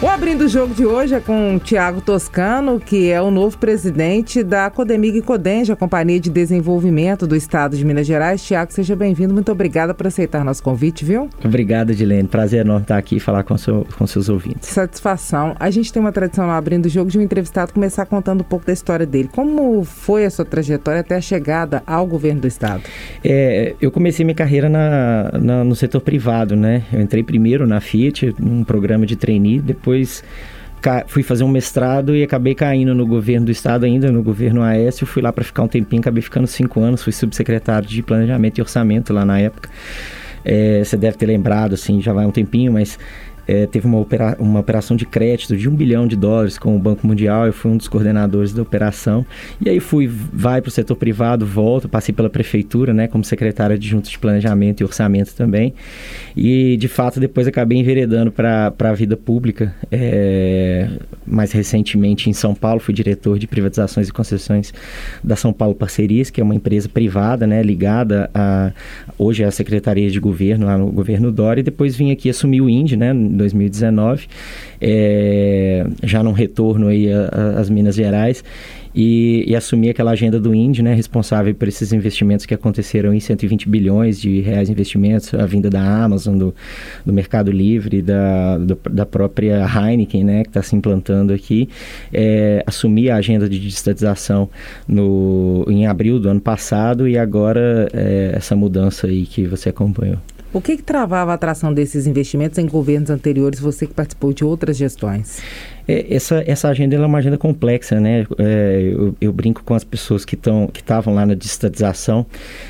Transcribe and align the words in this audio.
O 0.00 0.06
Abrindo 0.06 0.42
o 0.42 0.48
Jogo 0.48 0.72
de 0.72 0.86
hoje 0.86 1.16
é 1.16 1.18
com 1.18 1.56
o 1.56 1.58
Tiago 1.58 2.00
Toscano, 2.00 2.78
que 2.78 3.10
é 3.10 3.20
o 3.20 3.32
novo 3.32 3.58
presidente 3.58 4.44
da 4.44 4.70
Codemig 4.70 5.20
Codenja, 5.22 5.74
Companhia 5.74 6.20
de 6.20 6.30
Desenvolvimento 6.30 7.26
do 7.26 7.34
Estado 7.34 7.76
de 7.76 7.84
Minas 7.84 8.06
Gerais. 8.06 8.40
Tiago, 8.40 8.72
seja 8.72 8.94
bem-vindo. 8.94 9.34
Muito 9.34 9.50
obrigada 9.50 9.92
por 9.92 10.06
aceitar 10.06 10.44
nosso 10.44 10.62
convite, 10.62 11.04
viu? 11.04 11.28
Obrigado, 11.44 11.90
Edilene. 11.90 12.28
Prazer 12.28 12.60
enorme 12.60 12.82
estar 12.82 12.96
aqui 12.96 13.16
e 13.16 13.20
falar 13.20 13.42
com, 13.42 13.58
seu, 13.58 13.84
com 13.98 14.06
seus 14.06 14.28
ouvintes. 14.28 14.68
Satisfação. 14.68 15.56
A 15.58 15.68
gente 15.68 15.92
tem 15.92 15.98
uma 16.00 16.12
tradição 16.12 16.46
no 16.46 16.52
Abrindo 16.52 16.86
o 16.86 16.88
Jogo 16.88 17.10
de 17.10 17.18
um 17.18 17.22
entrevistado 17.22 17.72
começar 17.72 18.06
contando 18.06 18.42
um 18.42 18.44
pouco 18.44 18.64
da 18.64 18.72
história 18.72 19.04
dele. 19.04 19.28
Como 19.34 19.82
foi 19.82 20.24
a 20.24 20.30
sua 20.30 20.44
trajetória 20.44 21.00
até 21.00 21.16
a 21.16 21.20
chegada 21.20 21.82
ao 21.84 22.06
governo 22.06 22.42
do 22.42 22.46
Estado? 22.46 22.84
É, 23.24 23.74
eu 23.80 23.90
comecei 23.90 24.24
minha 24.24 24.36
carreira 24.36 24.68
na, 24.68 25.32
na, 25.42 25.64
no 25.64 25.74
setor 25.74 26.02
privado, 26.02 26.54
né? 26.54 26.84
Eu 26.92 27.00
entrei 27.00 27.24
primeiro 27.24 27.66
na 27.66 27.80
Fiat, 27.80 28.32
num 28.38 28.62
programa 28.62 29.04
de 29.04 29.16
trainee, 29.16 29.58
depois 29.58 29.87
depois 29.88 30.22
fui 31.06 31.22
fazer 31.22 31.44
um 31.44 31.48
mestrado 31.48 32.14
e 32.14 32.22
acabei 32.22 32.54
caindo 32.54 32.94
no 32.94 33.06
governo 33.06 33.46
do 33.46 33.52
estado 33.52 33.84
ainda, 33.84 34.12
no 34.12 34.22
governo 34.22 34.62
Aécio. 34.62 35.06
Fui 35.06 35.20
lá 35.20 35.32
para 35.32 35.42
ficar 35.42 35.62
um 35.62 35.68
tempinho, 35.68 36.00
acabei 36.00 36.22
ficando 36.22 36.46
cinco 36.46 36.80
anos. 36.80 37.02
Fui 37.02 37.12
subsecretário 37.12 37.88
de 37.88 38.02
Planejamento 38.02 38.58
e 38.58 38.62
Orçamento 38.62 39.12
lá 39.12 39.24
na 39.24 39.40
época. 39.40 39.68
É, 40.44 40.82
você 40.84 40.96
deve 40.96 41.16
ter 41.16 41.26
lembrado, 41.26 41.74
assim, 41.74 42.00
já 42.00 42.12
vai 42.12 42.24
um 42.24 42.30
tempinho, 42.30 42.72
mas 42.72 42.98
é, 43.48 43.66
teve 43.66 43.86
uma, 43.86 43.98
opera 43.98 44.36
uma 44.38 44.60
operação 44.60 44.94
de 44.94 45.06
crédito 45.06 45.56
de 45.56 45.66
um 45.68 45.74
bilhão 45.74 46.06
de 46.06 46.14
dólares 46.14 46.58
com 46.58 46.76
o 46.76 46.78
Banco 46.78 47.06
Mundial. 47.06 47.46
Eu 47.46 47.52
fui 47.52 47.70
um 47.70 47.78
dos 47.78 47.88
coordenadores 47.88 48.52
da 48.52 48.60
operação. 48.60 49.24
E 49.58 49.70
aí 49.70 49.80
fui, 49.80 50.06
vai 50.06 50.60
para 50.60 50.68
o 50.68 50.70
setor 50.70 50.96
privado, 50.96 51.46
volto, 51.46 51.88
passei 51.88 52.14
pela 52.14 52.28
prefeitura, 52.28 52.92
né, 52.92 53.08
como 53.08 53.24
secretária 53.24 53.74
adjunta 53.74 54.10
de 54.10 54.18
planejamento 54.18 54.82
e 54.82 54.84
orçamento 54.84 55.34
também. 55.34 55.72
E 56.36 56.76
de 56.76 56.88
fato 56.88 57.18
depois 57.18 57.46
acabei 57.46 57.78
enveredando 57.78 58.30
para 58.30 58.74
a 58.78 58.92
vida 58.92 59.16
pública. 59.16 59.74
É, 59.90 60.86
mais 61.26 61.50
recentemente 61.52 62.28
em 62.28 62.34
São 62.34 62.54
Paulo, 62.54 62.80
fui 62.80 62.92
diretor 62.92 63.38
de 63.38 63.46
privatizações 63.46 64.08
e 64.08 64.12
concessões 64.12 64.74
da 65.24 65.36
São 65.36 65.54
Paulo 65.54 65.74
Parcerias, 65.74 66.28
que 66.28 66.40
é 66.40 66.44
uma 66.44 66.54
empresa 66.54 66.88
privada, 66.88 67.46
né, 67.46 67.62
ligada 67.62 68.30
a 68.34 68.72
hoje 69.18 69.42
é 69.42 69.46
a 69.46 69.50
Secretaria 69.50 70.10
de 70.10 70.20
Governo 70.20 70.66
lá 70.66 70.76
no 70.76 70.90
governo 70.90 71.32
Dória. 71.32 71.60
E 71.60 71.64
depois 71.64 71.96
vim 71.96 72.10
aqui 72.10 72.28
assumir 72.28 72.60
o 72.60 72.68
INDE, 72.68 72.96
né, 72.96 73.12
2019, 73.38 74.26
é, 74.80 75.86
já 76.02 76.22
num 76.22 76.32
retorno 76.32 76.88
aí 76.88 77.08
às 77.56 77.70
Minas 77.70 77.94
Gerais 77.94 78.44
e, 78.94 79.44
e, 79.46 79.54
assumir 79.54 79.90
aquela 79.90 80.10
agenda 80.10 80.40
do 80.40 80.54
INDE, 80.54 80.82
né, 80.82 80.94
responsável 80.94 81.54
por 81.54 81.68
esses 81.68 81.92
investimentos 81.92 82.46
que 82.46 82.54
aconteceram 82.54 83.14
em 83.14 83.20
120 83.20 83.68
bilhões 83.68 84.20
de 84.20 84.40
reais 84.40 84.68
investimentos, 84.68 85.32
a 85.34 85.46
vinda 85.46 85.70
da 85.70 85.80
Amazon, 86.04 86.36
do, 86.36 86.54
do 87.04 87.12
Mercado 87.12 87.50
Livre, 87.50 88.02
da, 88.02 88.58
do, 88.58 88.78
da 88.90 89.06
própria 89.06 89.64
Heineken, 89.66 90.24
né, 90.24 90.42
que 90.42 90.48
está 90.48 90.62
se 90.62 90.74
implantando 90.74 91.32
aqui, 91.32 91.68
é, 92.12 92.62
assumir 92.66 93.10
a 93.10 93.16
agenda 93.16 93.48
de 93.48 93.58
digitalização 93.60 94.48
no, 94.86 95.64
em 95.68 95.86
abril 95.86 96.18
do 96.18 96.28
ano 96.28 96.40
passado 96.40 97.06
e 97.06 97.16
agora 97.16 97.88
é, 97.92 98.32
essa 98.34 98.56
mudança 98.56 99.06
aí 99.06 99.26
que 99.26 99.46
você 99.46 99.68
acompanhou. 99.68 100.18
O 100.50 100.62
que, 100.62 100.78
que 100.78 100.82
travava 100.82 101.32
a 101.32 101.34
atração 101.34 101.74
desses 101.74 102.06
investimentos 102.06 102.58
em 102.58 102.66
governos 102.66 103.10
anteriores, 103.10 103.60
você 103.60 103.86
que 103.86 103.92
participou 103.92 104.32
de 104.32 104.44
outras 104.44 104.78
gestões? 104.78 105.42
É, 105.88 106.14
essa, 106.14 106.44
essa 106.46 106.68
agenda 106.68 106.94
é 106.94 106.98
uma 106.98 107.16
agenda 107.16 107.38
complexa, 107.38 107.98
né? 107.98 108.26
É, 108.38 108.90
eu, 108.92 109.16
eu, 109.18 109.32
brinco 109.32 109.64
com 109.64 109.72
as 109.72 109.82
pessoas 109.82 110.22
que 110.22 110.34
estão 110.34 110.66
que 110.66 110.80
estavam 110.80 111.14
lá 111.14 111.24
na 111.24 111.32
digitalização, 111.32 112.26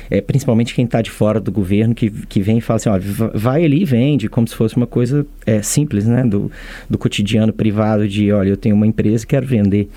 é, 0.09 0.21
principalmente 0.21 0.73
quem 0.73 0.85
está 0.85 1.01
de 1.01 1.11
fora 1.11 1.37
do 1.37 1.51
governo, 1.51 1.93
que, 1.93 2.09
que 2.09 2.39
vem 2.39 2.59
e 2.59 2.61
fala 2.61 2.77
assim, 2.77 2.89
ó, 2.89 2.97
vai 3.33 3.65
ali 3.65 3.81
e 3.81 3.85
vende, 3.85 4.29
como 4.29 4.47
se 4.47 4.55
fosse 4.55 4.77
uma 4.77 4.87
coisa 4.87 5.27
é, 5.45 5.61
simples, 5.61 6.05
né? 6.07 6.23
Do, 6.23 6.49
do 6.89 6.97
cotidiano 6.97 7.51
privado 7.51 8.07
de, 8.07 8.31
olha, 8.31 8.49
eu 8.49 8.57
tenho 8.57 8.73
uma 8.73 8.87
empresa 8.87 9.25
e 9.25 9.27
quero 9.27 9.45
vender. 9.45 9.89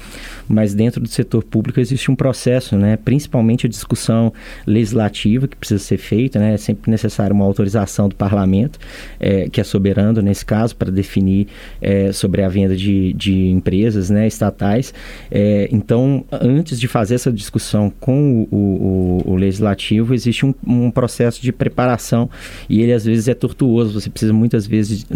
Mas 0.49 0.75
dentro 0.75 1.01
do 1.01 1.09
setor 1.09 1.45
público 1.45 1.79
existe 1.79 2.11
um 2.11 2.17
processo, 2.17 2.77
né? 2.77 2.97
Principalmente 2.97 3.67
a 3.67 3.69
discussão 3.69 4.33
legislativa 4.67 5.47
que 5.47 5.57
precisa 5.57 5.83
ser 5.83 5.99
feita, 5.99 6.41
né? 6.41 6.55
É 6.55 6.57
sempre 6.57 6.91
necessário 6.91 7.37
uma 7.37 7.45
autorização 7.45 8.09
do 8.09 8.17
parlamento, 8.17 8.81
é, 9.21 9.49
que 9.49 9.61
é 9.61 9.65
soberano 9.65 10.21
nesse 10.21 10.45
caso, 10.45 10.75
para 10.75 10.91
definir 10.91 11.47
é, 11.81 12.11
sobre 12.11 12.43
a 12.43 12.49
venda 12.49 12.75
de 12.75 13.12
de, 13.13 13.49
empresas 13.49 14.11
né, 14.11 14.27
estatais. 14.27 14.93
É, 15.31 15.69
então, 15.71 16.25
antes 16.31 16.79
de 16.79 16.89
fazer 16.89 17.15
essa 17.15 17.33
discussão 17.33 17.93
com 18.01 18.47
o, 18.51 19.23
o, 19.27 19.33
o 19.33 19.37
legislativo, 19.37 20.15
existe 20.15 20.45
um, 20.47 20.55
um, 20.67 20.91
processo 20.91 21.41
de 21.43 21.53
preparação 21.53 22.29
e 22.69 22.81
ele 22.81 22.93
às 22.93 23.05
vezes 23.05 23.29
é 23.29 23.35
tortuoso. 23.35 24.01
Você 24.01 24.11
precisa 24.11 24.33
muitas 24.33 24.67
vezes, 24.67 25.07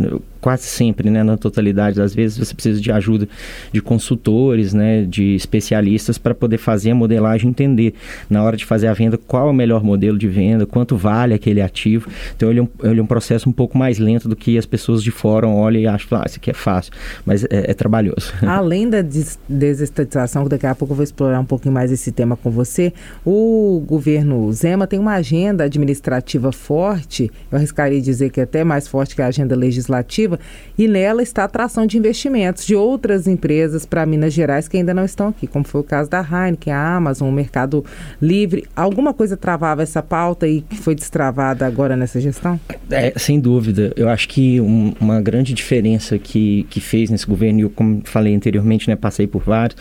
quase 0.40 0.64
sempre, 0.64 1.10
né, 1.10 1.22
na 1.22 1.36
totalidade 1.36 1.96
das 1.96 2.14
vezes, 2.14 2.38
você 2.38 2.54
precisa 2.54 2.80
de 2.80 2.92
ajuda 2.92 3.28
de 3.72 3.80
consultores, 3.80 4.72
né, 4.72 5.02
de 5.02 5.34
especialistas 5.34 6.18
para 6.18 6.34
poder 6.34 6.58
fazer 6.58 6.90
a 6.90 6.94
modelagem, 6.94 7.50
entender 7.50 7.94
na 8.28 8.42
hora 8.42 8.56
de 8.56 8.64
fazer 8.64 8.86
a 8.86 8.92
venda 8.92 9.18
qual 9.18 9.48
é 9.48 9.50
o 9.50 9.54
melhor 9.54 9.82
modelo 9.82 10.18
de 10.18 10.28
venda, 10.28 10.66
quanto 10.66 10.96
vale 10.96 11.34
aquele 11.34 11.60
ativo. 11.60 12.08
Então, 12.36 12.50
ele 12.50 12.60
é 12.60 12.62
um, 12.62 12.68
ele 12.82 13.00
é 13.00 13.02
um 13.02 13.06
processo 13.06 13.48
um 13.48 13.52
pouco 13.52 13.76
mais 13.76 13.98
lento 13.98 14.28
do 14.28 14.36
que 14.36 14.56
as 14.56 14.66
pessoas 14.66 15.02
de 15.02 15.10
fora 15.10 15.46
olham 15.48 15.80
e 15.80 15.86
acham, 15.86 16.18
ah, 16.18 16.24
isso 16.26 16.36
aqui 16.36 16.50
é 16.50 16.54
fácil. 16.54 16.92
Mas 17.24 17.44
é, 17.44 17.70
é 17.70 17.74
trabalhoso. 17.86 18.32
Além 18.46 18.90
da 18.90 19.00
des 19.00 19.38
desestatização, 19.48 20.44
que 20.44 20.50
daqui 20.50 20.66
a 20.66 20.74
pouco 20.74 20.92
eu 20.92 20.96
vou 20.96 21.04
explorar 21.04 21.40
um 21.40 21.44
pouquinho 21.44 21.72
mais 21.72 21.92
esse 21.92 22.10
tema 22.10 22.36
com 22.36 22.50
você, 22.50 22.92
o 23.24 23.82
governo 23.86 24.52
Zema 24.52 24.86
tem 24.86 24.98
uma 24.98 25.14
agenda 25.14 25.64
administrativa 25.64 26.50
forte, 26.52 27.30
eu 27.50 27.56
arriscaria 27.58 28.00
dizer 28.00 28.30
que 28.30 28.40
é 28.40 28.42
até 28.42 28.64
mais 28.64 28.88
forte 28.88 29.14
que 29.14 29.22
a 29.22 29.26
agenda 29.26 29.54
legislativa, 29.54 30.38
e 30.76 30.88
nela 30.88 31.22
está 31.22 31.42
a 31.42 31.44
atração 31.44 31.86
de 31.86 31.96
investimentos 31.96 32.66
de 32.66 32.74
outras 32.74 33.26
empresas 33.26 33.86
para 33.86 34.04
Minas 34.04 34.32
Gerais 34.32 34.68
que 34.68 34.76
ainda 34.76 34.92
não 34.92 35.04
estão 35.04 35.28
aqui, 35.28 35.46
como 35.46 35.64
foi 35.64 35.80
o 35.80 35.84
caso 35.84 36.10
da 36.10 36.20
Heineken, 36.20 36.72
a 36.72 36.96
Amazon, 36.96 37.28
o 37.28 37.32
Mercado 37.32 37.84
Livre. 38.20 38.64
Alguma 38.74 39.14
coisa 39.14 39.36
travava 39.36 39.82
essa 39.82 40.02
pauta 40.02 40.48
e 40.48 40.60
que 40.62 40.76
foi 40.76 40.94
destravada 40.94 41.66
agora 41.66 41.96
nessa 41.96 42.20
gestão? 42.20 42.58
É, 42.90 43.12
sem 43.16 43.38
dúvida. 43.38 43.92
Eu 43.96 44.08
acho 44.08 44.28
que 44.28 44.60
um, 44.60 44.94
uma 45.00 45.20
grande 45.20 45.54
diferença 45.54 46.18
que, 46.18 46.66
que 46.68 46.80
fez 46.80 47.10
nesse 47.10 47.26
governo, 47.26 47.60
e 47.60 47.64
eu 47.66 47.70
como 47.70 48.00
falei 48.04 48.34
anteriormente, 48.34 48.88
né, 48.88 48.96
passei 48.96 49.26
por 49.26 49.42
vários. 49.42 49.76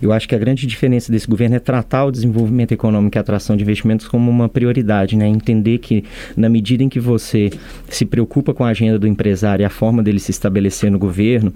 Eu 0.00 0.12
acho 0.12 0.28
que 0.28 0.34
a 0.34 0.38
grande 0.38 0.66
diferença 0.66 1.10
desse 1.10 1.26
governo 1.26 1.56
é 1.56 1.58
tratar 1.58 2.04
o 2.04 2.10
desenvolvimento 2.10 2.72
econômico 2.72 3.16
e 3.16 3.18
a 3.18 3.20
atração 3.20 3.56
de 3.56 3.62
investimentos 3.62 4.06
como 4.06 4.30
uma 4.30 4.48
prioridade, 4.48 5.16
né? 5.16 5.26
Entender 5.26 5.78
que 5.78 6.04
na 6.36 6.48
medida 6.48 6.82
em 6.82 6.88
que 6.88 7.00
você 7.00 7.50
se 7.88 8.04
preocupa 8.04 8.52
com 8.52 8.64
a 8.64 8.68
agenda 8.68 8.98
do 8.98 9.06
empresário 9.06 9.62
e 9.62 9.66
a 9.66 9.70
forma 9.70 10.02
dele 10.02 10.20
se 10.20 10.30
estabelecer 10.30 10.90
no 10.90 10.98
governo, 10.98 11.52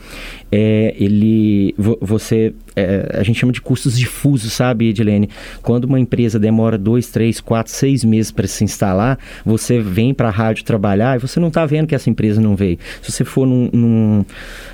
é, 0.51 0.95
ele, 0.99 1.75
você 2.01 2.53
é, 2.77 3.19
a 3.19 3.23
gente 3.23 3.39
chama 3.39 3.53
de 3.53 3.61
custos 3.61 3.99
difusos, 3.99 4.53
sabe, 4.53 4.89
Edilene? 4.89 5.29
Quando 5.63 5.85
uma 5.85 5.99
empresa 5.99 6.39
demora 6.39 6.79
dois, 6.79 7.09
três, 7.09 7.41
quatro, 7.41 7.73
seis 7.73 8.05
meses 8.05 8.31
para 8.31 8.47
se 8.47 8.65
instalar, 8.65 9.19
você 9.45 9.81
vem 9.81 10.15
para 10.15 10.29
a 10.29 10.31
rádio 10.31 10.65
trabalhar 10.65 11.17
e 11.17 11.21
você 11.21 11.39
não 11.41 11.49
está 11.49 11.65
vendo 11.67 11.87
que 11.87 11.95
essa 11.95 12.09
empresa 12.09 12.41
não 12.41 12.57
veio. 12.57 12.79
Se 13.03 13.13
você 13.13 13.25
for 13.25 13.47
num, 13.47 13.69
num, 13.73 14.25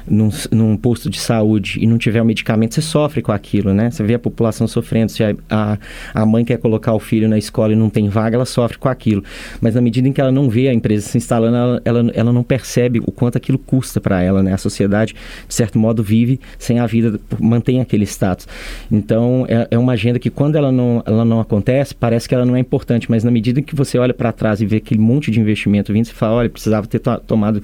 num, 0.08 0.30
num, 0.52 0.76
posto 0.86 1.10
de 1.10 1.18
saúde 1.18 1.80
e 1.82 1.86
não 1.86 1.98
tiver 1.98 2.22
o 2.22 2.24
medicamento, 2.24 2.76
você 2.76 2.80
sofre 2.80 3.20
com 3.20 3.32
aquilo, 3.32 3.74
né? 3.74 3.90
Você 3.90 4.04
vê 4.04 4.14
a 4.14 4.20
população 4.20 4.68
sofrendo. 4.68 5.10
Se 5.10 5.24
a, 5.24 5.34
a, 5.50 5.78
a 6.14 6.24
mãe 6.24 6.44
quer 6.44 6.58
colocar 6.58 6.94
o 6.94 7.00
filho 7.00 7.28
na 7.28 7.36
escola 7.36 7.72
e 7.72 7.76
não 7.76 7.90
tem 7.90 8.08
vaga, 8.08 8.36
ela 8.36 8.44
sofre 8.44 8.78
com 8.78 8.88
aquilo. 8.88 9.24
Mas 9.60 9.74
na 9.74 9.80
medida 9.80 10.06
em 10.06 10.12
que 10.12 10.20
ela 10.20 10.30
não 10.30 10.48
vê 10.48 10.68
a 10.68 10.72
empresa 10.72 11.04
se 11.04 11.18
instalando, 11.18 11.56
ela, 11.56 11.82
ela, 11.84 12.12
ela 12.14 12.32
não 12.32 12.44
percebe 12.44 13.00
o 13.00 13.10
quanto 13.10 13.36
aquilo 13.36 13.58
custa 13.58 14.00
para 14.00 14.22
ela, 14.22 14.44
né? 14.44 14.52
A 14.52 14.58
sociedade, 14.58 15.12
de 15.48 15.52
certo 15.52 15.76
modo, 15.76 16.04
vive 16.04 16.38
sem 16.56 16.78
a 16.78 16.86
vida, 16.86 17.18
mantém 17.40 17.80
aquele 17.80 18.04
status. 18.06 18.46
Então, 18.88 19.44
é, 19.48 19.66
é, 19.72 19.76
uma 19.76 19.94
agenda 19.94 20.20
que 20.20 20.30
quando 20.30 20.54
ela 20.54 20.70
não, 20.70 21.02
ela 21.04 21.24
não 21.24 21.40
acontece, 21.40 21.96
parece 21.96 22.28
que 22.28 22.34
ela 22.36 22.46
não 22.46 22.54
é 22.54 22.60
importante, 22.60 23.10
mas 23.10 23.24
na 23.24 23.30
medida 23.32 23.60
que 23.60 23.74
você 23.74 23.98
olha 23.98 24.14
para 24.14 24.30
trás 24.30 24.60
e 24.60 24.66
vê 24.66 24.76
aquele 24.76 25.00
monte 25.00 25.32
de 25.32 25.40
investimento 25.40 25.92
vindo, 25.92 26.04
você 26.04 26.14
fala, 26.14 26.34
olha, 26.34 26.48
precisava 26.48 26.86
ter 26.86 27.00
to 27.00 27.18
tomado 27.26 27.60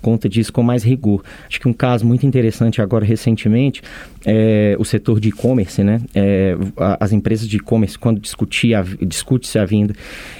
conta 0.00 0.28
disso 0.28 0.52
com 0.52 0.62
mais 0.62 0.84
rigor. 0.84 1.24
Acho 1.48 1.58
que 1.58 1.66
um 1.66 1.72
caso 1.72 2.06
muito 2.06 2.24
interessante 2.24 2.59
agora, 2.80 3.04
recentemente, 3.04 3.82
é 4.24 4.76
o 4.78 4.84
setor 4.84 5.18
de 5.20 5.28
e-commerce, 5.28 5.82
né? 5.82 6.00
É, 6.14 6.56
as 6.98 7.12
empresas 7.12 7.48
de 7.48 7.56
e-commerce, 7.56 7.98
quando 7.98 8.20
discute-se 8.20 9.58
a 9.58 9.64
vinda, 9.64 9.94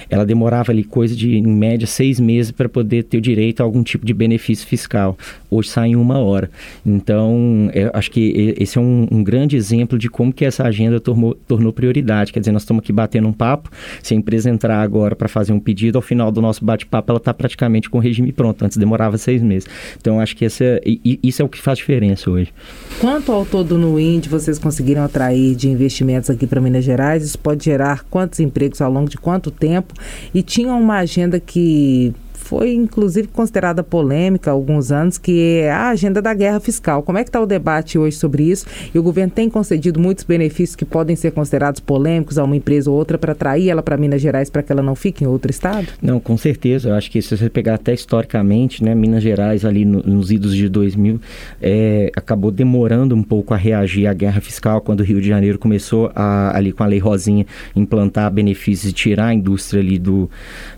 ela 0.09 0.25
demorava 0.25 0.71
ali 0.71 0.83
coisa 0.83 1.15
de, 1.15 1.37
em 1.37 1.47
média, 1.47 1.87
seis 1.87 2.19
meses 2.19 2.51
para 2.51 2.69
poder 2.69 3.03
ter 3.03 3.17
o 3.17 3.21
direito 3.21 3.61
a 3.61 3.63
algum 3.63 3.81
tipo 3.81 4.05
de 4.05 4.13
benefício 4.13 4.67
fiscal. 4.67 5.17
Hoje 5.49 5.69
sai 5.69 5.89
em 5.89 5.95
uma 5.95 6.19
hora. 6.19 6.49
Então, 6.85 7.69
acho 7.93 8.11
que 8.11 8.55
esse 8.57 8.77
é 8.77 8.81
um, 8.81 9.07
um, 9.11 9.23
grande 9.23 9.55
exemplo 9.55 9.97
de 9.97 10.09
como 10.09 10.31
que 10.31 10.45
essa 10.45 10.63
agenda 10.63 10.99
tornou, 10.99 11.33
tornou 11.47 11.73
prioridade. 11.73 12.31
Quer 12.31 12.39
dizer, 12.39 12.51
nós 12.51 12.63
estamos 12.63 12.83
aqui 12.83 12.91
batendo 12.91 13.27
um 13.27 13.33
papo, 13.33 13.69
se 14.03 14.13
a 14.13 14.17
empresa 14.17 14.49
entrar 14.49 14.81
agora 14.81 15.15
para 15.15 15.27
fazer 15.27 15.53
um 15.53 15.59
pedido, 15.59 15.97
ao 15.97 16.01
final 16.01 16.31
do 16.31 16.41
nosso 16.41 16.63
bate-papo, 16.63 17.11
ela 17.11 17.17
está 17.17 17.33
praticamente 17.33 17.89
com 17.89 17.97
o 17.97 18.01
regime 18.01 18.31
pronto. 18.31 18.63
Antes 18.63 18.77
demorava 18.77 19.17
seis 19.17 19.41
meses. 19.41 19.67
Então, 19.99 20.19
acho 20.19 20.35
que 20.35 20.45
essa, 20.45 20.79
isso 20.85 21.41
é 21.41 21.45
o 21.45 21.49
que 21.49 21.59
faz 21.59 21.77
diferença 21.77 22.29
hoje. 22.29 22.53
Quanto 22.99 23.31
ao 23.31 23.45
todo 23.45 23.70
no 23.77 23.99
INDE 23.99 24.29
vocês 24.29 24.57
conseguiram 24.59 25.03
atrair 25.03 25.55
de 25.55 25.69
investimentos 25.69 26.29
aqui 26.29 26.45
para 26.45 26.61
Minas 26.61 26.83
Gerais? 26.83 27.23
Isso 27.23 27.39
pode 27.39 27.65
gerar 27.65 28.03
quantos 28.09 28.39
empregos 28.39 28.81
ao 28.81 28.91
longo 28.91 29.09
de 29.09 29.17
quanto 29.17 29.51
tempo? 29.51 29.93
E 30.33 30.41
tinha 30.41 30.73
uma 30.73 30.97
agenda 30.97 31.39
que 31.39 32.13
foi 32.41 32.73
inclusive 32.73 33.27
considerada 33.27 33.83
polêmica 33.83 34.51
há 34.51 34.53
alguns 34.53 34.91
anos, 34.91 35.17
que 35.17 35.59
é 35.61 35.71
a 35.71 35.89
agenda 35.89 36.21
da 36.21 36.33
guerra 36.33 36.59
fiscal. 36.59 37.03
Como 37.03 37.17
é 37.17 37.23
que 37.23 37.29
está 37.29 37.39
o 37.39 37.45
debate 37.45 37.97
hoje 37.97 38.17
sobre 38.17 38.43
isso? 38.43 38.65
E 38.93 38.99
o 38.99 39.03
governo 39.03 39.31
tem 39.31 39.49
concedido 39.49 39.99
muitos 39.99 40.23
benefícios 40.23 40.75
que 40.75 40.83
podem 40.83 41.15
ser 41.15 41.31
considerados 41.31 41.79
polêmicos 41.79 42.37
a 42.37 42.43
uma 42.43 42.55
empresa 42.55 42.89
ou 42.89 42.97
outra 42.97 43.17
para 43.17 43.31
atrair 43.31 43.69
ela 43.69 43.83
para 43.83 43.95
Minas 43.95 44.21
Gerais 44.21 44.49
para 44.49 44.63
que 44.63 44.71
ela 44.71 44.81
não 44.81 44.95
fique 44.95 45.23
em 45.23 45.27
outro 45.27 45.51
estado? 45.51 45.87
Não, 46.01 46.19
com 46.19 46.35
certeza. 46.35 46.89
Eu 46.89 46.95
acho 46.95 47.11
que 47.11 47.21
se 47.21 47.37
você 47.37 47.49
pegar 47.49 47.75
até 47.75 47.93
historicamente, 47.93 48.83
né, 48.83 48.95
Minas 48.95 49.23
Gerais 49.23 49.63
ali 49.63 49.85
no, 49.85 50.01
nos 50.01 50.31
idos 50.31 50.55
de 50.55 50.67
2000 50.67 51.21
é, 51.61 52.11
acabou 52.15 52.51
demorando 52.51 53.15
um 53.15 53.23
pouco 53.23 53.53
a 53.53 53.57
reagir 53.57 54.07
à 54.07 54.13
guerra 54.13 54.41
fiscal 54.41 54.81
quando 54.81 55.01
o 55.01 55.03
Rio 55.03 55.21
de 55.21 55.27
Janeiro 55.27 55.59
começou 55.59 56.11
a, 56.15 56.57
ali 56.57 56.71
com 56.71 56.83
a 56.83 56.87
Lei 56.87 56.99
Rosinha 56.99 57.45
implantar 57.75 58.31
benefícios 58.31 58.91
e 58.91 58.93
tirar 58.93 59.27
a 59.27 59.33
indústria 59.33 59.81
ali 59.81 59.99
do, 59.99 60.29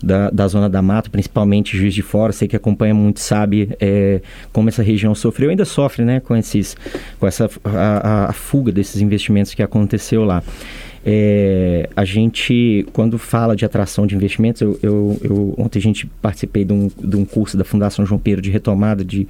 da, 0.02 0.30
da 0.30 0.46
zona 0.46 0.68
da 0.68 0.82
mata, 0.82 1.08
principalmente 1.08 1.53
Juiz 1.62 1.94
de 1.94 2.02
Fora, 2.02 2.32
sei 2.32 2.48
que 2.48 2.56
acompanha 2.56 2.94
muito, 2.94 3.20
sabe 3.20 3.70
é, 3.80 4.20
como 4.52 4.68
essa 4.68 4.82
região 4.82 5.14
sofreu, 5.14 5.50
ainda 5.50 5.64
sofre, 5.64 6.04
né, 6.04 6.20
com 6.20 6.34
esses, 6.36 6.76
com 7.18 7.26
essa 7.26 7.48
a, 7.64 8.30
a 8.30 8.32
fuga 8.32 8.72
desses 8.72 9.00
investimentos 9.00 9.54
que 9.54 9.62
aconteceu 9.62 10.24
lá. 10.24 10.42
É, 11.06 11.88
a 11.94 12.04
gente, 12.04 12.86
quando 12.92 13.18
fala 13.18 13.54
de 13.54 13.64
atração 13.64 14.06
de 14.06 14.14
investimentos, 14.14 14.62
eu, 14.62 14.78
eu, 14.82 15.20
eu, 15.22 15.54
ontem 15.58 15.78
a 15.78 15.82
gente 15.82 16.06
participei 16.22 16.64
de 16.64 16.72
um, 16.72 16.88
de 16.98 17.16
um 17.16 17.24
curso 17.24 17.58
da 17.58 17.64
Fundação 17.64 18.06
João 18.06 18.18
Pedro 18.18 18.40
de 18.40 18.50
retomada 18.50 19.04
de, 19.04 19.28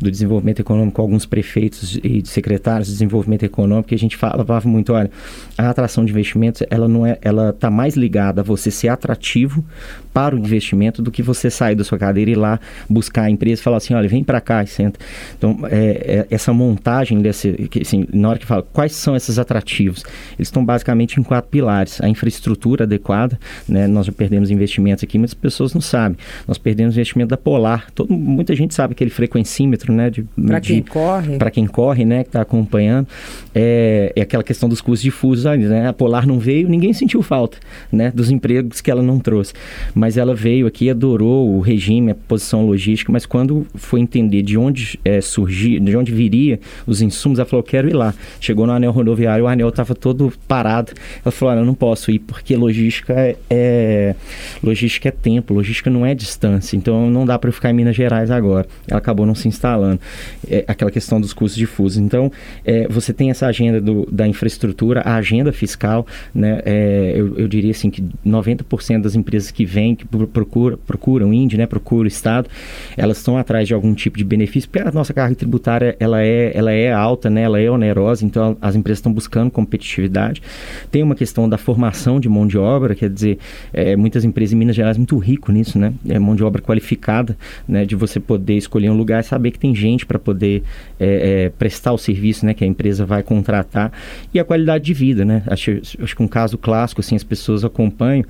do 0.00 0.10
desenvolvimento 0.10 0.60
econômico 0.60 0.96
com 0.96 1.02
alguns 1.02 1.24
prefeitos 1.24 1.98
e 2.02 2.22
secretários 2.24 2.88
de 2.88 2.94
desenvolvimento 2.94 3.44
econômico, 3.44 3.92
e 3.92 3.94
a 3.94 3.98
gente 3.98 4.16
falava 4.16 4.68
muito, 4.68 4.92
olha, 4.92 5.10
a 5.56 5.70
atração 5.70 6.04
de 6.04 6.10
investimentos, 6.10 6.62
ela 6.68 6.88
não 6.88 7.06
é, 7.06 7.18
ela 7.22 7.50
está 7.50 7.70
mais 7.70 7.94
ligada 7.94 8.40
a 8.40 8.44
você 8.44 8.70
ser 8.70 8.88
atrativo 8.88 9.64
para 10.12 10.34
o 10.34 10.38
investimento 10.38 11.00
do 11.00 11.10
que 11.10 11.22
você 11.22 11.50
sair 11.50 11.74
da 11.74 11.84
sua 11.84 11.98
cadeira 11.98 12.30
e 12.30 12.34
ir 12.34 12.36
lá 12.36 12.58
buscar 12.88 13.22
a 13.22 13.30
empresa 13.30 13.60
e 13.60 13.64
falar 13.64 13.76
assim, 13.78 13.94
olha, 13.94 14.08
vem 14.08 14.24
para 14.24 14.40
cá 14.40 14.62
e 14.62 14.66
senta. 14.66 14.98
Então, 15.38 15.60
é, 15.70 16.26
é, 16.30 16.34
essa 16.34 16.52
montagem 16.52 17.22
desse, 17.22 17.70
assim, 17.80 18.06
na 18.12 18.30
hora 18.30 18.38
que 18.38 18.46
fala, 18.46 18.62
quais 18.62 18.92
são 18.92 19.16
esses 19.16 19.38
atrativos? 19.38 20.04
Eles 20.36 20.48
estão 20.48 20.64
basicamente 20.64 21.11
em 21.20 21.22
quatro 21.22 21.50
pilares. 21.50 22.00
A 22.00 22.08
infraestrutura 22.08 22.84
adequada, 22.84 23.38
né? 23.68 23.86
Nós 23.86 24.06
já 24.06 24.12
perdemos 24.12 24.50
investimentos 24.50 25.04
aqui, 25.04 25.18
muitas 25.18 25.34
pessoas 25.34 25.74
não 25.74 25.80
sabem. 25.80 26.16
Nós 26.46 26.58
perdemos 26.58 26.94
investimento 26.94 27.30
da 27.30 27.36
Polar. 27.36 27.90
Todo, 27.94 28.12
muita 28.12 28.54
gente 28.54 28.74
sabe 28.74 28.92
aquele 28.92 29.10
frequencímetro, 29.10 29.92
né? 29.92 30.10
Para 30.46 30.60
quem 30.60 30.82
corre. 30.82 31.36
Para 31.36 31.50
quem 31.50 31.66
corre, 31.66 32.04
né? 32.04 32.22
Que 32.22 32.28
está 32.28 32.40
acompanhando. 32.42 33.06
É, 33.54 34.12
é 34.16 34.22
aquela 34.22 34.42
questão 34.42 34.68
dos 34.68 34.80
custos 34.80 35.02
difusos, 35.02 35.44
né? 35.44 35.88
A 35.88 35.92
Polar 35.92 36.26
não 36.26 36.38
veio, 36.38 36.68
ninguém 36.68 36.92
sentiu 36.92 37.22
falta, 37.22 37.58
né? 37.90 38.10
Dos 38.14 38.30
empregos 38.30 38.80
que 38.80 38.90
ela 38.90 39.02
não 39.02 39.18
trouxe 39.18 39.52
mas 39.94 40.16
ela 40.16 40.34
veio 40.34 40.66
aqui, 40.66 40.90
adorou 40.90 41.48
o 41.48 41.60
regime, 41.60 42.12
a 42.12 42.14
posição 42.14 42.66
logística, 42.66 43.12
mas 43.12 43.26
quando 43.26 43.66
foi 43.74 44.00
entender 44.00 44.42
de 44.42 44.56
onde 44.56 44.98
é, 45.04 45.20
surgir, 45.20 45.80
de 45.80 45.96
onde 45.96 46.12
viria 46.12 46.58
os 46.86 47.00
insumos, 47.00 47.38
ela 47.38 47.48
falou, 47.48 47.62
quero 47.62 47.88
ir 47.88 47.94
lá. 47.94 48.14
Chegou 48.40 48.66
no 48.66 48.72
anel 48.72 48.92
rodoviário, 48.92 49.44
o 49.44 49.48
anel 49.48 49.68
estava 49.68 49.94
todo 49.94 50.32
parado. 50.46 50.92
Ela 51.24 51.32
falou, 51.32 51.54
eu 51.54 51.64
não 51.64 51.74
posso 51.74 52.10
ir 52.10 52.18
porque 52.18 52.56
logística 52.56 53.12
é, 53.12 53.36
é, 53.50 54.14
logística 54.62 55.08
é 55.08 55.12
tempo, 55.12 55.54
logística 55.54 55.90
não 55.90 56.04
é 56.04 56.14
distância, 56.14 56.76
então 56.76 57.10
não 57.10 57.24
dá 57.24 57.38
para 57.38 57.50
ficar 57.52 57.70
em 57.70 57.74
Minas 57.74 57.96
Gerais 57.96 58.30
agora. 58.30 58.66
Ela 58.88 58.98
acabou 58.98 59.26
não 59.26 59.34
se 59.34 59.48
instalando. 59.48 60.00
É, 60.48 60.64
aquela 60.66 60.90
questão 60.90 61.20
dos 61.20 61.32
custos 61.32 61.56
difusos. 61.56 61.98
Então, 61.98 62.30
é, 62.64 62.86
você 62.88 63.12
tem 63.12 63.30
essa 63.30 63.46
agenda 63.46 63.80
do, 63.80 64.06
da 64.10 64.26
infraestrutura, 64.26 65.00
a 65.00 65.16
agenda 65.16 65.52
fiscal, 65.52 66.06
né? 66.34 66.60
É, 66.64 67.12
eu, 67.16 67.36
eu 67.38 67.48
diria 67.48 67.70
assim 67.70 67.90
que 67.90 68.02
90% 68.26 69.02
das 69.02 69.14
empresas 69.14 69.50
que 69.50 69.64
vêm 69.64 69.94
que 69.94 70.06
procura, 70.06 70.76
procuram 70.76 71.30
o 71.30 71.34
INDE, 71.34 71.56
né, 71.56 71.66
procura 71.66 72.04
o 72.04 72.08
Estado, 72.08 72.48
elas 72.96 73.18
estão 73.18 73.36
atrás 73.36 73.66
de 73.68 73.74
algum 73.74 73.94
tipo 73.94 74.16
de 74.16 74.24
benefício, 74.24 74.68
porque 74.68 74.86
a 74.86 74.92
nossa 74.92 75.12
carga 75.12 75.34
tributária 75.34 75.96
ela 75.98 76.22
é, 76.22 76.52
ela 76.54 76.72
é 76.72 76.92
alta, 76.92 77.28
né, 77.28 77.42
ela 77.42 77.60
é 77.60 77.70
onerosa, 77.70 78.24
então 78.24 78.56
as 78.60 78.74
empresas 78.74 78.98
estão 78.98 79.12
buscando 79.12 79.50
competitividade. 79.50 80.42
Tem 80.92 81.02
uma 81.02 81.14
questão 81.14 81.48
da 81.48 81.56
formação 81.56 82.20
de 82.20 82.28
mão 82.28 82.46
de 82.46 82.58
obra, 82.58 82.94
quer 82.94 83.08
dizer, 83.08 83.38
é, 83.72 83.96
muitas 83.96 84.24
empresas 84.26 84.52
em 84.52 84.56
Minas 84.56 84.76
Gerais 84.76 84.98
muito 84.98 85.16
rico 85.16 85.50
nisso, 85.50 85.78
né, 85.78 85.94
é 86.06 86.18
mão 86.18 86.36
de 86.36 86.44
obra 86.44 86.60
qualificada, 86.60 87.34
né, 87.66 87.86
de 87.86 87.96
você 87.96 88.20
poder 88.20 88.58
escolher 88.58 88.90
um 88.90 88.96
lugar 88.96 89.20
e 89.20 89.24
saber 89.24 89.52
que 89.52 89.58
tem 89.58 89.74
gente 89.74 90.04
para 90.04 90.18
poder 90.18 90.62
é, 91.00 91.44
é, 91.46 91.48
prestar 91.48 91.92
o 91.92 91.98
serviço, 91.98 92.44
né, 92.44 92.52
que 92.52 92.62
a 92.62 92.66
empresa 92.66 93.06
vai 93.06 93.22
contratar 93.22 93.90
e 94.34 94.38
a 94.38 94.44
qualidade 94.44 94.84
de 94.84 94.92
vida, 94.92 95.24
né, 95.24 95.42
acho, 95.46 95.80
acho 95.98 96.14
que 96.14 96.22
um 96.22 96.28
caso 96.28 96.58
clássico, 96.58 97.00
assim, 97.00 97.16
as 97.16 97.24
pessoas 97.24 97.64
acompanham, 97.64 98.26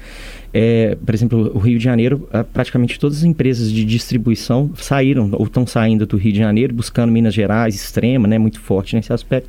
é, 0.54 0.96
por 1.04 1.12
exemplo, 1.12 1.50
o 1.52 1.58
Rio 1.58 1.78
de 1.78 1.84
Janeiro, 1.84 2.28
praticamente 2.52 2.96
todas 2.96 3.18
as 3.18 3.24
empresas 3.24 3.72
de 3.72 3.84
distribuição 3.84 4.70
saíram 4.76 5.28
ou 5.32 5.46
estão 5.46 5.66
saindo 5.66 6.06
do 6.06 6.16
Rio 6.16 6.32
de 6.32 6.38
Janeiro, 6.38 6.72
buscando 6.72 7.10
Minas 7.10 7.34
Gerais, 7.34 7.74
extrema, 7.74 8.28
né, 8.28 8.38
muito 8.38 8.60
forte 8.60 8.94
nesse 8.94 9.12
aspecto 9.12 9.48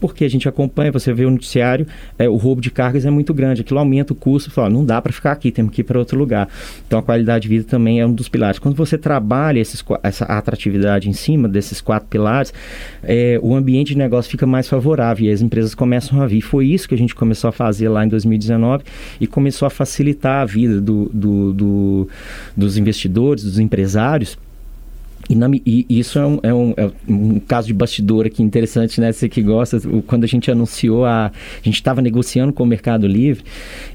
porque 0.00 0.24
a 0.24 0.30
gente 0.30 0.48
acompanha, 0.48 0.90
você 0.90 1.12
vê 1.12 1.24
o 1.24 1.30
noticiário, 1.30 1.86
é, 2.18 2.28
o 2.28 2.36
roubo 2.36 2.60
de 2.60 2.70
cargas 2.70 3.04
é 3.04 3.10
muito 3.10 3.34
grande, 3.34 3.60
aquilo 3.60 3.78
aumenta 3.78 4.12
o 4.12 4.16
custo, 4.16 4.50
fala, 4.50 4.70
não 4.70 4.84
dá 4.84 5.00
para 5.00 5.12
ficar 5.12 5.32
aqui, 5.32 5.52
temos 5.52 5.72
que 5.72 5.82
ir 5.82 5.84
para 5.84 5.98
outro 5.98 6.18
lugar. 6.18 6.48
Então 6.86 6.98
a 6.98 7.02
qualidade 7.02 7.42
de 7.42 7.48
vida 7.48 7.64
também 7.64 8.00
é 8.00 8.06
um 8.06 8.12
dos 8.12 8.28
pilares. 8.28 8.58
Quando 8.58 8.74
você 8.74 8.96
trabalha 8.96 9.60
esses, 9.60 9.84
essa 10.02 10.24
atratividade 10.24 11.08
em 11.08 11.12
cima 11.12 11.48
desses 11.48 11.80
quatro 11.80 12.08
pilares, 12.08 12.52
é, 13.02 13.38
o 13.42 13.54
ambiente 13.54 13.88
de 13.88 13.98
negócio 13.98 14.30
fica 14.30 14.46
mais 14.46 14.68
favorável 14.68 15.26
e 15.26 15.30
as 15.30 15.42
empresas 15.42 15.74
começam 15.74 16.20
a 16.20 16.26
vir. 16.26 16.40
Foi 16.40 16.66
isso 16.66 16.88
que 16.88 16.94
a 16.94 16.98
gente 16.98 17.14
começou 17.14 17.48
a 17.48 17.52
fazer 17.52 17.88
lá 17.88 18.04
em 18.04 18.08
2019 18.08 18.84
e 19.20 19.26
começou 19.26 19.66
a 19.66 19.70
facilitar 19.70 20.42
a 20.42 20.44
vida 20.44 20.80
do, 20.80 21.10
do, 21.12 21.52
do 21.52 22.08
dos 22.56 22.76
investidores, 22.76 23.44
dos 23.44 23.58
empresários 23.58 24.38
e, 25.64 25.86
isso 25.88 26.18
é 26.18 26.26
um, 26.26 26.40
é, 26.42 26.52
um, 26.52 26.74
é 26.76 26.90
um, 27.08 27.38
caso 27.38 27.68
de 27.68 27.74
bastidor 27.74 28.26
aqui 28.26 28.42
interessante, 28.42 29.00
né? 29.00 29.12
Você 29.12 29.28
que 29.28 29.40
gosta, 29.42 29.78
quando 30.06 30.24
a 30.24 30.26
gente 30.26 30.50
anunciou, 30.50 31.04
a, 31.04 31.26
a 31.26 31.32
gente 31.62 31.74
estava 31.74 32.02
negociando 32.02 32.52
com 32.52 32.64
o 32.64 32.66
Mercado 32.66 33.06
Livre, 33.06 33.44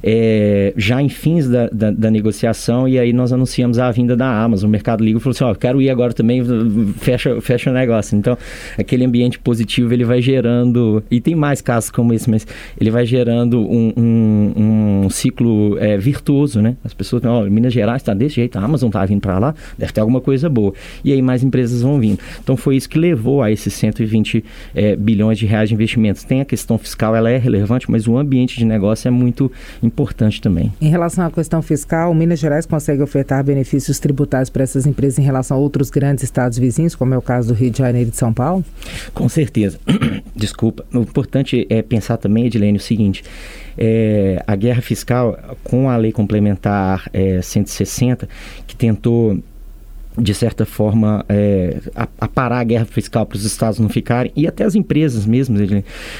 é, 0.01 0.73
já 0.77 1.01
em 1.01 1.09
fins 1.09 1.49
da, 1.49 1.67
da, 1.67 1.91
da, 1.91 2.09
negociação, 2.09 2.87
e 2.87 2.97
aí 2.97 3.11
nós 3.11 3.33
anunciamos 3.33 3.79
a 3.79 3.91
vinda 3.91 4.15
da 4.15 4.43
Amazon. 4.43 4.69
O 4.69 4.71
Mercado 4.71 5.03
Livre 5.03 5.21
falou 5.21 5.31
assim: 5.31 5.43
Ó, 5.43 5.51
oh, 5.51 5.55
quero 5.55 5.81
ir 5.81 5.89
agora 5.89 6.13
também, 6.13 6.43
fecha, 6.97 7.41
fecha 7.41 7.69
o 7.69 7.73
negócio. 7.73 8.17
Então, 8.17 8.37
aquele 8.77 9.03
ambiente 9.03 9.37
positivo 9.37 9.93
ele 9.93 10.05
vai 10.05 10.21
gerando, 10.21 11.03
e 11.11 11.19
tem 11.19 11.35
mais 11.35 11.59
casos 11.59 11.89
como 11.89 12.13
esse, 12.13 12.29
mas 12.29 12.47
ele 12.79 12.91
vai 12.91 13.05
gerando 13.05 13.59
um, 13.59 13.93
um, 13.97 15.03
um 15.03 15.09
ciclo 15.09 15.77
é, 15.79 15.97
virtuoso, 15.97 16.61
né? 16.61 16.77
As 16.83 16.93
pessoas, 16.93 17.25
ó, 17.25 17.41
oh, 17.41 17.49
Minas 17.49 17.73
Gerais 17.73 18.01
está 18.01 18.13
desse 18.13 18.35
jeito, 18.35 18.57
a 18.57 18.61
Amazon 18.61 18.87
está 18.87 19.05
vindo 19.05 19.19
para 19.19 19.37
lá, 19.37 19.55
deve 19.77 19.91
ter 19.91 19.99
alguma 19.99 20.21
coisa 20.21 20.47
boa. 20.47 20.73
E 21.03 21.11
aí 21.11 21.24
mais 21.25 21.43
empresas 21.43 21.81
vão 21.81 21.99
vindo. 21.99 22.19
Então 22.43 22.55
foi 22.55 22.75
isso 22.75 22.89
que 22.89 22.97
levou 22.97 23.41
a 23.41 23.51
esses 23.51 23.73
120 23.73 24.43
é, 24.73 24.95
bilhões 24.95 25.37
de 25.37 25.45
reais 25.45 25.69
de 25.69 25.75
investimentos. 25.75 26.23
Tem 26.23 26.41
a 26.41 26.45
questão 26.45 26.77
fiscal, 26.77 27.15
ela 27.15 27.29
é 27.29 27.37
relevante, 27.37 27.89
mas 27.89 28.07
o 28.07 28.17
ambiente 28.17 28.57
de 28.57 28.65
negócio 28.65 29.07
é 29.07 29.11
muito 29.11 29.51
importante 29.81 30.41
também. 30.41 30.71
Em 30.79 30.89
relação 30.89 31.25
à 31.25 31.31
questão 31.31 31.61
fiscal, 31.61 32.13
Minas 32.13 32.39
Gerais 32.39 32.65
consegue 32.65 33.01
ofertar 33.01 33.43
benefícios 33.43 33.99
tributários 33.99 34.49
para 34.49 34.63
essas 34.63 34.85
empresas 34.85 35.19
em 35.19 35.23
relação 35.23 35.57
a 35.57 35.59
outros 35.59 35.89
grandes 35.89 36.23
estados 36.23 36.57
vizinhos, 36.57 36.95
como 36.95 37.13
é 37.13 37.17
o 37.17 37.21
caso 37.21 37.49
do 37.49 37.53
Rio 37.53 37.71
de 37.71 37.77
Janeiro 37.77 38.09
e 38.09 38.11
de 38.11 38.17
São 38.17 38.33
Paulo? 38.33 38.63
Com 39.13 39.27
certeza. 39.27 39.79
Desculpa. 40.35 40.85
O 40.93 40.99
importante 40.99 41.65
é 41.69 41.81
pensar 41.81 42.17
também, 42.17 42.45
Edilene, 42.45 42.77
o 42.77 42.81
seguinte. 42.81 43.23
É, 43.77 44.41
a 44.47 44.55
guerra 44.55 44.81
fiscal, 44.81 45.37
com 45.63 45.89
a 45.89 45.97
lei 45.97 46.11
complementar 46.11 47.09
é, 47.13 47.41
160, 47.41 48.27
que 48.65 48.75
tentou 48.75 49.39
de 50.17 50.33
certa 50.33 50.65
forma, 50.65 51.25
é, 51.27 51.77
a, 51.95 52.07
a, 52.19 52.27
parar 52.27 52.59
a 52.59 52.63
guerra 52.63 52.85
fiscal 52.85 53.25
para 53.25 53.35
os 53.35 53.43
estados 53.43 53.79
não 53.79 53.89
ficarem, 53.89 54.31
e 54.35 54.47
até 54.47 54.63
as 54.63 54.75
empresas 54.75 55.25
mesmo, 55.25 55.57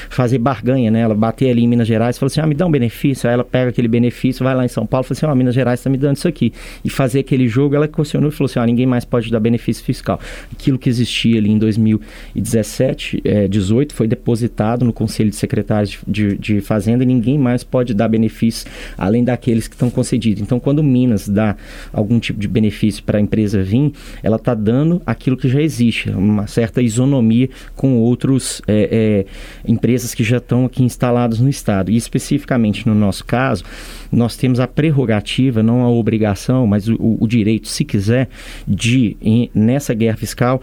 fazer 0.10 0.38
barganha, 0.38 0.92
né? 0.92 1.02
Ela 1.02 1.16
bater 1.16 1.50
ali 1.50 1.64
em 1.64 1.68
Minas 1.68 1.88
Gerais 1.88 2.18
falar 2.18 2.28
assim, 2.28 2.42
ah, 2.42 2.48
me 2.48 2.56
dá 2.56 2.66
um 2.66 2.72
benefício, 2.72 3.30
aí 3.30 3.34
ela 3.34 3.44
pega 3.44 3.70
aquele 3.70 3.88
benefício, 3.88 4.44
vai 4.44 4.56
lá 4.56 4.66
em 4.66 4.68
São 4.68 4.86
Paulo 4.86 5.04
fala 5.06 5.18
assim, 5.18 5.26
oh, 5.26 5.36
Minas 5.36 5.56
Gerais 5.56 5.80
está 5.80 5.90
me 5.90 5.98
dando 5.98 6.18
isso 6.18 6.28
aqui. 6.28 6.52
E 6.84 6.90
fazer 6.90 7.20
aquele 7.20 7.48
jogo, 7.48 7.76
ela 7.76 7.88
questionou 7.88 8.30
e 8.30 8.34
falou 8.34 8.50
assim, 8.50 8.60
oh, 8.60 8.66
ninguém 8.66 8.86
mais 8.86 9.06
pode 9.06 9.32
dar 9.32 9.40
benefício 9.40 9.84
fiscal. 9.84 10.20
Aquilo 10.52 10.78
que 10.78 10.90
existia 10.90 11.38
ali 11.38 11.52
em 11.52 11.58
2017, 11.58 13.22
é, 13.24 13.48
18, 13.48 13.94
foi 13.94 14.08
depositado 14.08 14.84
no 14.84 14.92
Conselho 14.92 15.30
de 15.30 15.36
Secretários 15.36 16.00
de, 16.08 16.38
de 16.38 16.62
Fazenda 16.62 17.04
e 17.04 17.08
ninguém 17.08 17.38
mais 17.38 17.64
pode 17.64 17.94
dar 17.94 18.08
benefícios 18.08 18.66
além 18.98 19.24
daqueles 19.24 19.68
que 19.68 19.76
estão 19.76 19.90
concedidos. 19.90 20.42
Então, 20.42 20.60
quando 20.60 20.84
Minas 20.84 21.28
dá 21.30 21.56
algum 21.94 22.20
tipo 22.20 22.40
de 22.40 22.48
benefício 22.48 23.04
para 23.04 23.18
a 23.18 23.22
empresa 23.22 23.62
vir, 23.64 23.85
ela 24.22 24.38
está 24.38 24.54
dando 24.54 25.02
aquilo 25.06 25.38
que 25.38 25.48
já 25.48 25.62
existe, 25.62 26.10
uma 26.10 26.48
certa 26.48 26.82
isonomia 26.82 27.50
com 27.76 27.98
outras 27.98 28.62
é, 28.68 29.26
é, 29.26 29.70
empresas 29.70 30.14
que 30.14 30.24
já 30.24 30.38
estão 30.38 30.66
aqui 30.66 30.84
instaladas 30.84 31.40
no 31.40 31.50
Estado. 31.50 31.92
E 31.92 31.98
especificamente 31.98 32.88
no 32.88 32.96
nosso 32.96 33.26
caso, 33.26 33.64
nós 34.12 34.36
temos 34.36 34.60
a 34.60 34.68
prerrogativa, 34.68 35.62
não 35.62 35.84
a 35.84 35.90
obrigação, 35.90 36.66
mas 36.68 36.88
o, 36.88 37.18
o 37.20 37.28
direito, 37.28 37.68
se 37.68 37.84
quiser, 37.84 38.30
de, 38.68 39.18
em, 39.22 39.50
nessa 39.54 39.94
guerra 39.94 40.18
fiscal, 40.18 40.62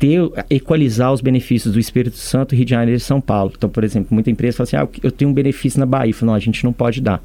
ter, 0.00 0.18
equalizar 0.48 1.12
os 1.12 1.20
benefícios 1.20 1.74
do 1.74 1.78
Espírito 1.78 2.16
Santo, 2.16 2.54
Rio 2.54 2.64
de 2.64 2.70
Janeiro 2.70 2.96
e 2.96 3.00
São 3.00 3.20
Paulo. 3.20 3.52
Então, 3.54 3.68
por 3.68 3.84
exemplo, 3.84 4.08
muita 4.12 4.30
empresa 4.30 4.56
fala 4.56 4.64
assim, 4.64 4.76
ah, 4.76 5.00
eu 5.02 5.12
tenho 5.12 5.30
um 5.30 5.34
benefício 5.34 5.78
na 5.78 5.84
Bahia. 5.84 6.14
Falo, 6.14 6.32
não, 6.32 6.34
a 6.34 6.38
gente 6.38 6.64
não 6.64 6.72
pode 6.72 7.02
dar. 7.02 7.22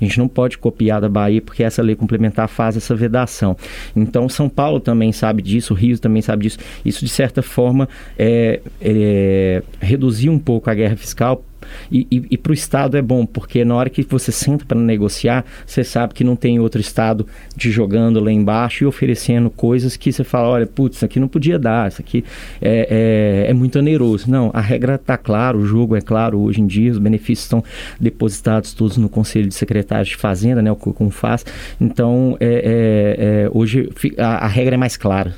A 0.00 0.04
gente 0.04 0.18
não 0.18 0.28
pode 0.28 0.56
copiar 0.56 1.00
da 1.00 1.08
Bahia 1.08 1.42
porque 1.42 1.64
essa 1.64 1.82
lei 1.82 1.96
complementar 1.96 2.48
faz 2.48 2.76
essa 2.76 2.94
vedação. 2.94 3.56
Então, 3.94 4.28
São 4.28 4.48
Paulo 4.48 4.78
também 4.78 5.10
sabe 5.10 5.42
disso, 5.42 5.74
o 5.74 5.76
Rio 5.76 5.98
também 5.98 6.22
sabe 6.22 6.44
disso. 6.44 6.58
Isso, 6.84 7.04
de 7.04 7.10
certa 7.10 7.42
forma, 7.42 7.88
é, 8.16 8.60
é, 8.80 9.62
reduzir 9.80 10.30
um 10.30 10.38
pouco 10.38 10.70
a 10.70 10.74
guerra 10.74 10.94
fiscal 10.96 11.44
e, 11.90 12.06
e, 12.10 12.26
e 12.32 12.38
para 12.38 12.50
o 12.50 12.54
Estado 12.54 12.96
é 12.96 13.02
bom, 13.02 13.24
porque 13.26 13.64
na 13.64 13.74
hora 13.74 13.90
que 13.90 14.02
você 14.02 14.32
senta 14.32 14.64
para 14.64 14.78
negociar, 14.78 15.44
você 15.66 15.84
sabe 15.84 16.14
que 16.14 16.24
não 16.24 16.36
tem 16.36 16.58
outro 16.60 16.80
Estado 16.80 17.26
te 17.56 17.70
jogando 17.70 18.20
lá 18.20 18.32
embaixo 18.32 18.84
e 18.84 18.86
oferecendo 18.86 19.50
coisas 19.50 19.96
que 19.96 20.12
você 20.12 20.24
fala, 20.24 20.48
olha, 20.48 20.66
putz, 20.66 20.96
isso 20.96 21.04
aqui 21.04 21.20
não 21.20 21.28
podia 21.28 21.58
dar, 21.58 21.88
isso 21.88 22.00
aqui 22.00 22.24
é, 22.60 23.44
é, 23.46 23.50
é 23.50 23.54
muito 23.54 23.78
oneroso. 23.78 24.30
Não, 24.30 24.50
a 24.52 24.60
regra 24.60 24.96
está 24.96 25.16
clara, 25.16 25.56
o 25.56 25.64
jogo 25.64 25.96
é 25.96 26.00
claro 26.00 26.40
hoje 26.40 26.60
em 26.60 26.66
dia, 26.66 26.90
os 26.92 26.98
benefícios 26.98 27.44
estão 27.44 27.64
depositados 28.00 28.72
todos 28.74 28.96
no 28.96 29.08
Conselho 29.08 29.48
de 29.48 29.54
Secretários 29.54 30.08
de 30.08 30.16
Fazenda, 30.16 30.62
né, 30.62 30.70
o 30.70 31.10
faz. 31.10 31.44
Então, 31.80 32.36
é, 32.40 32.46
é, 32.46 33.44
é 33.44 33.50
hoje 33.52 33.88
a, 34.18 34.44
a 34.44 34.46
regra 34.46 34.74
é 34.74 34.78
mais 34.78 34.96
clara. 34.96 35.34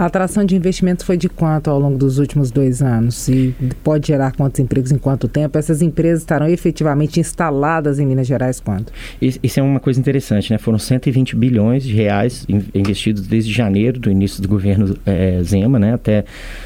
A 0.00 0.06
atração 0.06 0.46
de 0.46 0.56
investimentos 0.56 1.04
foi 1.04 1.18
de 1.18 1.28
quanto 1.28 1.68
ao 1.68 1.78
longo 1.78 1.98
dos 1.98 2.18
últimos 2.18 2.50
dois 2.50 2.80
anos? 2.80 3.28
E 3.28 3.54
pode 3.84 4.06
gerar 4.06 4.32
quantos 4.32 4.58
empregos 4.58 4.90
em 4.90 4.96
quanto 4.96 5.28
tempo? 5.28 5.58
Essas 5.58 5.82
empresas 5.82 6.20
estarão 6.20 6.48
efetivamente 6.48 7.20
instaladas 7.20 7.98
em 7.98 8.06
Minas 8.06 8.26
Gerais 8.26 8.60
quando? 8.60 8.86
Isso 9.20 9.60
é 9.60 9.62
uma 9.62 9.78
coisa 9.78 10.00
interessante, 10.00 10.50
né? 10.50 10.56
Foram 10.56 10.78
120 10.78 11.36
bilhões 11.36 11.82
de 11.82 11.92
reais 11.92 12.46
investidos 12.74 13.26
desde 13.26 13.52
janeiro, 13.52 14.00
do 14.00 14.10
início 14.10 14.40
do 14.40 14.48
governo 14.48 14.96
é, 15.04 15.38
Zema, 15.42 15.78
né? 15.78 15.92
Até 15.92 16.24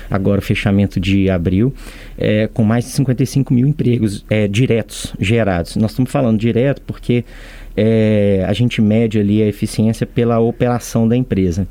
agora 0.08 0.38
o 0.38 0.42
fechamento 0.42 1.00
de 1.00 1.28
abril, 1.28 1.74
é, 2.16 2.48
com 2.54 2.62
mais 2.62 2.84
de 2.84 2.92
55 2.92 3.52
mil 3.52 3.66
empregos 3.66 4.24
é, 4.30 4.46
diretos 4.46 5.12
gerados. 5.18 5.74
Nós 5.74 5.90
estamos 5.90 6.12
falando 6.12 6.38
direto 6.38 6.80
porque 6.86 7.24
é, 7.76 8.44
a 8.46 8.52
gente 8.52 8.80
mede 8.80 9.18
ali 9.18 9.42
a 9.42 9.46
eficiência 9.46 10.06
pela 10.06 10.38
operação 10.38 11.08
da 11.08 11.16
empresa. 11.16 11.66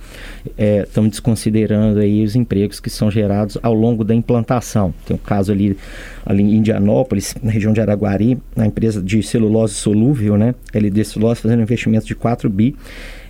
É, 0.58 0.84
estamos 0.84 1.12
desconsiderando 1.12 2.00
aí 2.00 2.24
os 2.24 2.36
empregos 2.36 2.80
que 2.80 2.90
são 2.90 3.10
gerados 3.10 3.58
ao 3.62 3.74
longo 3.74 4.04
da 4.04 4.14
implantação. 4.14 4.94
Tem 5.06 5.16
um 5.16 5.20
caso 5.20 5.52
ali, 5.52 5.78
ali 6.26 6.44
em 6.44 6.56
Indianópolis, 6.56 7.36
na 7.42 7.52
região 7.52 7.74
de 7.74 7.82
Araguari, 7.82 8.38
na 8.56 8.68
empresa 8.68 9.02
de 9.02 9.24
celulose 9.24 9.74
solúvel, 9.74 10.38
né? 10.38 10.54
LD 10.74 11.04
Celulose, 11.06 11.42
fazendo 11.42 11.60
um 11.60 11.64
investimento 11.64 12.06
de 12.06 12.16
4 12.16 12.50
bi 12.50 12.76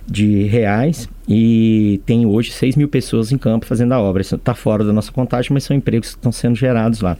de 0.06 0.44
reais 0.44 1.08
e 1.26 2.00
tem 2.04 2.26
hoje 2.26 2.50
6 2.52 2.76
mil 2.76 2.88
pessoas 2.88 3.32
em 3.32 3.38
campo 3.38 3.64
fazendo 3.64 3.92
a 3.92 4.00
obra. 4.00 4.20
Isso 4.20 4.34
está 4.34 4.54
fora 4.54 4.84
da 4.84 4.92
nossa 4.92 5.10
contagem, 5.10 5.50
mas 5.52 5.64
são 5.64 5.76
empregos 5.76 6.10
que 6.10 6.16
estão 6.16 6.30
sendo 6.30 6.54
gerados 6.54 7.00
lá. 7.00 7.16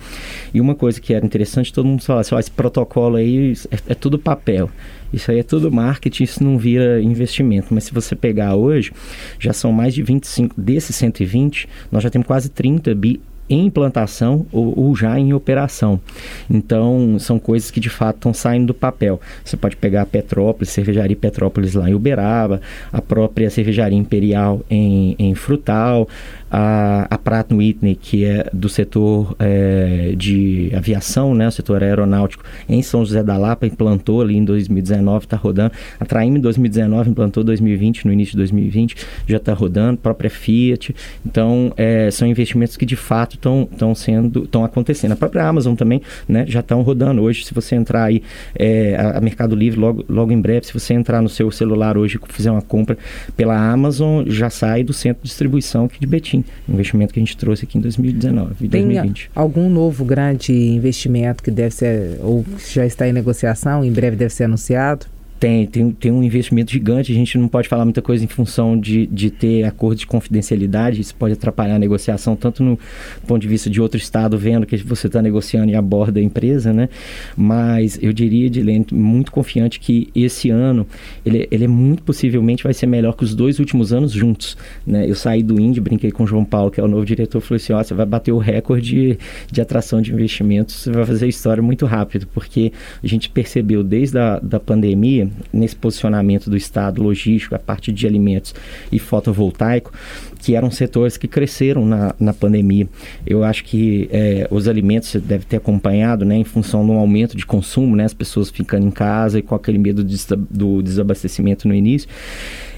E 0.52 0.60
uma 0.60 0.74
coisa 0.74 1.00
que 1.00 1.14
era 1.14 1.24
interessante, 1.24 1.72
todo 1.72 1.86
mundo 1.86 2.02
falava 2.02 2.20
assim, 2.20 2.36
esse 2.36 2.50
protocolo 2.50 3.16
aí 3.16 3.54
é, 3.70 3.92
é, 3.92 3.94
tudo 3.94 4.18
papel. 4.18 4.70
Isso 5.12 5.30
aí 5.30 5.38
é 5.38 5.42
tudo 5.42 5.70
marketing, 5.72 6.24
isso 6.24 6.44
não 6.44 6.58
vira 6.58 7.00
investimento. 7.00 7.72
Mas 7.72 7.84
se 7.84 7.94
você 7.94 8.14
pegar 8.14 8.56
hoje, 8.56 8.92
já 9.38 9.52
são 9.52 9.72
mais 9.72 9.94
de 9.94 10.02
25, 10.02 10.60
desses 10.60 10.94
120, 10.96 11.68
nós 11.90 12.02
já 12.02 12.10
temos 12.10 12.26
quase 12.26 12.48
30 12.48 12.94
bi 12.94 13.20
em 13.48 13.66
implantação 13.66 14.46
ou, 14.50 14.78
ou, 14.78 14.96
já 14.96 15.18
em 15.18 15.32
operação. 15.32 16.00
Então, 16.48 17.16
são 17.18 17.38
coisas 17.38 17.70
que 17.70 17.80
de 17.80 17.90
fato 17.90 18.16
estão 18.16 18.34
saindo 18.34 18.68
do 18.68 18.74
papel. 18.74 19.20
Você 19.44 19.56
pode 19.56 19.76
pegar 19.76 20.02
a 20.02 20.06
Petrópolis, 20.06 20.70
cervejaria 20.70 21.16
Petrópolis 21.16 21.74
lá 21.74 21.88
em 21.88 21.94
Uberaba, 21.94 22.60
a 22.92 23.02
própria 23.02 23.50
cervejaria 23.50 23.98
Imperial 23.98 24.62
em, 24.70 25.14
em 25.18 25.34
Frutal, 25.34 26.08
a, 26.56 27.08
a 27.10 27.18
Pratt 27.18 27.50
Whitney, 27.50 27.96
que 27.96 28.24
é 28.24 28.48
do 28.52 28.68
setor 28.68 29.34
é, 29.40 30.14
de 30.16 30.70
aviação, 30.72 31.34
né, 31.34 31.48
o 31.48 31.50
setor 31.50 31.82
aeronáutico, 31.82 32.44
em 32.68 32.80
São 32.80 33.04
José 33.04 33.24
da 33.24 33.36
Lapa, 33.36 33.66
implantou 33.66 34.22
ali 34.22 34.36
em 34.36 34.44
2019, 34.44 35.24
está 35.24 35.36
rodando. 35.36 35.72
A 35.98 36.04
Traim 36.04 36.36
em 36.36 36.40
2019 36.40 37.10
implantou 37.10 37.42
2020, 37.42 38.06
no 38.06 38.12
início 38.12 38.32
de 38.32 38.38
2020, 38.38 38.96
já 39.26 39.38
está 39.38 39.52
rodando, 39.52 39.98
própria 39.98 40.30
Fiat. 40.30 40.94
Então, 41.26 41.72
é, 41.76 42.08
são 42.12 42.28
investimentos 42.28 42.76
que 42.76 42.86
de 42.86 42.94
fato 42.94 43.34
estão 43.34 43.94
sendo, 43.96 44.44
estão 44.44 44.64
acontecendo. 44.64 45.10
A 45.10 45.16
própria 45.16 45.48
Amazon 45.48 45.74
também, 45.74 46.02
né, 46.28 46.44
já 46.46 46.60
estão 46.60 46.82
rodando. 46.82 47.20
Hoje, 47.20 47.44
se 47.44 47.52
você 47.52 47.74
entrar 47.74 48.04
aí, 48.04 48.22
é, 48.54 48.94
a, 49.16 49.20
Mercado 49.20 49.56
Livre, 49.56 49.80
logo, 49.80 50.04
logo 50.08 50.30
em 50.30 50.40
breve, 50.40 50.66
se 50.66 50.72
você 50.72 50.94
entrar 50.94 51.20
no 51.20 51.28
seu 51.28 51.50
celular 51.50 51.98
hoje 51.98 52.16
e 52.16 52.32
fizer 52.32 52.52
uma 52.52 52.62
compra 52.62 52.96
pela 53.36 53.58
Amazon, 53.58 54.24
já 54.28 54.48
sai 54.48 54.84
do 54.84 54.92
centro 54.92 55.24
de 55.24 55.28
distribuição 55.28 55.86
aqui 55.86 55.98
de 55.98 56.06
Betim 56.06 56.43
investimento 56.68 57.12
que 57.12 57.20
a 57.20 57.22
gente 57.22 57.36
trouxe 57.36 57.64
aqui 57.64 57.78
em 57.78 57.80
2019 57.80 58.64
e 58.64 58.68
2020. 58.68 59.30
algum 59.34 59.68
novo 59.68 60.04
grande 60.04 60.52
investimento 60.52 61.42
que 61.42 61.50
deve 61.50 61.74
ser, 61.74 62.18
ou 62.20 62.44
já 62.72 62.86
está 62.86 63.08
em 63.08 63.12
negociação, 63.12 63.84
em 63.84 63.92
breve 63.92 64.16
deve 64.16 64.32
ser 64.32 64.44
anunciado? 64.44 65.06
Tem, 65.38 65.66
tem, 65.66 65.90
tem 65.90 66.10
um 66.10 66.22
investimento 66.22 66.70
gigante, 66.70 67.12
a 67.12 67.14
gente 67.14 67.36
não 67.36 67.48
pode 67.48 67.68
falar 67.68 67.84
muita 67.84 68.00
coisa 68.00 68.24
em 68.24 68.28
função 68.28 68.78
de, 68.78 69.06
de 69.06 69.30
ter 69.30 69.64
acordo 69.64 69.98
de 69.98 70.06
confidencialidade, 70.06 71.00
isso 71.00 71.14
pode 71.14 71.34
atrapalhar 71.34 71.74
a 71.74 71.78
negociação, 71.78 72.34
tanto 72.34 72.62
no 72.62 72.78
ponto 73.26 73.42
de 73.42 73.48
vista 73.48 73.68
de 73.68 73.80
outro 73.80 73.98
estado 73.98 74.38
vendo 74.38 74.64
que 74.64 74.76
você 74.78 75.06
está 75.06 75.20
negociando 75.20 75.70
e 75.70 75.74
aborda 75.76 76.18
a 76.18 76.22
empresa, 76.22 76.72
né? 76.72 76.88
Mas 77.36 77.98
eu 78.00 78.12
diria, 78.12 78.46
Edilene, 78.46 78.86
muito 78.92 79.30
confiante 79.32 79.80
que 79.80 80.08
esse 80.14 80.50
ano 80.50 80.86
ele, 81.26 81.46
ele 81.50 81.64
é 81.64 81.68
muito 81.68 82.02
possivelmente 82.02 82.62
vai 82.62 82.72
ser 82.72 82.86
melhor 82.86 83.14
que 83.14 83.24
os 83.24 83.34
dois 83.34 83.58
últimos 83.58 83.92
anos 83.92 84.12
juntos, 84.12 84.56
né? 84.86 85.08
Eu 85.08 85.14
saí 85.14 85.42
do 85.42 85.60
Indy, 85.60 85.80
brinquei 85.80 86.10
com 86.10 86.24
o 86.24 86.26
João 86.26 86.44
Paulo, 86.44 86.70
que 86.70 86.80
é 86.80 86.84
o 86.84 86.88
novo 86.88 87.04
diretor, 87.04 87.40
falou 87.40 87.56
assim, 87.56 87.72
ó, 87.72 87.82
você 87.82 87.92
vai 87.92 88.06
bater 88.06 88.32
o 88.32 88.38
recorde 88.38 89.18
de, 89.50 89.60
atração 89.60 90.00
de 90.00 90.12
investimentos, 90.12 90.74
você 90.74 90.90
vai 90.90 91.04
fazer 91.04 91.28
história 91.28 91.62
muito 91.62 91.86
rápido, 91.86 92.26
porque 92.32 92.72
a 93.02 93.06
gente 93.06 93.28
percebeu 93.28 93.82
desde 93.82 94.18
a 94.18 94.38
da 94.38 94.60
pandemia 94.60 95.23
nesse 95.52 95.76
posicionamento 95.76 96.48
do 96.48 96.56
Estado 96.56 97.02
logístico, 97.02 97.54
a 97.54 97.58
parte 97.58 97.92
de 97.92 98.06
alimentos 98.06 98.54
e 98.90 98.98
fotovoltaico, 98.98 99.92
que 100.38 100.54
eram 100.54 100.70
setores 100.70 101.16
que 101.16 101.26
cresceram 101.26 101.86
na, 101.86 102.14
na 102.20 102.32
pandemia. 102.32 102.86
Eu 103.26 103.42
acho 103.44 103.64
que 103.64 104.08
é, 104.12 104.46
os 104.50 104.68
alimentos 104.68 105.08
você 105.08 105.18
deve 105.18 105.44
ter 105.44 105.56
acompanhado, 105.56 106.24
né, 106.24 106.36
em 106.36 106.44
função 106.44 106.86
do 106.86 106.92
aumento 106.92 107.36
de 107.36 107.46
consumo, 107.46 107.96
né, 107.96 108.04
as 108.04 108.14
pessoas 108.14 108.50
ficando 108.50 108.86
em 108.86 108.90
casa 108.90 109.38
e 109.38 109.42
com 109.42 109.54
aquele 109.54 109.78
medo 109.78 110.04
do 110.50 110.82
desabastecimento 110.82 111.66
no 111.66 111.74
início 111.74 112.08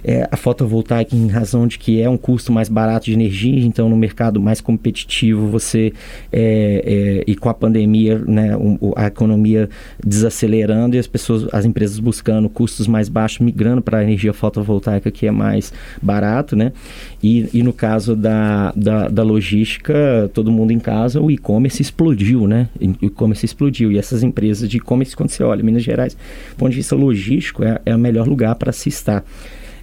é, 0.06 0.28
a 0.30 0.36
fotovoltaica 0.36 1.16
em 1.16 1.26
razão 1.26 1.66
de 1.66 1.80
que 1.80 2.00
é 2.00 2.08
um 2.08 2.16
custo 2.16 2.52
mais 2.52 2.68
barato 2.68 3.06
de 3.06 3.12
energia, 3.12 3.66
então 3.66 3.88
no 3.88 3.96
mercado 3.96 4.40
mais 4.40 4.60
competitivo 4.60 5.48
você 5.48 5.92
é, 6.32 7.24
é, 7.24 7.24
e 7.26 7.34
com 7.34 7.48
a 7.48 7.54
pandemia, 7.54 8.16
né, 8.20 8.56
um, 8.56 8.78
a 8.94 9.08
economia 9.08 9.68
desacelerando 10.04 10.94
e 10.94 10.98
as 11.00 11.08
pessoas, 11.08 11.52
as 11.52 11.64
empresas 11.64 11.98
buscando 11.98 12.48
custos 12.48 12.86
mais 12.86 13.08
baixos, 13.08 13.40
migrando 13.40 13.82
para 13.82 13.98
a 13.98 14.02
energia 14.04 14.32
fotovoltaica 14.32 15.10
que 15.10 15.26
é 15.26 15.30
mais 15.32 15.72
barato, 16.00 16.54
né? 16.54 16.72
E, 17.20 17.48
e 17.52 17.62
no 17.64 17.72
caso 17.72 18.14
da, 18.14 18.72
da, 18.76 19.08
da 19.08 19.22
logística, 19.24 20.30
todo 20.32 20.52
mundo 20.52 20.70
em 20.70 20.78
casa, 20.78 21.20
o 21.20 21.32
e-commerce 21.32 21.82
explodiu, 21.82 22.46
né? 22.46 22.68
O 22.80 23.06
e-commerce 23.06 23.44
explodiu 23.44 23.90
e 23.90 23.98
essas 23.98 24.22
empresas 24.22 24.68
de 24.68 24.76
e-commerce, 24.76 25.16
quando 25.16 25.30
você 25.30 25.42
olha, 25.42 25.64
Minas 25.64 25.82
Gerais, 25.82 26.14
do 26.14 26.56
ponto 26.56 26.70
de 26.70 26.76
vista 26.76 26.94
logístico, 26.94 27.64
é, 27.64 27.80
é 27.84 27.96
o 27.96 27.98
melhor 27.98 28.28
lugar 28.28 28.54
para 28.54 28.70
se 28.70 28.88
estar. 28.88 29.24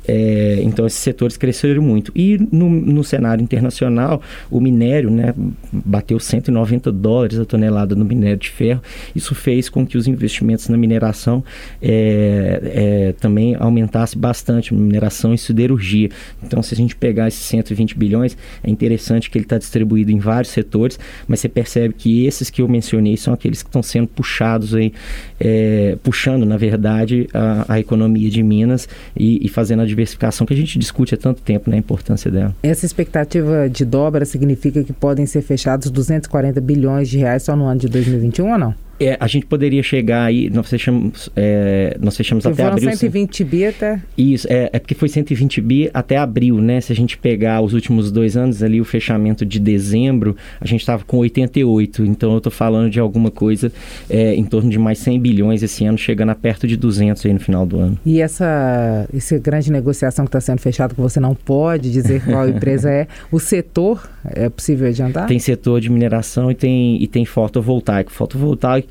É, 0.07 0.59
então, 0.61 0.85
esses 0.85 0.99
setores 0.99 1.37
cresceram 1.37 1.81
muito. 1.81 2.11
E 2.15 2.37
no, 2.51 2.69
no, 2.69 3.03
cenário 3.03 3.41
internacional, 3.41 4.21
o 4.49 4.59
minério 4.59 5.09
né, 5.09 5.33
bateu 5.71 6.19
190 6.19 6.91
dólares 6.91 7.39
a 7.39 7.45
tonelada 7.45 7.95
no 7.95 8.03
minério 8.03 8.37
de 8.37 8.49
ferro. 8.49 8.81
Isso 9.15 9.33
fez 9.33 9.69
com 9.69 9.85
que 9.85 9.97
os 9.97 10.07
investimentos 10.07 10.67
na 10.67 10.77
mineração 10.77 11.43
é, 11.81 12.61
é, 12.63 13.13
também 13.19 13.55
aumentasse 13.55 14.17
bastante, 14.17 14.73
mineração 14.73 15.33
e 15.33 15.37
siderurgia. 15.37 16.09
Então, 16.43 16.61
se 16.61 16.73
a 16.73 16.77
gente 16.77 16.95
pegar 16.95 17.27
esses 17.27 17.43
120 17.45 17.97
bilhões, 17.97 18.37
é 18.63 18.69
interessante 18.69 19.29
que 19.29 19.37
ele 19.37 19.45
está 19.45 19.57
distribuído 19.57 20.11
em 20.11 20.19
vários 20.19 20.51
setores, 20.51 20.99
mas 21.27 21.39
você 21.39 21.49
percebe 21.49 21.93
que 21.93 22.25
esses 22.25 22.49
que 22.49 22.61
eu 22.61 22.67
mencionei 22.67 23.15
são 23.17 23.33
aqueles 23.33 23.61
que 23.63 23.69
estão 23.69 23.83
sendo 23.83 24.07
puxados 24.07 24.75
aí, 24.75 24.93
é, 25.39 25.97
puxando, 26.03 26.45
na 26.45 26.57
verdade, 26.57 27.27
a, 27.33 27.73
a 27.73 27.79
economia 27.79 28.29
de 28.29 28.43
Minas 28.43 28.87
e, 29.15 29.45
e 29.45 29.47
fazendo 29.47 29.81
a 29.81 29.85
diversificação 29.93 30.45
que 30.45 30.53
a 30.53 30.57
gente 30.57 30.77
discute 30.77 31.15
há 31.15 31.17
tanto 31.17 31.41
tempo, 31.41 31.69
né, 31.69 31.77
a 31.77 31.79
importância 31.79 32.29
dela. 32.29 32.55
Essa 32.61 32.85
expectativa 32.85 33.69
de 33.69 33.85
dobra 33.85 34.25
significa 34.25 34.83
que 34.83 34.93
podem 34.93 35.25
ser 35.25 35.41
fechados 35.41 35.89
240 35.89 36.59
bilhões 36.59 37.09
de 37.09 37.17
reais 37.17 37.43
só 37.43 37.55
no 37.55 37.65
ano 37.65 37.79
de 37.79 37.87
2021 37.87 38.51
ou 38.51 38.57
não? 38.57 38.75
É, 38.99 39.17
a 39.19 39.27
gente 39.27 39.45
poderia 39.45 39.81
chegar 39.81 40.23
aí, 40.23 40.49
nós 40.49 40.69
fechamos, 40.69 41.29
é, 41.35 41.97
nós 41.99 42.15
fechamos 42.15 42.45
até 42.45 42.63
abril. 42.63 42.89
120 42.91 43.43
bi 43.43 43.65
até? 43.65 43.99
Isso, 44.17 44.47
é, 44.49 44.69
é 44.71 44.79
porque 44.79 44.93
foi 44.93 45.09
120 45.09 45.61
bi 45.61 45.89
até 45.93 46.17
abril, 46.17 46.59
né? 46.61 46.79
Se 46.79 46.93
a 46.93 46.95
gente 46.95 47.17
pegar 47.17 47.61
os 47.61 47.73
últimos 47.73 48.11
dois 48.11 48.37
anos 48.37 48.61
ali, 48.61 48.79
o 48.79 48.85
fechamento 48.85 49.45
de 49.45 49.59
dezembro, 49.59 50.37
a 50.61 50.67
gente 50.67 50.81
estava 50.81 51.03
com 51.03 51.17
88. 51.17 52.05
Então 52.05 52.31
eu 52.31 52.37
estou 52.37 52.51
falando 52.51 52.89
de 52.89 52.99
alguma 52.99 53.31
coisa 53.31 53.71
é, 54.09 54.35
em 54.35 54.43
torno 54.43 54.69
de 54.69 54.77
mais 54.77 54.99
100 54.99 55.19
bilhões 55.19 55.63
esse 55.63 55.85
ano, 55.85 55.97
chegando 55.97 56.29
a 56.29 56.35
perto 56.35 56.67
de 56.67 56.77
200 56.77 57.25
aí 57.25 57.33
no 57.33 57.39
final 57.39 57.65
do 57.65 57.79
ano. 57.79 57.97
E 58.05 58.21
essa, 58.21 59.07
essa 59.13 59.37
grande 59.39 59.71
negociação 59.71 60.25
que 60.25 60.29
está 60.29 60.39
sendo 60.39 60.59
fechada, 60.59 60.93
que 60.93 61.01
você 61.01 61.19
não 61.19 61.33
pode 61.33 61.91
dizer 61.91 62.23
qual 62.23 62.47
empresa 62.47 62.91
é, 62.91 63.07
o 63.31 63.39
setor 63.39 64.07
é 64.25 64.49
possível 64.49 64.87
adiantar? 64.87 65.27
Tem 65.27 65.39
setor 65.39 65.81
de 65.81 65.89
mineração 65.89 66.51
e 66.51 66.55
tem, 66.55 67.01
e 67.01 67.07
tem 67.07 67.25
fotovoltaico. 67.25 68.11
Fotovoltaico 68.11 68.82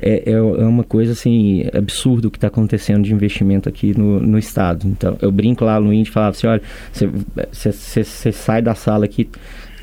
é, 0.00 0.22
é, 0.26 0.32
é 0.32 0.40
uma 0.40 0.84
coisa 0.84 1.12
assim 1.12 1.66
absurda 1.72 2.28
o 2.28 2.30
que 2.30 2.36
está 2.38 2.48
acontecendo 2.48 3.04
de 3.04 3.12
investimento 3.12 3.68
aqui 3.68 3.96
no, 3.96 4.20
no 4.20 4.38
estado. 4.38 4.86
Então 4.86 5.16
eu 5.20 5.30
brinco 5.32 5.64
lá 5.64 5.80
no 5.80 5.92
Índio 5.92 6.10
e 6.10 6.12
falava 6.12 6.30
assim, 6.30 6.46
olha, 6.46 6.62
você 7.52 8.32
sai 8.32 8.62
da 8.62 8.74
sala 8.74 9.04
aqui 9.04 9.28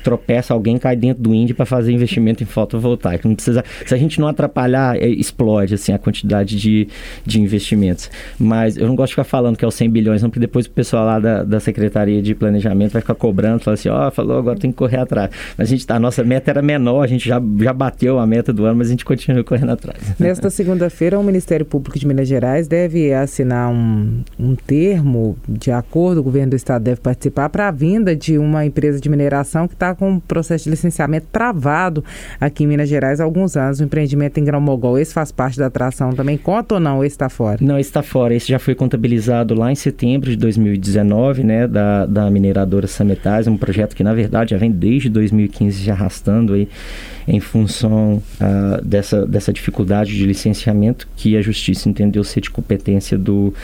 tropeça, 0.02 0.52
alguém 0.52 0.78
cai 0.78 0.96
dentro 0.96 1.22
do 1.22 1.34
índio 1.34 1.54
para 1.54 1.66
fazer 1.66 1.92
investimento 1.92 2.42
em 2.42 2.46
fotovoltaico. 2.46 3.28
Não 3.28 3.34
precisa, 3.34 3.64
se 3.86 3.94
a 3.94 3.98
gente 3.98 4.20
não 4.20 4.28
atrapalhar, 4.28 4.96
é, 4.96 5.08
explode 5.08 5.74
assim 5.74 5.92
a 5.92 5.98
quantidade 5.98 6.56
de, 6.58 6.88
de 7.24 7.40
investimentos. 7.40 8.10
Mas 8.38 8.76
eu 8.76 8.86
não 8.86 8.94
gosto 8.94 9.08
de 9.08 9.14
ficar 9.14 9.24
falando 9.24 9.56
que 9.56 9.64
é 9.64 9.68
os 9.68 9.74
100 9.74 9.90
bilhões, 9.90 10.22
não, 10.22 10.30
porque 10.30 10.40
depois 10.40 10.66
o 10.66 10.70
pessoal 10.70 11.04
lá 11.04 11.18
da, 11.18 11.42
da 11.42 11.60
Secretaria 11.60 12.20
de 12.22 12.34
Planejamento 12.34 12.92
vai 12.92 13.02
ficar 13.02 13.14
cobrando, 13.14 13.60
falar 13.60 13.74
assim, 13.74 13.88
ó, 13.88 14.08
oh, 14.08 14.10
falou, 14.10 14.38
agora 14.38 14.58
tem 14.58 14.70
que 14.70 14.76
correr 14.76 14.98
atrás. 14.98 15.30
Mas 15.56 15.68
a 15.68 15.70
gente 15.70 15.92
a 15.92 15.98
nossa 15.98 16.24
meta 16.24 16.50
era 16.50 16.62
menor, 16.62 17.02
a 17.02 17.06
gente 17.06 17.28
já, 17.28 17.40
já 17.60 17.72
bateu 17.72 18.18
a 18.18 18.26
meta 18.26 18.52
do 18.52 18.64
ano, 18.64 18.76
mas 18.76 18.88
a 18.88 18.90
gente 18.90 19.04
continua 19.04 19.44
correndo 19.44 19.72
atrás. 19.72 19.98
Nesta 20.18 20.48
segunda-feira, 20.50 21.18
o 21.18 21.22
Ministério 21.22 21.66
Público 21.66 21.98
de 21.98 22.06
Minas 22.06 22.28
Gerais 22.28 22.66
deve 22.66 23.12
assinar 23.12 23.70
um, 23.70 24.22
um 24.38 24.54
termo 24.54 25.36
de 25.48 25.70
acordo, 25.70 26.20
o 26.20 26.22
governo 26.22 26.50
do 26.50 26.56
estado 26.56 26.82
deve 26.82 27.00
participar 27.00 27.48
para 27.48 27.68
a 27.68 27.70
vinda 27.70 28.14
de 28.16 28.38
uma 28.38 28.64
empresa 28.64 29.00
de 29.00 29.08
mineração 29.08 29.68
que 29.68 29.74
está 29.74 29.91
com 29.94 30.12
um 30.12 30.20
processo 30.20 30.64
de 30.64 30.70
licenciamento 30.70 31.26
travado 31.30 32.04
aqui 32.40 32.64
em 32.64 32.66
Minas 32.66 32.88
Gerais 32.88 33.20
há 33.20 33.24
alguns 33.24 33.56
anos, 33.56 33.80
o 33.80 33.84
empreendimento 33.84 34.38
em 34.38 34.44
Grão-Mogol. 34.44 34.98
Esse 34.98 35.12
faz 35.12 35.32
parte 35.32 35.58
da 35.58 35.66
atração 35.66 36.10
também? 36.12 36.36
Conta 36.36 36.74
ou 36.74 36.80
não? 36.80 37.04
Esse 37.04 37.14
está 37.14 37.28
fora? 37.28 37.58
Não, 37.60 37.78
esse 37.78 37.90
está 37.90 38.02
fora. 38.02 38.34
Esse 38.34 38.48
já 38.48 38.58
foi 38.58 38.74
contabilizado 38.74 39.54
lá 39.54 39.70
em 39.70 39.74
setembro 39.74 40.30
de 40.30 40.36
2019, 40.36 41.44
né, 41.44 41.66
da, 41.66 42.06
da 42.06 42.30
mineradora 42.30 42.86
Sametais, 42.86 43.46
um 43.46 43.56
projeto 43.56 43.94
que, 43.94 44.04
na 44.04 44.14
verdade, 44.14 44.50
já 44.50 44.58
vem 44.58 44.70
desde 44.70 45.08
2015 45.08 45.82
já 45.82 45.92
arrastando 45.92 46.54
aí 46.54 46.68
em 47.26 47.40
função 47.40 48.22
uh, 48.40 48.84
dessa, 48.84 49.26
dessa 49.26 49.52
dificuldade 49.52 50.16
de 50.16 50.26
licenciamento 50.26 51.08
que 51.16 51.36
a 51.36 51.42
justiça 51.42 51.88
entendeu 51.88 52.24
ser 52.24 52.40
de 52.40 52.50
competência 52.50 53.16
do, 53.16 53.54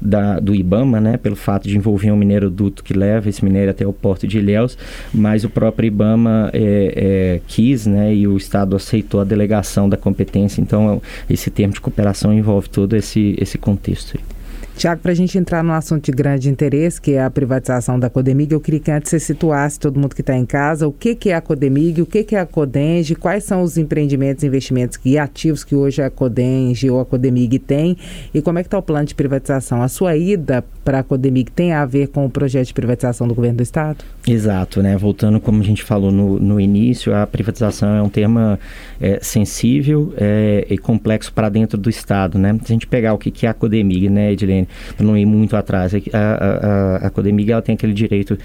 da, 0.00 0.40
do 0.40 0.54
IBAMA, 0.54 1.00
né, 1.00 1.16
pelo 1.16 1.36
fato 1.36 1.68
de 1.68 1.76
envolver 1.76 2.10
um 2.10 2.16
minério 2.16 2.50
duto 2.50 2.82
que 2.82 2.92
leva 2.92 3.28
esse 3.28 3.44
minério 3.44 3.70
até 3.70 3.86
o 3.86 3.92
porto 3.92 4.26
de 4.26 4.38
Ilhéus, 4.38 4.76
mas 5.12 5.44
o 5.44 5.50
próprio 5.50 5.86
IBAMA 5.86 6.50
é, 6.52 6.92
é, 6.96 7.40
quis, 7.46 7.86
né, 7.86 8.14
e 8.14 8.26
o 8.26 8.36
Estado 8.36 8.76
aceitou 8.76 9.20
a 9.20 9.24
delegação 9.24 9.88
da 9.88 9.96
competência, 9.96 10.60
então 10.60 11.00
esse 11.28 11.50
termo 11.50 11.72
de 11.72 11.80
cooperação 11.80 12.32
envolve 12.32 12.68
todo 12.68 12.96
esse, 12.96 13.36
esse 13.38 13.58
contexto. 13.58 14.16
Aí. 14.16 14.33
Tiago, 14.76 15.00
para 15.00 15.12
a 15.12 15.14
gente 15.14 15.38
entrar 15.38 15.62
num 15.62 15.72
assunto 15.72 16.04
de 16.06 16.12
grande 16.12 16.50
interesse, 16.50 17.00
que 17.00 17.12
é 17.12 17.22
a 17.22 17.30
privatização 17.30 17.98
da 17.98 18.10
Codemig, 18.10 18.52
eu 18.52 18.60
queria 18.60 18.80
que 18.80 18.90
antes 18.90 19.08
você 19.08 19.20
situasse 19.20 19.78
todo 19.78 19.98
mundo 20.00 20.14
que 20.14 20.20
está 20.20 20.36
em 20.36 20.44
casa 20.44 20.86
o 20.88 20.92
que, 20.92 21.14
que 21.14 21.30
é 21.30 21.34
a 21.34 21.40
Codemig, 21.40 22.02
o 22.02 22.06
que, 22.06 22.24
que 22.24 22.34
é 22.34 22.40
a 22.40 22.46
Codenge, 22.46 23.14
quais 23.14 23.44
são 23.44 23.62
os 23.62 23.78
empreendimentos, 23.78 24.42
investimentos 24.42 24.98
e 25.04 25.16
ativos 25.16 25.62
que 25.62 25.76
hoje 25.76 26.02
a 26.02 26.10
Codenge 26.10 26.90
ou 26.90 27.00
a 27.00 27.04
Codemig 27.06 27.58
tem 27.60 27.96
e 28.34 28.42
como 28.42 28.58
é 28.58 28.62
que 28.62 28.66
está 28.66 28.76
o 28.76 28.82
plano 28.82 29.06
de 29.06 29.14
privatização. 29.14 29.80
A 29.80 29.88
sua 29.88 30.16
ida 30.16 30.64
para 30.84 30.98
a 30.98 31.02
Codemig 31.02 31.50
tem 31.52 31.72
a 31.72 31.86
ver 31.86 32.08
com 32.08 32.26
o 32.26 32.30
projeto 32.30 32.66
de 32.66 32.74
privatização 32.74 33.28
do 33.28 33.34
governo 33.34 33.58
do 33.58 33.62
Estado? 33.62 34.04
Exato, 34.26 34.82
né? 34.82 34.96
Voltando 34.96 35.40
como 35.40 35.62
a 35.62 35.64
gente 35.64 35.82
falou 35.82 36.10
no, 36.10 36.38
no 36.38 36.60
início, 36.60 37.14
a 37.14 37.26
privatização 37.26 37.94
é 37.94 38.02
um 38.02 38.08
tema 38.08 38.58
é, 39.00 39.18
sensível 39.22 40.12
é, 40.16 40.66
e 40.68 40.76
complexo 40.76 41.32
para 41.32 41.48
dentro 41.48 41.78
do 41.78 41.88
Estado, 41.88 42.38
né? 42.38 42.58
Se 42.64 42.72
a 42.72 42.74
gente 42.74 42.86
pegar 42.86 43.14
o 43.14 43.18
que, 43.18 43.30
que 43.30 43.46
é 43.46 43.48
a 43.48 43.54
Codemig, 43.54 44.10
né, 44.10 44.32
Edilene? 44.32 44.63
Para 44.96 45.06
não 45.06 45.16
ir 45.16 45.26
muito 45.26 45.56
atrás. 45.56 45.92
A, 45.94 45.98
a, 46.12 47.06
a, 47.06 47.10
Codemig 47.10 47.50
ela 47.50 47.62
tem 47.62 47.74
aquele 47.74 47.92
direito 47.92 48.38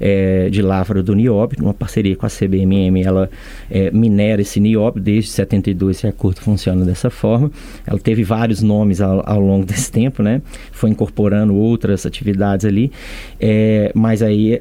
é, 0.00 0.48
de 0.50 0.62
lavra 0.62 1.02
do 1.02 1.14
nióbio, 1.14 1.58
numa 1.60 1.74
parceria 1.74 2.16
com 2.16 2.26
a 2.26 2.28
CBMM, 2.28 3.02
ela 3.02 3.30
é, 3.70 3.90
minera 3.90 4.40
esse 4.42 4.60
nióbio, 4.60 5.02
desde 5.02 5.30
72 5.30 5.96
esse 5.96 6.06
acordo 6.06 6.40
funciona 6.40 6.84
dessa 6.84 7.10
forma. 7.10 7.50
Ela 7.86 7.98
teve 7.98 8.22
vários 8.22 8.62
nomes 8.62 9.00
ao, 9.00 9.22
ao 9.28 9.40
longo 9.40 9.64
desse 9.64 9.90
tempo, 9.90 10.22
né? 10.22 10.42
Foi 10.72 10.90
incorporando 10.90 11.54
outras 11.54 12.04
atividades 12.04 12.66
ali, 12.66 12.92
é, 13.40 13.90
mas 13.94 14.22
aí 14.22 14.60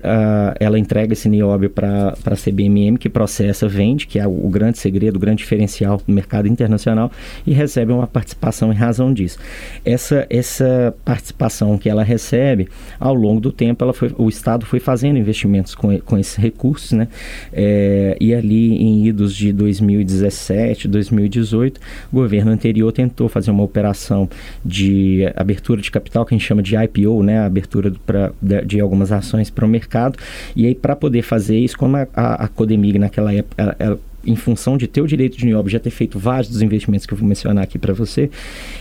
ela 0.60 0.78
entrega 0.80 1.13
esse 1.13 1.28
nióbio 1.28 1.69
para 1.69 2.13
a 2.25 2.36
CBMM, 2.36 2.97
que 2.97 3.10
processa, 3.10 3.67
vende, 3.67 4.08
que 4.08 4.19
é 4.19 4.28
o, 4.28 4.49
grande 4.49 4.78
segredo, 4.78 5.17
o 5.17 5.19
grande 5.19 5.39
diferencial 5.39 6.01
no 6.08 6.13
mercado 6.13 6.47
internacional, 6.47 7.12
e 7.45 7.54
recebe 7.54 7.91
uma 7.91 8.08
participação 8.08 8.71
em 8.71 8.75
razão 8.75 9.13
disso. 9.13 9.38
Essa, 9.84 10.25
essa 10.30 10.95
participação 11.06 11.78
que 11.78 11.88
ela 11.88 12.04
recebe, 12.04 12.68
ao 13.00 13.13
longo 13.13 13.39
do 13.39 13.52
tempo, 13.52 13.84
ela 13.84 13.94
foi, 13.94 14.13
o 14.18 14.28
Estado 14.28 14.65
foi 14.65 14.80
fazendo 14.80 15.20
investimentos 15.20 15.76
com, 15.76 15.98
com 16.00 16.18
esses 16.18 16.36
recursos, 16.36 16.91
né? 16.94 17.08
É, 17.54 18.18
e 18.20 18.34
ali 18.34 18.74
em 18.74 19.06
idos 19.06 19.36
de 19.36 19.54
2017, 19.54 20.88
2018, 20.88 21.80
o 22.12 22.15
governo 22.15 22.52
anterior 22.52 22.91
tentou 22.91 23.30
fazer 23.30 23.52
uma 23.52 23.63
operação 23.63 24.28
de 24.65 25.32
abertura 25.36 25.80
de 25.80 25.91
capital, 25.91 26.26
que 26.26 26.34
a 26.34 26.38
gente 26.38 26.48
chama 26.48 26.63
de 26.63 26.76
IPO, 26.76 27.22
né? 27.22 27.39
Abertura 27.39 27.94
pra, 28.06 28.32
de, 28.41 28.65
de 28.65 28.80
algumas 28.80 29.12
ações 29.12 29.52
para 29.52 29.65
o 29.65 29.68
mercado. 29.68 30.18
E 30.56 30.65
aí, 30.65 30.74
para 30.74 30.96
poder 30.96 31.22
fazer 31.22 31.60
isso, 31.60 31.78
como 31.78 31.98
a, 31.98 32.08
a, 32.15 32.46
a 32.46 32.48
Codemig 32.48 32.98
naquela 32.98 33.32
época, 33.32 33.62
ela, 33.62 33.76
ela 33.78 34.00
em 34.26 34.36
função 34.36 34.78
de 34.78 34.88
ter 34.88 35.02
o 35.02 35.08
direito 35.08 35.38
de 35.38 35.46
nióbio, 35.46 35.72
já 35.72 35.80
ter 35.80 35.90
feito 35.90 36.18
vários 36.18 36.50
dos 36.50 36.62
investimentos 36.62 37.06
que 37.06 37.14
eu 37.14 37.18
vou 37.18 37.28
mencionar 37.28 37.64
aqui 37.64 37.78
para 37.78 37.94
você, 37.94 38.30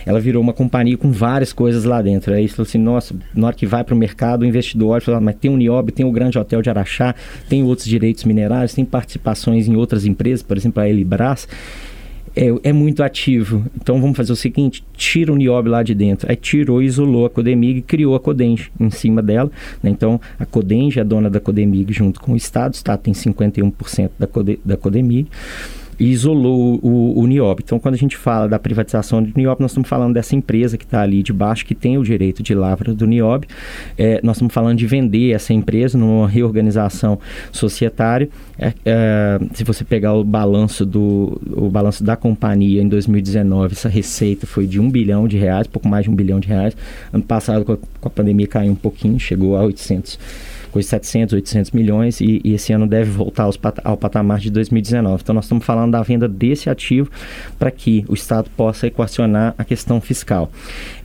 ela 0.05 0.19
virou 0.19 0.41
uma 0.41 0.53
companhia 0.53 0.97
com 0.97 1.11
várias 1.11 1.53
coisas 1.53 1.83
lá 1.83 2.01
dentro. 2.01 2.33
Aí 2.33 2.47
falou 2.47 2.67
assim, 2.67 2.77
nossa, 2.77 3.15
na 3.33 3.47
hora 3.47 3.55
que 3.55 3.65
vai 3.65 3.83
para 3.83 3.93
o 3.93 3.97
mercado, 3.97 4.41
o 4.41 4.45
investidor 4.45 4.89
olha 4.89 5.01
fala, 5.01 5.21
mas 5.21 5.35
tem 5.35 5.51
o 5.51 5.57
nióbio, 5.57 5.93
tem 5.93 6.05
o 6.05 6.11
Grande 6.11 6.37
Hotel 6.37 6.61
de 6.61 6.69
Araxá, 6.69 7.13
tem 7.47 7.63
outros 7.63 7.87
direitos 7.87 8.23
minerários, 8.23 8.73
tem 8.73 8.85
participações 8.85 9.67
em 9.67 9.75
outras 9.75 10.05
empresas, 10.05 10.43
por 10.43 10.57
exemplo, 10.57 10.81
a 10.81 10.89
Elibras 10.89 11.47
é, 12.35 12.69
é, 12.69 12.73
muito 12.73 13.01
ativo. 13.01 13.65
Então 13.75 13.99
vamos 14.01 14.17
fazer 14.17 14.33
o 14.33 14.35
seguinte: 14.35 14.83
tira 14.95 15.31
o 15.31 15.35
nióbio 15.35 15.71
lá 15.71 15.81
de 15.81 15.95
dentro. 15.95 16.29
Aí 16.29 16.35
tirou, 16.35 16.81
isolou 16.81 17.25
a 17.25 17.29
Codemig 17.29 17.79
e 17.79 17.81
criou 17.81 18.15
a 18.15 18.19
Codenge 18.19 18.71
em 18.79 18.89
cima 18.89 19.21
dela. 19.21 19.49
Né? 19.81 19.89
Então 19.89 20.19
a 20.39 20.45
Codenge 20.45 20.99
é 20.99 21.03
dona 21.03 21.29
da 21.29 21.39
Codemig 21.39 21.91
junto 21.93 22.19
com 22.19 22.33
o 22.33 22.35
Estado. 22.35 22.73
O 22.73 22.75
Estado 22.75 22.99
tem 22.99 23.13
51% 23.13 24.09
da, 24.19 24.27
Code, 24.27 24.59
da 24.63 24.75
Codemig 24.75 25.27
e 25.99 26.11
isolou 26.11 26.79
o, 26.81 27.19
o 27.19 27.27
NIOB. 27.27 27.61
Então, 27.63 27.79
quando 27.79 27.95
a 27.95 27.97
gente 27.97 28.17
fala 28.17 28.47
da 28.47 28.59
privatização 28.59 29.23
do 29.23 29.31
NIOB, 29.35 29.61
nós 29.61 29.71
estamos 29.71 29.87
falando 29.87 30.13
dessa 30.13 30.35
empresa 30.35 30.77
que 30.77 30.85
está 30.85 31.01
ali 31.01 31.23
de 31.23 31.31
baixo, 31.31 31.65
que 31.65 31.75
tem 31.75 31.97
o 31.97 32.03
direito 32.03 32.43
de 32.43 32.53
lavra 32.53 32.93
do 32.93 33.05
NIOB. 33.05 33.45
É, 33.97 34.19
nós 34.23 34.37
estamos 34.37 34.53
falando 34.53 34.77
de 34.77 34.85
vender 34.85 35.31
essa 35.31 35.53
empresa 35.53 35.97
numa 35.97 36.27
reorganização 36.27 37.19
societária. 37.51 38.29
É, 38.57 38.73
é, 38.85 39.39
se 39.53 39.63
você 39.63 39.83
pegar 39.83 40.13
o 40.13 40.23
balanço, 40.23 40.85
do, 40.85 41.41
o 41.51 41.69
balanço 41.69 42.03
da 42.03 42.15
companhia 42.15 42.81
em 42.81 42.87
2019, 42.87 43.73
essa 43.73 43.89
receita 43.89 44.45
foi 44.45 44.67
de 44.67 44.79
um 44.79 44.89
bilhão 44.89 45.27
de 45.27 45.37
reais, 45.37 45.67
pouco 45.67 45.87
mais 45.87 46.05
de 46.05 46.09
um 46.09 46.15
bilhão 46.15 46.39
de 46.39 46.47
reais. 46.47 46.75
Ano 47.11 47.23
passado, 47.23 47.65
com 47.65 47.73
a, 47.73 47.77
com 47.77 48.07
a 48.07 48.09
pandemia, 48.09 48.47
caiu 48.47 48.71
um 48.71 48.75
pouquinho, 48.75 49.19
chegou 49.19 49.57
a 49.57 49.63
800 49.63 50.19
coisa 50.75 50.89
700, 50.89 51.35
800 51.35 51.71
milhões 51.71 52.19
e, 52.19 52.41
e 52.43 52.53
esse 52.53 52.73
ano 52.73 52.85
deve 52.85 53.09
voltar 53.09 53.43
aos, 53.43 53.57
ao 53.81 53.95
patamar 53.95 54.39
de 54.39 54.49
2019. 54.49 55.21
Então 55.23 55.33
nós 55.33 55.45
estamos 55.45 55.63
falando 55.63 55.93
da 55.93 56.01
venda 56.01 56.27
desse 56.27 56.69
ativo 56.69 57.09
para 57.57 57.71
que 57.71 58.03
o 58.09 58.13
Estado 58.13 58.49
possa 58.57 58.85
equacionar 58.85 59.55
a 59.57 59.63
questão 59.63 60.01
fiscal. 60.01 60.51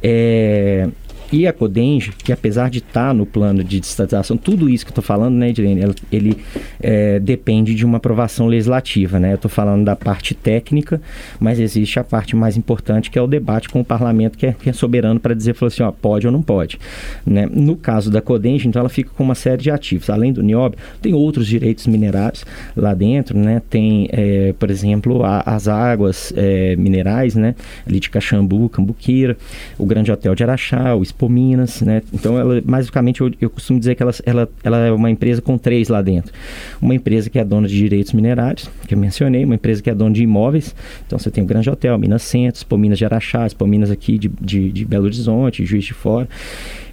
É, 0.03 0.89
e 1.33 1.47
a 1.47 1.53
Codenge, 1.53 2.13
que 2.13 2.33
apesar 2.33 2.71
de 2.71 2.79
estar 2.79 3.09
tá 3.09 3.15
no 3.15 3.25
plano 3.25 3.63
de 3.63 3.79
estatização, 3.79 4.37
tudo 4.37 4.69
isso 4.69 4.85
que 4.85 4.91
eu 4.91 4.93
estou 4.93 5.05
falando, 5.05 5.37
né, 5.37 5.51
Edilene, 5.51 5.83
ele, 5.83 5.95
ele 6.11 6.39
é, 6.81 7.21
depende 7.21 7.75
de 7.75 7.85
uma 7.85 7.99
aprovação 7.99 8.47
legislativa, 8.47 9.21
né? 9.21 9.33
Eu 9.33 9.37
estou 9.37 9.51
falando 9.51 9.85
da 9.85 9.95
parte 9.95 10.35
técnica, 10.35 11.01
mas 11.39 11.61
existe 11.61 11.99
a 11.99 12.05
parte 12.05 12.35
mais 12.35 12.57
importante, 12.57 13.11
que 13.11 13.19
é 13.19 13.23
o 13.23 13.27
debate 13.27 13.69
com 13.69 13.81
o 13.81 13.85
parlamento, 13.85 14.37
que 14.37 14.47
é, 14.47 14.53
que 14.53 14.69
é 14.69 14.73
soberano 14.73 15.21
para 15.21 15.35
dizer, 15.35 15.55
assim, 15.61 15.83
ó, 15.83 15.93
pode 15.93 16.27
ou 16.27 16.33
não 16.33 16.43
pode. 16.43 16.79
Né? 17.25 17.49
No 17.51 17.77
caso 17.77 18.11
da 18.11 18.21
Codenge, 18.21 18.67
então 18.67 18.81
ela 18.81 18.89
fica 18.89 19.11
com 19.17 19.23
uma 19.23 19.35
série 19.35 19.63
de 19.63 19.71
ativos. 19.71 20.11
Além 20.11 20.33
do 20.33 20.43
nióbio, 20.43 20.79
tem 21.01 21.15
outros 21.15 21.47
direitos 21.47 21.87
minerários 21.87 22.45
lá 22.77 22.95
dentro, 22.95 23.39
né? 23.39 23.63
Tem, 23.71 24.09
é, 24.11 24.53
por 24.59 24.71
exemplo, 24.71 25.25
a, 25.25 25.43
as 25.47 25.69
águas 25.69 26.33
é, 26.37 26.75
minerais, 26.77 27.35
né? 27.35 27.55
Ali 27.87 28.01
de 28.01 28.11
Caxambu, 28.11 28.69
Cambuquira, 28.69 29.37
o 29.79 29.87
Grande 29.87 30.11
Hotel 30.11 30.35
de 30.35 30.43
Araxá, 30.43 30.95
o 30.95 31.03
Pominas, 31.21 31.83
né? 31.83 32.01
Então, 32.15 32.39
ela, 32.39 32.63
basicamente, 32.65 33.21
eu, 33.21 33.31
eu 33.39 33.51
costumo 33.51 33.79
dizer 33.79 33.95
que 33.95 34.03
ela, 34.03 34.13
ela, 34.25 34.49
ela 34.65 34.79
é 34.87 34.91
uma 34.91 35.11
empresa 35.11 35.43
com 35.43 35.59
três 35.59 35.89
lá 35.89 36.01
dentro. 36.01 36.33
Uma 36.81 36.95
empresa 36.95 37.29
que 37.29 37.39
é 37.39 37.45
dona 37.45 37.69
de 37.69 37.77
direitos 37.77 38.15
minerários, 38.15 38.71
que 38.89 38.95
eu 38.95 38.99
mencionei, 38.99 39.45
uma 39.45 39.55
empresa 39.55 39.83
que 39.83 39.91
é 39.91 39.95
dona 39.95 40.15
de 40.15 40.23
imóveis. 40.23 40.75
Então, 41.07 41.19
você 41.19 41.31
tem 41.31 41.45
o 41.45 41.47
Grande 41.47 41.69
Hotel, 41.69 41.99
Minas 41.99 42.23
Centros, 42.23 42.65
Pominas 42.65 42.97
de 42.97 43.05
Araxá, 43.05 43.47
Pominas 43.57 43.91
aqui 43.91 44.17
de, 44.17 44.31
de, 44.41 44.73
de 44.73 44.85
Belo 44.87 45.05
Horizonte, 45.05 45.67
Juiz 45.67 45.85
de 45.85 45.93
Fora 45.93 46.27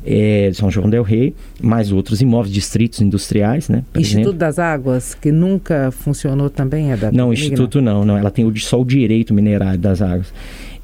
é, 0.06 0.50
São 0.54 0.72
João 0.72 0.90
del 0.90 1.04
Rei, 1.04 1.36
mais 1.62 1.92
outros 1.92 2.22
imóveis, 2.22 2.54
distritos 2.54 3.02
industriais, 3.02 3.68
né? 3.68 3.84
Instituto 3.96 4.22
exemplo. 4.22 4.34
das 4.34 4.58
Águas, 4.58 5.14
que 5.14 5.32
nunca 5.32 5.92
funcionou 5.92 6.50
também, 6.50 6.92
é 6.92 6.98
da 6.98 7.12
Não, 7.12 7.34
Instituto 7.34 7.82
não, 7.82 8.06
não. 8.06 8.18
Ela 8.18 8.32
tem 8.32 8.46
o, 8.46 8.58
só 8.58 8.80
o 8.80 8.86
direito 8.86 9.34
minerário 9.34 9.80
das 9.80 10.02
águas 10.02 10.32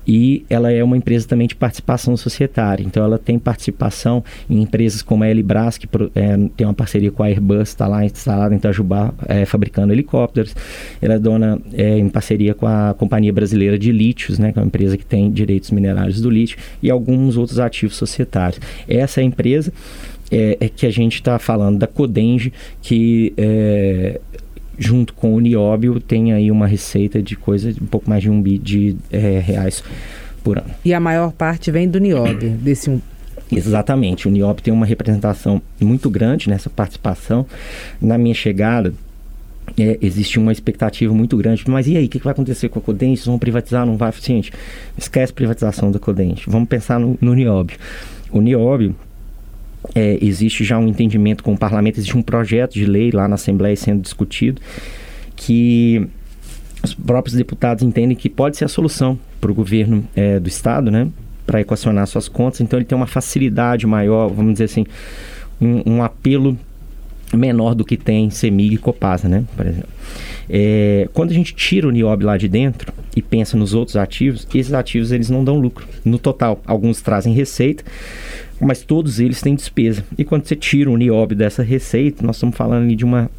e 0.08 0.46
ela 0.50 0.72
é 0.72 0.84
uma 0.84 0.98
empresa 0.98 1.28
também 1.28 1.48
de 1.48 1.56
participação 1.56 2.16
societária. 2.18 2.84
Então, 2.84 3.04
ela 3.04 3.18
tem 3.18 3.40
participação 3.40 4.24
em 4.50 4.62
empresas 4.62 5.02
como 5.02 5.24
a 5.24 5.30
Elibras, 5.30 5.78
que 5.78 5.88
é, 6.16 6.38
tem 6.56 6.68
uma 6.68 6.74
parceria 6.74 7.12
com 7.12 7.24
a 7.24 7.28
Airbus, 7.28 7.70
está 7.70 7.88
lá 7.88 8.06
instalada 8.06 8.54
em 8.54 8.58
Itajubá, 8.58 9.14
é, 9.28 9.46
fabricando 9.46 9.94
helicópteros. 9.94 10.56
Ela 11.02 11.16
é 11.16 11.20
dona 11.20 11.60
é, 11.74 11.98
em 11.98 12.10
parceria 12.10 12.54
com 12.54 12.68
a 12.68 12.94
Companhia 12.98 13.32
Brasileira 13.32 13.78
de 13.78 13.92
Lítios, 13.92 14.40
né, 14.40 14.52
que 14.52 14.60
é 14.60 14.62
uma 14.62 14.68
empresa 14.68 14.98
que 14.98 15.06
tem 15.06 15.32
direitos 15.32 15.72
minerários 15.72 16.22
do 16.22 16.30
lítio, 16.30 16.58
e 16.82 16.90
alguns 16.90 17.38
outros 17.38 17.60
ativos 17.60 17.96
societários. 17.96 18.60
Essa 18.88 19.22
é 19.22 19.24
a 19.24 19.26
empresa 19.26 19.72
é, 20.32 20.58
é 20.60 20.70
que 20.70 20.86
a 20.86 20.92
gente 20.92 21.16
está 21.16 21.38
falando 21.38 21.78
da 21.78 21.88
Codenge, 21.88 22.52
que 22.82 23.34
é, 23.38 24.20
junto 24.78 25.14
com 25.14 25.34
o 25.34 25.40
nióbio, 25.40 26.00
tem 26.00 26.34
aí 26.34 26.52
uma 26.52 26.68
receita 26.68 27.22
de 27.22 27.36
coisa 27.36 27.72
de 27.72 27.82
um 27.82 27.86
pouco 27.86 28.10
mais 28.10 28.22
de 28.22 28.30
um 28.30 28.42
bi 28.42 28.58
de 28.58 28.96
é, 29.12 29.40
reais 29.40 29.84
por 30.44 30.58
ano. 30.58 30.70
E 30.84 30.94
a 30.94 31.00
maior 31.00 31.32
parte 31.32 31.72
vem 31.72 31.88
do 31.88 32.00
nióbio, 32.00 32.52
desse 32.62 32.90
um... 32.90 33.00
Exatamente, 33.52 34.28
o 34.28 34.32
nióbio 34.32 34.64
tem 34.64 34.74
uma 34.74 34.86
representação 34.86 35.62
muito 35.80 36.10
grande 36.10 36.50
nessa 36.50 36.70
participação. 36.70 37.46
Na 38.02 38.18
minha 38.18 38.34
chegada, 38.34 38.94
é, 39.78 39.98
existe 40.02 40.40
uma 40.40 40.52
expectativa 40.52 41.14
muito 41.14 41.38
grande. 41.38 41.64
Mas 41.68 41.88
e 41.88 41.96
aí, 41.98 42.06
o 42.06 42.10
que, 42.10 42.20
que, 42.20 42.24
vai 42.24 42.32
acontecer 42.32 42.70
com 42.70 42.80
a 42.80 42.82
Codente? 42.82 43.26
Vão 43.26 43.38
privatizar? 43.38 43.86
Não 43.86 43.96
vai? 43.96 44.12
Gente, 44.20 44.52
esquece 44.98 45.32
a 45.32 45.36
privatização 45.36 45.92
da 45.92 46.00
Codente. 46.00 46.50
Vamos 46.50 46.68
pensar 46.68 47.00
no, 47.00 47.18
no 47.22 47.34
nióbio. 47.34 47.78
O 48.32 48.42
nióbio 48.42 48.96
é, 49.96 50.18
existe 50.22 50.64
já 50.64 50.78
um 50.78 50.88
entendimento 50.88 51.44
com 51.44 51.54
o 51.54 51.58
parlamento, 51.58 52.00
existe 52.00 52.18
um 52.18 52.22
projeto 52.22 52.74
de 52.74 52.86
lei 52.86 53.12
lá 53.12 53.28
na 53.28 53.36
Assembleia 53.36 53.76
sendo 53.76 54.02
discutido 54.02 54.62
que 55.36 56.08
os 56.84 56.94
próprios 56.94 57.36
deputados 57.36 57.84
entendem 57.84 58.16
que 58.16 58.30
pode 58.30 58.58
ser 58.58 58.66
a 58.66 58.68
solução 58.68 59.18
para 59.40 59.52
o 59.52 59.54
governo 59.54 60.06
é, 60.16 60.40
do 60.40 60.48
Estado, 60.48 60.92
né? 60.92 61.08
Para 61.46 61.62
equacionar 61.62 62.08
suas 62.08 62.28
contas. 62.28 62.62
Então 62.62 62.78
ele 62.78 62.86
tem 62.86 62.96
uma 62.96 63.08
facilidade 63.08 63.88
maior, 63.88 64.30
vamos 64.30 64.54
dizer 64.54 64.66
assim, 64.66 64.86
um, 65.62 65.96
um 65.96 66.04
apelo 66.04 66.58
menor 67.34 67.74
do 67.74 67.84
que 67.84 67.98
tem 67.98 68.30
CEMIG 68.30 68.76
e 68.76 68.78
Copasa, 68.78 69.28
né? 69.28 69.44
Por 69.56 69.66
exemplo. 69.66 69.90
É, 70.50 71.10
quando 71.14 71.32
a 71.32 71.34
gente 71.34 71.56
tira 71.56 71.88
o 71.88 71.92
NIOB 71.92 72.24
lá 72.24 72.38
de 72.38 72.48
dentro 72.48 72.94
e 73.16 73.22
pensa 73.22 73.58
nos 73.58 73.74
outros 73.74 73.96
ativos, 73.96 74.48
esses 74.54 74.74
ativos 74.74 75.12
eles 75.12 75.30
não 75.30 75.44
dão 75.44 75.58
lucro 75.58 75.88
no 76.04 76.20
total. 76.20 76.62
Alguns 76.66 77.02
trazem 77.02 77.34
receita, 77.34 77.84
mas 78.64 78.82
todos 78.82 79.20
eles 79.20 79.42
têm 79.42 79.56
despesa. 79.56 80.04
E 80.18 80.24
quando 80.24 80.46
você 80.46 80.56
tira 80.56 80.90
o 80.90 80.98
NIOB 80.98 81.36
dessa 81.36 81.64
receita, 81.64 82.26
nós 82.26 82.38
estamos 82.38 82.56
falando 82.56 82.96
de 82.96 83.04
uma 83.04 83.30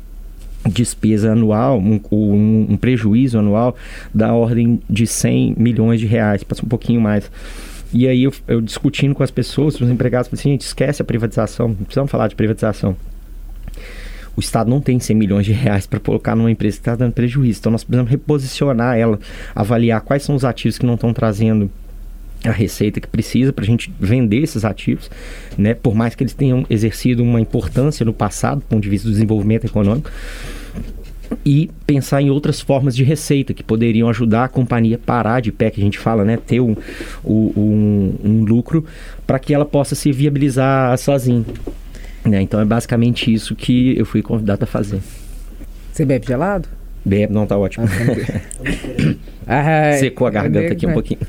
despesa 0.67 1.33
anual, 1.33 1.79
um, 1.79 2.01
um, 2.11 2.67
um, 2.71 2.77
prejuízo 2.77 3.39
anual 3.39 3.77
da 4.15 4.33
ordem 4.33 4.81
de 4.89 5.07
100 5.07 5.57
milhões 5.59 6.01
de 6.01 6.07
reais, 6.07 6.43
passa 6.43 6.65
um 6.65 6.69
pouquinho 6.69 7.01
mais. 7.01 7.31
E 7.93 8.09
aí 8.09 8.25
eu, 8.25 8.33
eu 8.49 8.61
discutindo 8.61 9.15
com 9.15 9.23
as 9.23 9.31
pessoas, 9.31 9.81
os 9.81 9.89
empregados, 9.89 10.31
assim, 10.33 10.51
gente, 10.51 10.63
esquece 10.63 11.03
a 11.03 11.05
privatização, 11.05 11.69
não 11.69 11.75
precisamos 11.77 12.11
falar 12.11 12.29
de 12.29 12.35
privatização 12.35 12.97
o 14.37 14.41
Estado 14.41 14.69
não 14.69 14.81
tem 14.81 14.99
100 14.99 15.17
milhões 15.17 15.47
de 15.47 15.53
reais 15.53 15.87
para 15.87 16.01
colocar 16.01 16.35
numa 16.35 16.51
empresa 16.51 16.77
que 16.77 16.81
está 16.81 16.97
dando 16.97 17.13
prejuízo. 17.13 17.61
Então 17.61 17.73
nós 17.73 17.85
precisamos 17.85 18.11
reposicionar 18.11 18.97
ela, 18.97 19.19
avaliar 19.55 20.01
quais 20.01 20.23
são 20.23 20.35
os 20.35 20.45
ativos 20.45 20.79
que 20.79 20.87
não 20.87 20.95
estão 20.95 21.13
trazendo 21.13 21.71
a 22.45 22.53
receita 22.53 23.01
que 23.01 23.09
precisa 23.09 23.53
para 23.53 23.65
a 23.65 23.67
gente 23.67 23.93
vender 23.99 24.43
esses 24.43 24.65
ativos, 24.65 25.11
né? 25.57 25.75
Por 25.75 25.95
mais 25.95 26.15
que 26.15 26.23
eles 26.23 26.35
tenham 26.35 26.65
exercido 26.69 27.23
uma 27.23 27.41
importância 27.41 28.05
no 28.05 28.13
passado, 28.13 28.59
do 28.59 28.67
ponto 28.67 28.83
de 28.83 28.89
vista 28.89 29.09
do 29.09 29.13
desenvolvimento 29.13 29.65
econômico, 29.65 30.11
e 31.45 31.71
pensar 31.87 32.21
em 32.21 32.31
outras 32.31 32.61
formas 32.61 32.95
de 32.95 33.03
receita 33.03 33.55
que 33.55 33.63
poderiam 33.63 34.09
ajudar 34.09 34.45
a 34.45 34.49
companhia 34.49 34.99
parar 34.99 35.41
de 35.41 35.51
pé, 35.51 35.71
que 35.71 35.81
a 35.81 35.85
gente 35.85 35.99
fala, 35.99 36.25
né? 36.25 36.37
Ter 36.37 36.61
um, 36.61 36.77
um, 37.25 38.15
um 38.23 38.45
lucro 38.45 38.85
para 39.27 39.39
que 39.39 39.55
ela 39.55 39.65
possa 39.65 39.95
se 39.95 40.13
viabilizar 40.13 40.97
sozinha. 40.99 41.45
Né? 42.25 42.41
Então 42.41 42.61
é 42.61 42.65
basicamente 42.65 43.33
isso 43.33 43.55
que 43.55 43.99
eu 43.99 44.07
fui 44.07 44.23
convidado 44.23 44.65
a 44.65 44.67
fazer. 44.67 45.01
Você 45.93 46.05
bebe 46.05 46.27
gelado? 46.27 46.69
Bebe, 47.05 47.33
não, 47.33 47.47
tá 47.47 47.59
ótimo. 47.59 47.87
Ah, 49.47 49.93
Secou 49.99 50.27
a 50.27 50.31
garganta 50.31 50.73
aqui 50.73 50.87
um 50.87 50.93
pouquinho. 50.93 51.21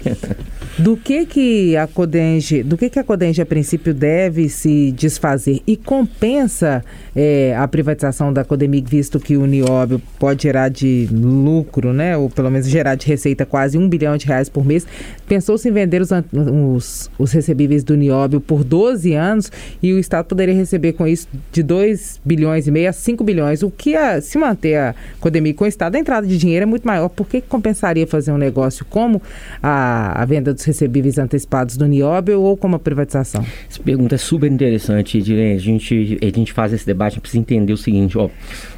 Do 0.77 0.97
que 0.97 1.25
que 1.25 1.77
a 1.77 1.87
Codenge, 1.87 2.63
do 2.63 2.77
que 2.77 2.89
que 2.89 2.99
a 2.99 3.03
Codenge 3.03 3.41
a 3.41 3.45
princípio 3.45 3.93
deve 3.93 4.49
se 4.49 4.91
desfazer 4.91 5.61
e 5.65 5.77
compensa 5.77 6.83
é, 7.15 7.55
a 7.57 7.65
privatização 7.65 8.33
da 8.33 8.43
Codemig, 8.43 8.89
visto 8.89 9.17
que 9.17 9.37
o 9.37 9.45
Nióbio 9.45 10.01
pode 10.19 10.43
gerar 10.43 10.67
de 10.67 11.07
lucro, 11.11 11.93
né, 11.93 12.17
ou 12.17 12.29
pelo 12.29 12.51
menos 12.51 12.67
gerar 12.67 12.95
de 12.95 13.07
receita 13.07 13.45
quase 13.45 13.77
um 13.77 13.87
bilhão 13.87 14.17
de 14.17 14.25
reais 14.25 14.49
por 14.49 14.65
mês. 14.65 14.85
Pensou-se 15.27 15.67
em 15.67 15.71
vender 15.71 16.01
os, 16.01 16.09
os, 16.11 17.09
os 17.17 17.31
recebíveis 17.31 17.83
do 17.83 17.95
Nióbio 17.95 18.41
por 18.41 18.63
12 18.63 19.13
anos 19.13 19.49
e 19.81 19.93
o 19.93 19.99
Estado 19.99 20.25
poderia 20.25 20.53
receber 20.53 20.93
com 20.93 21.07
isso 21.07 21.27
de 21.53 21.63
2 21.63 22.19
bilhões 22.23 22.67
e 22.67 22.71
meio 22.71 22.89
a 22.89 22.93
5 22.93 23.23
bilhões. 23.23 23.63
O 23.63 23.71
que 23.71 23.95
a, 23.95 24.19
se 24.19 24.37
manter 24.37 24.75
a 24.75 24.95
Codemig 25.21 25.53
com 25.65 25.67
o 25.67 25.69
Estado, 25.69 25.95
a 25.95 25.99
entrada 25.99 26.27
de 26.27 26.37
dinheiro 26.37 26.63
é 26.63 26.65
muito 26.65 26.85
maior. 26.85 27.09
Por 27.09 27.27
que 27.27 27.41
compensaria 27.41 28.05
fazer 28.05 28.31
um 28.31 28.37
negócio 28.37 28.85
como 28.85 29.21
a, 29.61 30.21
a 30.21 30.25
venda 30.25 30.53
dos 30.53 30.63
recebíveis 30.63 31.17
antecipados 31.17 31.75
do 31.75 31.87
Nióbio 31.87 32.39
ou 32.41 32.55
como 32.55 32.75
a 32.75 32.79
privatização? 32.79 33.43
Essa 33.69 33.81
pergunta 33.81 34.15
é 34.15 34.17
super 34.17 34.51
interessante. 34.51 35.17
A 35.17 35.57
gente, 35.57 36.19
a 36.21 36.25
gente 36.37 36.53
faz 36.53 36.71
esse 36.71 36.85
debate, 36.85 37.19
precisa 37.19 37.39
entender 37.39 37.73
o 37.73 37.77
seguinte: 37.77 38.17
ó, 38.17 38.29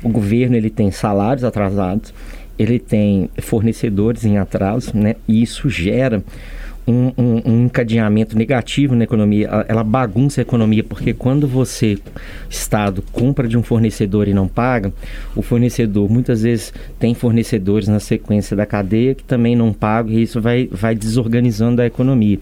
o 0.01 0.09
governo 0.09 0.55
ele 0.55 0.69
tem 0.69 0.89
salários 0.91 1.43
atrasados, 1.43 2.13
ele 2.57 2.79
tem 2.79 3.29
fornecedores 3.39 4.23
em 4.23 4.37
atraso, 4.37 4.95
né? 4.95 5.15
E 5.27 5.41
isso 5.41 5.69
gera 5.69 6.23
um, 6.87 7.11
um, 7.17 7.41
um, 7.45 7.65
encadeamento 7.65 8.37
negativo 8.37 8.95
na 8.95 9.03
economia, 9.03 9.49
ela 9.67 9.83
bagunça 9.83 10.39
a 10.39 10.43
economia, 10.43 10.83
porque 10.83 11.13
quando 11.13 11.47
você, 11.47 11.97
Estado, 12.49 13.03
compra 13.11 13.47
de 13.47 13.57
um 13.57 13.63
fornecedor 13.63 14.27
e 14.27 14.33
não 14.33 14.47
paga, 14.47 14.93
o 15.35 15.41
fornecedor 15.41 16.09
muitas 16.09 16.43
vezes 16.43 16.73
tem 16.97 17.13
fornecedores 17.13 17.87
na 17.87 17.99
sequência 17.99 18.55
da 18.55 18.65
cadeia 18.65 19.13
que 19.13 19.23
também 19.23 19.55
não 19.55 19.73
pagam 19.73 20.13
e 20.13 20.21
isso 20.21 20.39
vai, 20.41 20.69
vai 20.71 20.95
desorganizando 20.95 21.81
a 21.81 21.85
economia. 21.85 22.39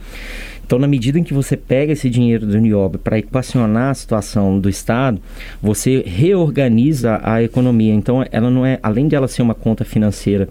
Então, 0.65 0.79
na 0.79 0.87
medida 0.87 1.19
em 1.19 1.23
que 1.23 1.33
você 1.33 1.55
pega 1.55 1.93
esse 1.93 2.09
dinheiro 2.09 2.47
do 2.47 2.57
Niobe 2.57 2.97
para 2.97 3.19
equacionar 3.19 3.91
a 3.91 3.93
situação 3.93 4.59
do 4.59 4.67
Estado, 4.67 5.21
você 5.61 6.03
reorganiza 6.05 7.19
a 7.23 7.43
economia. 7.43 7.93
Então, 7.93 8.25
ela 8.31 8.49
não 8.49 8.65
é, 8.65 8.79
além 8.81 9.07
de 9.07 9.15
ela 9.15 9.27
ser 9.27 9.43
uma 9.43 9.53
conta 9.53 9.85
financeira 9.85 10.49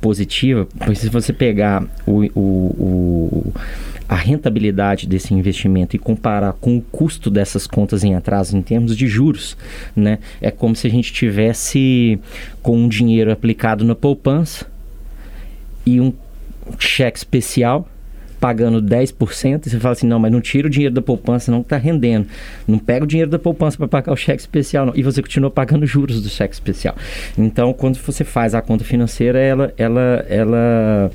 positiva, 0.00 0.66
se 0.94 1.10
você 1.10 1.30
pegar 1.30 1.84
o, 2.06 2.24
o, 2.34 2.40
o 2.40 3.52
a 4.08 4.16
rentabilidade 4.16 5.06
desse 5.06 5.32
investimento 5.34 5.94
e 5.94 5.98
comparar 5.98 6.54
com 6.54 6.78
o 6.78 6.82
custo 6.82 7.30
dessas 7.30 7.66
contas 7.66 8.02
em 8.02 8.16
atraso 8.16 8.56
em 8.56 8.62
termos 8.62 8.96
de 8.96 9.06
juros, 9.06 9.56
né? 9.94 10.18
É 10.40 10.50
como 10.50 10.74
se 10.74 10.86
a 10.88 10.90
gente 10.90 11.12
tivesse 11.12 12.18
com 12.60 12.76
um 12.76 12.88
dinheiro 12.88 13.30
aplicado 13.30 13.84
na 13.84 13.94
poupança 13.94 14.66
e 15.86 16.00
um 16.00 16.12
cheque 16.78 17.18
especial 17.18 17.86
pagando 18.40 18.80
10%, 18.80 19.66
e 19.66 19.70
você 19.70 19.78
fala 19.78 19.92
assim, 19.92 20.06
não, 20.06 20.18
mas 20.18 20.32
não 20.32 20.40
tira 20.40 20.66
o 20.66 20.70
dinheiro 20.70 20.94
da 20.94 21.02
poupança, 21.02 21.52
não 21.52 21.60
que 21.60 21.66
está 21.66 21.76
rendendo. 21.76 22.26
Não 22.66 22.78
pega 22.78 23.04
o 23.04 23.06
dinheiro 23.06 23.30
da 23.30 23.38
poupança 23.38 23.76
para 23.76 23.86
pagar 23.86 24.12
o 24.12 24.16
cheque 24.16 24.40
especial, 24.40 24.86
não. 24.86 24.94
E 24.96 25.02
você 25.02 25.20
continua 25.20 25.50
pagando 25.50 25.86
juros 25.86 26.22
do 26.22 26.28
cheque 26.28 26.54
especial. 26.54 26.96
Então, 27.36 27.72
quando 27.72 27.96
você 27.96 28.24
faz 28.24 28.54
a 28.54 28.62
conta 28.62 28.82
financeira, 28.82 29.38
ela, 29.38 29.74
ela, 29.76 30.24
ela 30.28 31.10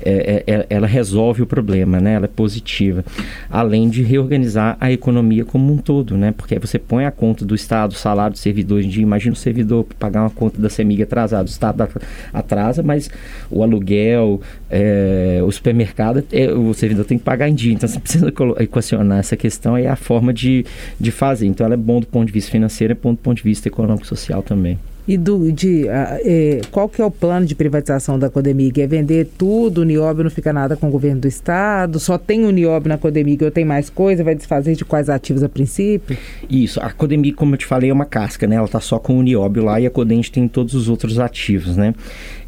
é, 0.00 0.44
é, 0.46 0.54
é, 0.54 0.66
ela 0.70 0.86
resolve 0.86 1.42
o 1.42 1.46
problema, 1.46 2.00
né? 2.00 2.14
Ela 2.14 2.26
é 2.26 2.28
positiva. 2.28 3.04
Além 3.50 3.88
de 3.88 4.02
reorganizar 4.02 4.76
a 4.80 4.92
economia 4.92 5.44
como 5.44 5.72
um 5.72 5.76
todo, 5.76 6.16
né? 6.16 6.32
Porque 6.36 6.54
aí 6.54 6.60
você 6.60 6.78
põe 6.78 7.04
a 7.04 7.10
conta 7.10 7.44
do 7.44 7.54
Estado, 7.54 7.94
salário 7.94 8.32
do 8.32 8.38
servidor 8.38 8.80
em. 8.82 8.88
Imagina 8.98 9.32
o 9.32 9.36
servidor 9.36 9.84
pagar 9.98 10.22
uma 10.22 10.30
conta 10.30 10.60
da 10.60 10.68
CEMIG 10.68 11.02
atrasada. 11.02 11.44
O 11.44 11.50
Estado 11.50 11.88
atrasa, 12.32 12.82
mas 12.82 13.10
o 13.50 13.62
aluguel, 13.62 14.40
é, 14.70 15.40
o 15.44 15.50
supermercado, 15.50 16.24
é, 16.32 16.52
o 16.52 16.72
servidor 16.74 17.04
tem 17.04 17.18
que 17.18 17.24
pagar 17.24 17.48
em 17.48 17.54
dia. 17.54 17.72
Então 17.72 17.88
você 17.88 17.98
precisa 17.98 18.32
equacionar 18.58 19.18
essa 19.18 19.36
questão 19.36 19.78
e 19.78 19.84
é 19.84 19.88
a 19.88 19.96
forma 19.96 20.32
de, 20.32 20.64
de 20.98 21.10
fazer. 21.10 21.46
Então 21.46 21.64
ela 21.64 21.74
é 21.74 21.78
bom 21.78 22.00
do 22.00 22.06
ponto 22.06 22.26
de 22.26 22.32
vista 22.32 22.50
financeiro 22.50 22.92
e 22.92 22.96
é 22.96 22.98
bom 23.00 23.12
do 23.12 23.18
ponto 23.18 23.36
de 23.36 23.42
vista 23.42 23.68
econômico-social 23.68 24.42
também. 24.42 24.78
E 25.08 25.16
do, 25.16 25.50
de, 25.50 25.84
uh, 25.84 26.20
é, 26.22 26.60
qual 26.70 26.86
que 26.86 27.00
é 27.00 27.04
o 27.04 27.10
plano 27.10 27.46
de 27.46 27.54
privatização 27.54 28.18
da 28.18 28.28
Codemig? 28.28 28.82
É 28.82 28.86
vender 28.86 29.30
tudo, 29.38 29.80
o 29.80 29.84
Nióbio 29.84 30.22
não 30.22 30.30
fica 30.30 30.52
nada 30.52 30.76
com 30.76 30.88
o 30.88 30.90
governo 30.90 31.22
do 31.22 31.26
estado? 31.26 31.98
Só 31.98 32.18
tem 32.18 32.44
o 32.44 32.50
Nióbio 32.50 32.90
na 32.90 32.98
Codemig 32.98 33.42
ou 33.42 33.50
tem 33.50 33.64
mais 33.64 33.88
coisa? 33.88 34.22
Vai 34.22 34.34
desfazer 34.34 34.74
de 34.74 34.84
quais 34.84 35.08
ativos 35.08 35.42
a 35.42 35.48
princípio? 35.48 36.14
Isso, 36.50 36.78
a 36.78 36.92
Codemig, 36.92 37.32
como 37.32 37.54
eu 37.54 37.58
te 37.58 37.64
falei, 37.64 37.88
é 37.88 37.92
uma 37.92 38.04
casca, 38.04 38.46
né? 38.46 38.56
Ela 38.56 38.66
está 38.66 38.80
só 38.80 38.98
com 38.98 39.18
o 39.18 39.22
Nióbio 39.22 39.64
lá 39.64 39.80
e 39.80 39.86
a 39.86 39.90
Codente 39.90 40.30
tem 40.30 40.46
todos 40.46 40.74
os 40.74 40.90
outros 40.90 41.18
ativos, 41.18 41.74
né? 41.74 41.94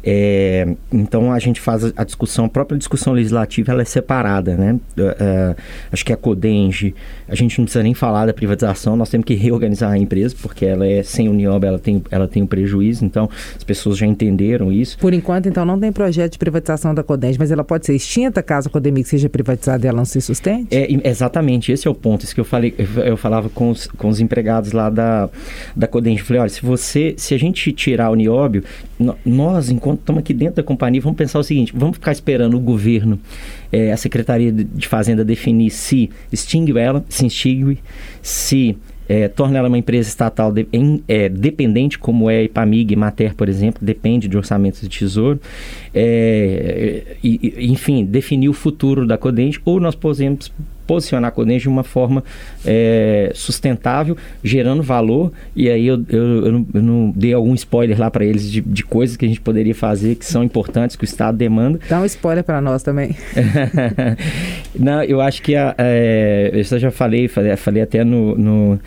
É, 0.03 0.67
então 0.91 1.31
a 1.31 1.39
gente 1.39 1.61
faz 1.61 1.93
a 1.95 2.03
discussão, 2.03 2.45
a 2.45 2.49
própria 2.49 2.77
discussão 2.77 3.13
legislativa 3.13 3.71
ela 3.71 3.81
é 3.81 3.85
separada, 3.85 4.55
né? 4.55 4.79
Uh, 4.97 5.55
acho 5.91 6.03
que 6.03 6.11
a 6.11 6.17
Codenge, 6.17 6.95
a 7.27 7.35
gente 7.35 7.57
não 7.59 7.65
precisa 7.65 7.83
nem 7.83 7.93
falar 7.93 8.25
da 8.25 8.33
privatização, 8.33 8.95
nós 8.95 9.09
temos 9.09 9.25
que 9.25 9.35
reorganizar 9.35 9.91
a 9.91 9.97
empresa, 9.97 10.35
porque 10.41 10.65
ela 10.65 10.87
é 10.87 11.03
sem 11.03 11.29
o 11.29 11.33
Nióbio, 11.33 11.67
ela 11.67 11.79
tem, 11.79 12.03
ela 12.09 12.27
tem 12.27 12.41
um 12.41 12.47
prejuízo, 12.47 13.05
então 13.05 13.29
as 13.55 13.63
pessoas 13.63 13.97
já 13.97 14.05
entenderam 14.05 14.71
isso. 14.71 14.97
Por 14.97 15.13
enquanto, 15.13 15.47
então, 15.47 15.65
não 15.65 15.79
tem 15.79 15.91
projeto 15.91 16.33
de 16.33 16.39
privatização 16.39 16.95
da 16.95 17.03
Codenge, 17.03 17.37
mas 17.37 17.51
ela 17.51 17.63
pode 17.63 17.85
ser 17.85 17.95
extinta 17.95 18.41
caso 18.41 18.69
a 18.69 18.71
Codemig 18.71 19.07
seja 19.07 19.29
privatizada 19.29 19.85
e 19.85 19.87
ela 19.87 19.97
não 19.97 20.05
se 20.05 20.19
sustente? 20.19 20.67
É, 20.75 20.87
exatamente, 21.07 21.71
esse 21.71 21.87
é 21.87 21.91
o 21.91 21.95
ponto, 21.95 22.23
isso 22.23 22.33
que 22.33 22.41
eu 22.41 22.45
falei, 22.45 22.73
eu 23.05 23.17
falava 23.17 23.49
com 23.49 23.69
os, 23.69 23.85
com 23.85 24.07
os 24.07 24.19
empregados 24.19 24.71
lá 24.71 24.89
da, 24.89 25.29
da 25.75 25.87
Codenge, 25.87 26.23
falei, 26.23 26.41
olha, 26.41 26.49
se 26.49 26.61
você, 26.61 27.13
se 27.17 27.35
a 27.35 27.39
gente 27.39 27.71
tirar 27.71 28.09
o 28.09 28.15
Nióbio, 28.15 28.63
nós, 29.25 29.69
enquanto 29.69 29.90
estamos 29.99 30.19
aqui 30.19 30.33
dentro 30.33 30.55
da 30.55 30.63
companhia, 30.63 31.01
vamos 31.01 31.17
pensar 31.17 31.39
o 31.39 31.43
seguinte: 31.43 31.73
vamos 31.75 31.97
ficar 31.97 32.11
esperando 32.11 32.55
o 32.55 32.59
governo, 32.59 33.19
é, 33.71 33.91
a 33.91 33.97
Secretaria 33.97 34.51
de 34.51 34.87
Fazenda 34.87 35.23
definir 35.23 35.69
se 35.71 36.09
extingue 36.31 36.77
ela, 36.77 37.03
se 37.09 37.25
extingue, 37.25 37.79
se 38.21 38.77
é, 39.11 39.27
torna 39.27 39.59
ela 39.59 39.67
uma 39.67 39.77
empresa 39.77 40.07
estatal 40.07 40.53
de, 40.53 40.65
em, 40.71 41.03
é, 41.05 41.27
dependente, 41.27 41.99
como 41.99 42.29
é 42.29 42.37
a 42.37 42.43
Ipamig 42.43 42.93
e 42.93 42.95
Mater, 42.95 43.35
por 43.35 43.49
exemplo, 43.49 43.85
depende 43.85 44.25
de 44.25 44.37
orçamentos 44.37 44.79
de 44.79 44.87
tesouro, 44.87 45.37
é, 45.93 47.17
e, 47.21 47.67
enfim, 47.69 48.05
definir 48.05 48.47
o 48.47 48.53
futuro 48.53 49.05
da 49.05 49.17
Codente, 49.17 49.59
ou 49.65 49.81
nós 49.81 49.95
podemos 49.95 50.49
posicionar 50.87 51.29
a 51.29 51.31
Codente 51.31 51.63
de 51.63 51.69
uma 51.69 51.83
forma 51.83 52.23
é, 52.65 53.31
sustentável, 53.33 54.15
gerando 54.43 54.81
valor. 54.81 55.31
E 55.55 55.69
aí 55.69 55.87
eu, 55.87 56.03
eu, 56.09 56.45
eu, 56.45 56.51
não, 56.51 56.67
eu 56.73 56.81
não, 56.81 57.13
dei 57.15 57.33
algum 57.33 57.53
spoiler 57.53 57.99
lá 57.99 58.09
para 58.09 58.25
eles 58.25 58.51
de, 58.51 58.61
de, 58.61 58.83
coisas 58.83 59.15
que 59.15 59.23
a 59.23 59.27
gente 59.27 59.39
poderia 59.39 59.75
fazer 59.75 60.15
que 60.15 60.25
são 60.25 60.43
importantes, 60.43 60.95
que 60.95 61.03
o 61.03 61.05
Estado 61.05 61.37
demanda. 61.37 61.79
Dá 61.87 62.01
um 62.01 62.05
spoiler 62.05 62.43
para 62.43 62.59
nós 62.59 62.83
também. 62.83 63.15
não, 64.77 65.03
eu 65.03 65.21
acho 65.21 65.41
que 65.41 65.55
a, 65.55 65.73
é, 65.77 66.51
eu 66.53 66.79
já 66.79 66.91
falei, 66.91 67.27
falei, 67.29 67.55
falei 67.55 67.83
até 67.83 68.03
no, 68.03 68.37
no 68.37 68.79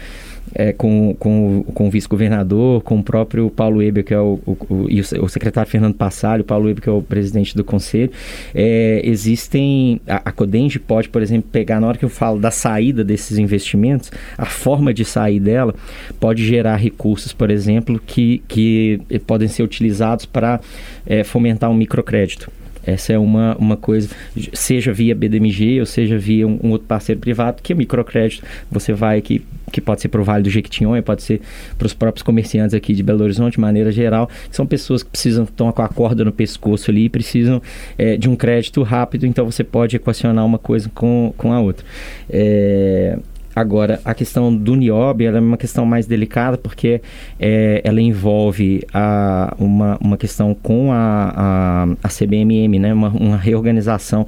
é, 0.54 0.72
com, 0.72 1.14
com, 1.18 1.64
com 1.74 1.88
o 1.88 1.90
vice-governador, 1.90 2.82
com 2.82 2.98
o 2.98 3.02
próprio 3.02 3.50
Paulo 3.50 3.78
Weber, 3.78 4.04
que 4.04 4.14
é 4.14 4.20
o, 4.20 4.38
o, 4.46 4.56
o, 4.68 4.86
e 4.88 5.00
o, 5.00 5.28
secretário 5.28 5.68
Fernando 5.70 5.94
Passalho, 5.94 6.44
Paulo 6.44 6.66
Weber, 6.66 6.82
que 6.82 6.88
é 6.88 6.92
o 6.92 7.02
presidente 7.02 7.56
do 7.56 7.64
conselho, 7.64 8.10
é, 8.54 9.00
existem, 9.04 10.00
a, 10.06 10.22
a 10.26 10.32
Codenge 10.32 10.78
pode, 10.78 11.08
por 11.08 11.22
exemplo, 11.22 11.48
pegar, 11.50 11.80
na 11.80 11.88
hora 11.88 11.98
que 11.98 12.04
eu 12.04 12.08
falo 12.08 12.38
da 12.38 12.50
saída 12.50 13.02
desses 13.02 13.38
investimentos, 13.38 14.12
a 14.38 14.46
forma 14.46 14.94
de 14.94 15.04
sair 15.04 15.40
dela 15.40 15.74
pode 16.20 16.46
gerar 16.46 16.76
recursos, 16.76 17.32
por 17.32 17.50
exemplo, 17.50 18.00
que, 18.04 18.42
que 18.46 19.00
podem 19.26 19.48
ser 19.48 19.62
utilizados 19.62 20.24
para 20.24 20.60
é, 21.06 21.24
fomentar 21.24 21.70
um 21.70 21.74
microcrédito. 21.74 22.50
Essa 22.86 23.12
é 23.12 23.18
uma, 23.18 23.56
uma 23.56 23.76
coisa, 23.76 24.08
seja 24.52 24.92
via 24.92 25.14
BDMG 25.14 25.80
ou 25.80 25.86
seja 25.86 26.18
via 26.18 26.46
um, 26.46 26.58
um 26.62 26.70
outro 26.70 26.86
parceiro 26.86 27.20
privado, 27.20 27.62
que 27.62 27.72
é 27.72 27.76
microcrédito. 27.76 28.44
Você 28.70 28.92
vai 28.92 29.18
aqui, 29.18 29.42
que 29.72 29.80
pode 29.80 30.00
ser 30.00 30.08
para 30.08 30.20
o 30.20 30.24
Vale 30.24 30.42
do 30.42 30.50
Jequitinhonha, 30.50 31.02
pode 31.02 31.22
ser 31.22 31.40
para 31.78 31.86
os 31.86 31.94
próprios 31.94 32.22
comerciantes 32.22 32.74
aqui 32.74 32.94
de 32.94 33.02
Belo 33.02 33.22
Horizonte, 33.22 33.54
de 33.54 33.60
maneira 33.60 33.90
geral. 33.90 34.28
São 34.50 34.66
pessoas 34.66 35.02
que 35.02 35.10
precisam, 35.10 35.44
estão 35.44 35.70
com 35.72 35.82
a 35.82 35.88
corda 35.88 36.24
no 36.24 36.32
pescoço 36.32 36.90
ali 36.90 37.08
precisam 37.08 37.62
é, 37.96 38.16
de 38.16 38.28
um 38.28 38.36
crédito 38.36 38.82
rápido, 38.82 39.26
então 39.26 39.44
você 39.44 39.62
pode 39.62 39.96
equacionar 39.96 40.44
uma 40.44 40.58
coisa 40.58 40.90
com, 40.94 41.32
com 41.36 41.52
a 41.52 41.60
outra. 41.60 41.84
É, 42.28 43.18
Agora, 43.54 44.00
a 44.04 44.14
questão 44.14 44.54
do 44.54 44.74
nióbio 44.74 45.34
é 45.34 45.40
uma 45.40 45.56
questão 45.56 45.86
mais 45.86 46.06
delicada 46.06 46.58
porque 46.58 47.00
é, 47.38 47.80
ela 47.84 48.00
envolve 48.00 48.84
a, 48.92 49.54
uma, 49.58 49.96
uma 50.00 50.16
questão 50.16 50.54
com 50.54 50.92
a, 50.92 51.32
a, 51.36 51.86
a 52.02 52.08
CBMM, 52.08 52.78
né? 52.78 52.92
uma, 52.92 53.08
uma 53.08 53.36
reorganização 53.36 54.26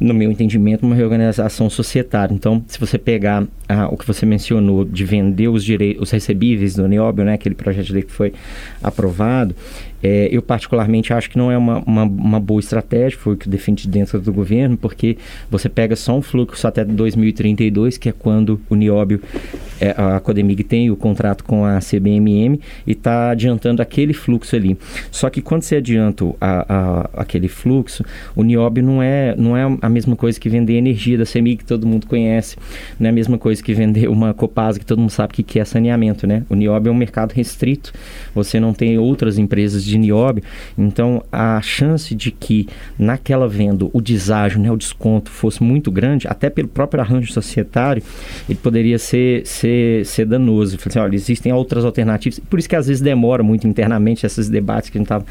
no 0.00 0.14
meu 0.14 0.30
entendimento, 0.30 0.86
uma 0.86 0.94
reorganização 0.94 1.68
societária. 1.68 2.32
Então, 2.32 2.62
se 2.68 2.78
você 2.78 2.96
pegar 2.96 3.44
o 3.90 3.96
que 3.96 4.06
você 4.06 4.24
mencionou 4.24 4.84
de 4.84 5.04
vender 5.04 5.48
os 5.48 5.64
direitos, 5.64 6.02
os 6.02 6.10
recebíveis 6.10 6.74
do 6.74 6.86
Nióbio, 6.86 7.24
né, 7.24 7.34
aquele 7.34 7.54
projeto 7.54 7.86
de 7.86 7.92
lei 7.92 8.02
que 8.02 8.12
foi 8.12 8.32
aprovado, 8.82 9.54
é, 10.02 10.28
eu 10.30 10.40
particularmente 10.40 11.12
acho 11.12 11.28
que 11.30 11.36
não 11.36 11.50
é 11.50 11.58
uma, 11.58 11.78
uma, 11.80 12.02
uma, 12.04 12.40
boa 12.40 12.60
estratégia, 12.60 13.18
foi 13.18 13.34
o 13.34 13.36
que 13.36 13.48
defende 13.48 13.88
dentro 13.88 14.20
do 14.20 14.32
governo, 14.32 14.76
porque 14.76 15.16
você 15.50 15.68
pega 15.68 15.96
só 15.96 16.16
um 16.16 16.22
fluxo 16.22 16.66
até 16.66 16.84
2032, 16.84 17.98
que 17.98 18.08
é 18.08 18.12
quando 18.12 18.60
o 18.68 18.74
Nióbio, 18.74 19.20
é, 19.80 19.90
a 19.96 20.20
Codemig 20.20 20.62
tem 20.64 20.90
o 20.90 20.96
contrato 20.96 21.44
com 21.44 21.64
a 21.64 21.78
CBMM 21.78 22.60
e 22.86 22.92
está 22.92 23.30
adiantando 23.30 23.82
aquele 23.82 24.12
fluxo 24.12 24.54
ali. 24.54 24.76
Só 25.10 25.28
que 25.30 25.42
quando 25.42 25.62
você 25.62 25.76
adianta 25.76 26.24
a, 26.40 26.64
a, 26.68 27.10
aquele 27.22 27.48
fluxo, 27.48 28.04
o 28.36 28.42
Nióbio 28.42 28.82
não 28.84 29.02
é, 29.02 29.34
não 29.36 29.56
é 29.56 29.64
a 29.80 29.88
mesma 29.88 30.14
coisa 30.14 30.38
que 30.38 30.48
vender 30.48 30.74
energia 30.74 31.18
da 31.18 31.24
CEMIG, 31.24 31.58
que 31.58 31.64
todo 31.64 31.86
mundo 31.86 32.06
conhece, 32.06 32.56
não 32.98 33.06
é 33.06 33.10
a 33.10 33.12
mesma 33.12 33.38
coisa 33.38 33.62
que 33.62 33.74
vender 33.74 34.08
uma 34.10 34.32
Copasa, 34.32 34.78
que 34.78 34.86
todo 34.86 34.98
mundo 35.00 35.10
sabe 35.10 35.32
que 35.32 35.58
é 35.58 35.64
saneamento, 35.64 36.26
né? 36.26 36.44
O 36.48 36.54
Nióbio 36.54 36.90
é 36.90 36.92
um 36.92 36.96
mercado 36.96 37.32
restrito, 37.32 37.92
você 38.34 38.60
não 38.60 38.72
tem 38.72 38.98
outras 38.98 39.38
empresas 39.38 39.87
de 39.88 39.98
nióbio, 39.98 40.42
então 40.76 41.22
a 41.30 41.60
chance 41.60 42.14
de 42.14 42.30
que 42.30 42.68
naquela 42.98 43.48
venda 43.48 43.86
o 43.92 44.00
deságio, 44.00 44.60
né, 44.60 44.70
o 44.70 44.76
desconto 44.76 45.30
fosse 45.30 45.62
muito 45.62 45.90
grande, 45.90 46.26
até 46.28 46.50
pelo 46.50 46.68
próprio 46.68 47.00
arranjo 47.00 47.32
societário, 47.32 48.02
ele 48.48 48.58
poderia 48.58 48.98
ser, 48.98 49.46
ser, 49.46 50.04
ser 50.06 50.26
danoso. 50.26 50.78
Assim, 50.84 50.98
olha, 50.98 51.14
existem 51.14 51.52
outras 51.52 51.84
alternativas, 51.84 52.38
por 52.38 52.58
isso 52.58 52.68
que 52.68 52.76
às 52.76 52.86
vezes 52.86 53.02
demora 53.02 53.42
muito 53.42 53.66
internamente 53.66 54.26
esses 54.26 54.48
debates 54.48 54.90
que 54.90 54.98
a 54.98 55.00
gente 55.00 55.06
estava 55.06 55.24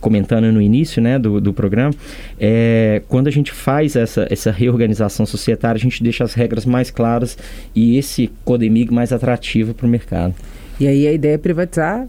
comentando 0.00 0.50
no 0.52 0.60
início 0.60 1.02
né, 1.02 1.18
do, 1.18 1.40
do 1.40 1.52
programa. 1.52 1.94
É, 2.38 3.02
quando 3.08 3.28
a 3.28 3.30
gente 3.30 3.52
faz 3.52 3.96
essa, 3.96 4.26
essa 4.30 4.50
reorganização 4.50 5.26
societária, 5.26 5.78
a 5.78 5.82
gente 5.82 6.02
deixa 6.02 6.24
as 6.24 6.34
regras 6.34 6.64
mais 6.64 6.90
claras 6.90 7.36
e 7.74 7.96
esse 7.96 8.30
Codemig 8.44 8.92
mais 8.92 9.12
atrativo 9.12 9.74
para 9.74 9.86
o 9.86 9.88
mercado. 9.88 10.34
E 10.78 10.86
aí 10.86 11.06
a 11.06 11.12
ideia 11.12 11.34
é 11.34 11.38
privatizar 11.38 12.06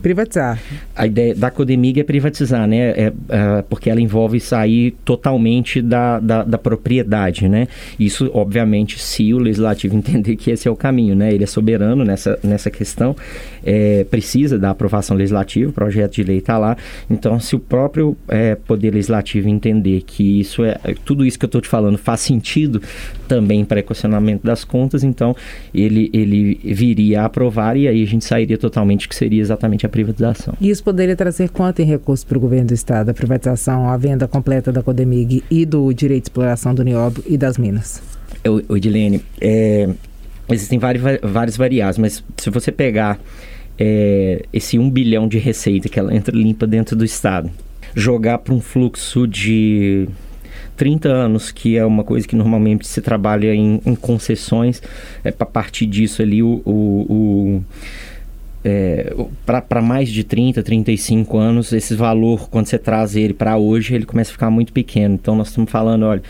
privatizar. 0.00 0.58
A 0.94 1.06
ideia 1.06 1.34
da 1.34 1.50
Codemig 1.50 2.00
é 2.00 2.04
privatizar, 2.04 2.66
né? 2.66 2.90
É, 2.90 3.12
é, 3.28 3.62
porque 3.68 3.90
ela 3.90 4.00
envolve 4.00 4.40
sair 4.40 4.92
totalmente 5.04 5.80
da, 5.80 6.18
da, 6.18 6.42
da, 6.42 6.58
propriedade, 6.58 7.48
né? 7.48 7.68
Isso, 7.98 8.30
obviamente, 8.34 8.98
se 8.98 9.32
o 9.32 9.38
legislativo 9.38 9.94
entender 9.96 10.36
que 10.36 10.50
esse 10.50 10.66
é 10.66 10.70
o 10.70 10.76
caminho, 10.76 11.14
né? 11.14 11.32
Ele 11.32 11.44
é 11.44 11.46
soberano 11.46 12.04
nessa, 12.04 12.38
nessa 12.42 12.70
questão, 12.70 13.14
é, 13.64 14.04
precisa 14.04 14.58
da 14.58 14.70
aprovação 14.70 15.16
legislativa, 15.16 15.70
o 15.70 15.72
projeto 15.72 16.14
de 16.14 16.22
lei 16.22 16.38
está 16.38 16.58
lá. 16.58 16.76
Então, 17.08 17.38
se 17.38 17.54
o 17.54 17.58
próprio 17.58 18.16
é, 18.28 18.54
poder 18.54 18.92
legislativo 18.92 19.48
entender 19.48 20.02
que 20.02 20.40
isso 20.40 20.64
é 20.64 20.76
tudo 21.04 21.24
isso 21.24 21.38
que 21.38 21.44
eu 21.44 21.48
estou 21.48 21.60
te 21.60 21.68
falando 21.68 21.98
faz 21.98 22.20
sentido 22.20 22.82
também 23.28 23.64
para 23.64 23.80
equacionamento 23.80 24.46
das 24.46 24.64
contas, 24.64 25.04
então 25.04 25.34
ele, 25.74 26.10
ele 26.12 26.60
viria 26.64 27.22
a 27.22 27.24
aprovar 27.26 27.76
e 27.76 27.86
aí 27.86 28.02
a 28.02 28.06
gente 28.06 28.24
sairia 28.24 28.58
totalmente 28.58 29.08
que 29.08 29.14
seria 29.14 29.40
exatamente 29.40 29.86
a 29.86 29.88
privatização. 29.90 30.54
E 30.60 30.70
isso 30.70 30.82
poderia 30.82 31.16
trazer 31.16 31.50
quanto 31.50 31.82
em 31.82 31.84
recursos 31.84 32.24
para 32.24 32.38
o 32.38 32.40
governo 32.40 32.68
do 32.68 32.74
Estado, 32.74 33.10
a 33.10 33.14
privatização, 33.14 33.88
a 33.88 33.96
venda 33.96 34.26
completa 34.26 34.72
da 34.72 34.82
Codemig 34.82 35.44
e 35.50 35.66
do 35.66 35.92
direito 35.92 36.24
de 36.24 36.30
exploração 36.30 36.74
do 36.74 36.82
nióbio 36.82 37.22
e 37.26 37.36
das 37.36 37.58
minas? 37.58 38.02
O, 38.68 38.76
Edilene, 38.76 39.22
é, 39.40 39.88
existem 40.48 40.78
vários, 40.78 41.02
vários 41.22 41.56
variáveis, 41.56 41.98
mas 41.98 42.24
se 42.36 42.50
você 42.50 42.72
pegar 42.72 43.18
é, 43.78 44.44
esse 44.52 44.78
1 44.78 44.90
bilhão 44.90 45.28
de 45.28 45.38
receita 45.38 45.88
que 45.88 45.98
ela 45.98 46.14
entra 46.14 46.36
limpa 46.36 46.66
dentro 46.66 46.96
do 46.96 47.04
Estado, 47.04 47.50
jogar 47.94 48.38
para 48.38 48.54
um 48.54 48.60
fluxo 48.60 49.26
de 49.26 50.08
30 50.76 51.08
anos, 51.08 51.50
que 51.50 51.76
é 51.76 51.84
uma 51.84 52.04
coisa 52.04 52.26
que 52.26 52.36
normalmente 52.36 52.86
se 52.86 53.00
trabalha 53.00 53.54
em, 53.54 53.80
em 53.84 53.94
concessões, 53.94 54.82
é 55.24 55.30
para 55.30 55.46
partir 55.46 55.86
disso 55.86 56.22
ali 56.22 56.42
o, 56.42 56.62
o, 56.64 57.06
o 57.08 57.64
é, 58.64 59.14
para 59.46 59.80
mais 59.80 60.08
de 60.08 60.22
30, 60.24 60.62
35 60.62 61.38
anos, 61.38 61.72
esse 61.72 61.94
valor, 61.94 62.48
quando 62.48 62.66
você 62.66 62.78
traz 62.78 63.16
ele 63.16 63.32
para 63.32 63.56
hoje, 63.56 63.94
ele 63.94 64.04
começa 64.04 64.30
a 64.30 64.32
ficar 64.32 64.50
muito 64.50 64.72
pequeno. 64.72 65.14
Então, 65.14 65.34
nós 65.34 65.48
estamos 65.48 65.70
falando, 65.70 66.04
olha, 66.04 66.22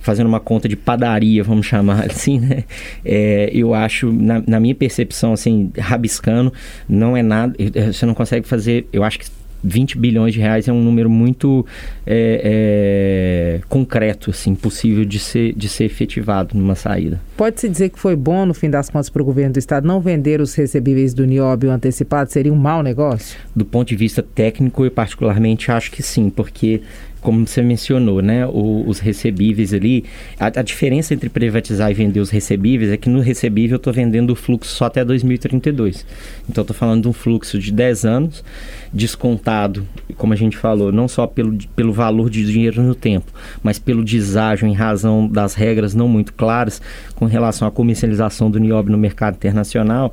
fazendo 0.00 0.26
uma 0.26 0.40
conta 0.40 0.68
de 0.68 0.76
padaria, 0.76 1.42
vamos 1.42 1.66
chamar 1.66 2.06
assim, 2.10 2.38
né? 2.38 2.64
É, 3.04 3.50
eu 3.52 3.74
acho, 3.74 4.12
na, 4.12 4.42
na, 4.46 4.60
minha 4.60 4.74
percepção, 4.74 5.32
assim, 5.32 5.70
rabiscando, 5.78 6.52
não 6.88 7.16
é 7.16 7.22
nada, 7.22 7.54
você 7.92 8.04
não 8.04 8.14
consegue 8.14 8.46
fazer, 8.46 8.86
eu 8.92 9.04
acho 9.04 9.18
que 9.18 9.26
20 9.62 9.98
bilhões 9.98 10.34
de 10.34 10.40
reais 10.40 10.68
é 10.68 10.72
um 10.72 10.82
número 10.82 11.10
muito 11.10 11.66
é, 12.06 13.58
é, 13.60 13.60
concreto, 13.68 14.30
assim, 14.30 14.54
possível 14.54 15.04
de 15.04 15.18
ser, 15.18 15.52
de 15.54 15.68
ser 15.68 15.84
efetivado 15.84 16.56
numa 16.56 16.74
saída. 16.74 17.20
Pode-se 17.36 17.68
dizer 17.68 17.90
que 17.90 17.98
foi 17.98 18.16
bom, 18.16 18.44
no 18.44 18.54
fim 18.54 18.70
das 18.70 18.90
contas, 18.90 19.08
para 19.08 19.22
o 19.22 19.24
governo 19.24 19.54
do 19.54 19.58
Estado 19.58 19.86
não 19.86 20.00
vender 20.00 20.40
os 20.40 20.54
recebíveis 20.54 21.14
do 21.14 21.24
Nióbio 21.24 21.70
antecipado? 21.70 22.30
Seria 22.30 22.52
um 22.52 22.56
mau 22.56 22.82
negócio? 22.82 23.38
Do 23.54 23.64
ponto 23.64 23.88
de 23.88 23.96
vista 23.96 24.22
técnico, 24.22 24.84
eu 24.84 24.90
particularmente 24.90 25.70
acho 25.70 25.90
que 25.90 26.02
sim, 26.02 26.30
porque 26.30 26.82
como 27.20 27.46
você 27.46 27.62
mencionou, 27.62 28.22
né, 28.22 28.46
o, 28.46 28.84
os 28.86 28.98
recebíveis 28.98 29.72
ali, 29.74 30.04
a, 30.38 30.46
a, 30.46 30.62
diferença 30.62 31.12
entre 31.12 31.28
privatizar 31.28 31.90
e 31.90 31.94
vender 31.94 32.20
os 32.20 32.30
recebíveis 32.30 32.90
é 32.90 32.96
que 32.96 33.08
no 33.08 33.20
recebível 33.20 33.74
eu 33.74 33.78
estou 33.78 33.92
vendendo 33.92 34.30
o 34.30 34.36
fluxo 34.36 34.74
só 34.74 34.86
até 34.86 35.04
2032. 35.04 36.06
Então, 36.48 36.62
estou 36.62 36.74
falando 36.74 37.02
de 37.02 37.08
um 37.08 37.12
fluxo 37.12 37.58
de 37.58 37.72
10 37.72 38.04
anos, 38.04 38.44
descontado, 38.92 39.86
como 40.16 40.32
a 40.32 40.36
gente 40.36 40.56
falou, 40.56 40.90
não 40.90 41.06
só 41.06 41.26
pelo, 41.26 41.56
pelo 41.76 41.92
valor 41.92 42.30
de 42.30 42.44
dinheiro 42.44 42.82
no 42.82 42.94
tempo, 42.94 43.32
mas 43.62 43.78
pelo 43.78 44.02
deságio 44.02 44.66
em 44.66 44.74
razão 44.74 45.28
das 45.28 45.54
regras 45.54 45.94
não 45.94 46.08
muito 46.08 46.32
claras 46.32 46.80
com 47.14 47.26
relação 47.26 47.68
à 47.68 47.70
comercialização 47.70 48.50
do 48.50 48.58
nióbio 48.58 48.92
no 48.92 48.98
mercado 48.98 49.34
internacional, 49.34 50.12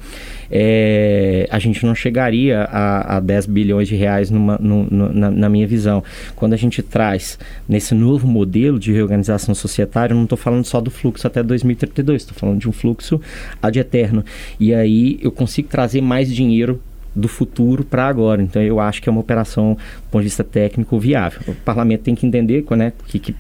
é, 0.50 1.48
a 1.52 1.60
gente 1.60 1.86
não 1.86 1.96
chegaria 1.96 2.64
a, 2.64 3.18
a 3.18 3.20
10 3.20 3.46
bilhões 3.48 3.88
de 3.88 3.96
reais 3.96 4.30
numa, 4.30 4.60
na, 4.60 5.32
na 5.32 5.50
minha 5.50 5.68
visão. 5.68 6.04
Quando 6.36 6.54
a 6.54 6.58
gente 6.58 6.82
traz 6.82 7.38
nesse 7.68 7.94
novo 7.94 8.28
modelo 8.28 8.80
de 8.80 8.92
reorganização 8.92 9.54
societária, 9.54 10.14
eu 10.14 10.18
não 10.18 10.24
estou 10.24 10.38
falando 10.38 10.66
só 10.66 10.80
do 10.80 10.90
fluxo 10.90 11.28
até 11.28 11.44
2032, 11.44 12.22
estou 12.22 12.38
falando 12.38 12.60
de 12.60 12.70
um 12.70 12.72
fluxo 12.72 13.20
ad 13.62 13.78
eterno. 13.78 14.24
E 14.60 14.74
aí 14.74 15.20
eu 15.22 15.32
consigo 15.32 15.68
trazer 15.68 16.02
mais 16.02 16.34
dinheiro 16.34 16.82
do 17.18 17.28
futuro 17.28 17.84
para 17.84 18.08
agora. 18.08 18.42
Então 18.42 18.62
eu 18.62 18.80
acho 18.80 19.02
que 19.02 19.10
é 19.10 19.12
uma 19.12 19.22
operação, 19.22 19.74
do 19.74 20.12
ponto 20.12 20.22
de 20.22 20.28
vista 20.28 20.44
técnico, 20.44 21.00
viável. 21.00 21.42
O 21.48 21.56
parlamento 21.56 22.02
tem 22.02 22.16
que 22.16 22.26
entender 22.26 22.64
né, 22.78 22.94
que, 23.08 23.20
que 23.20 23.36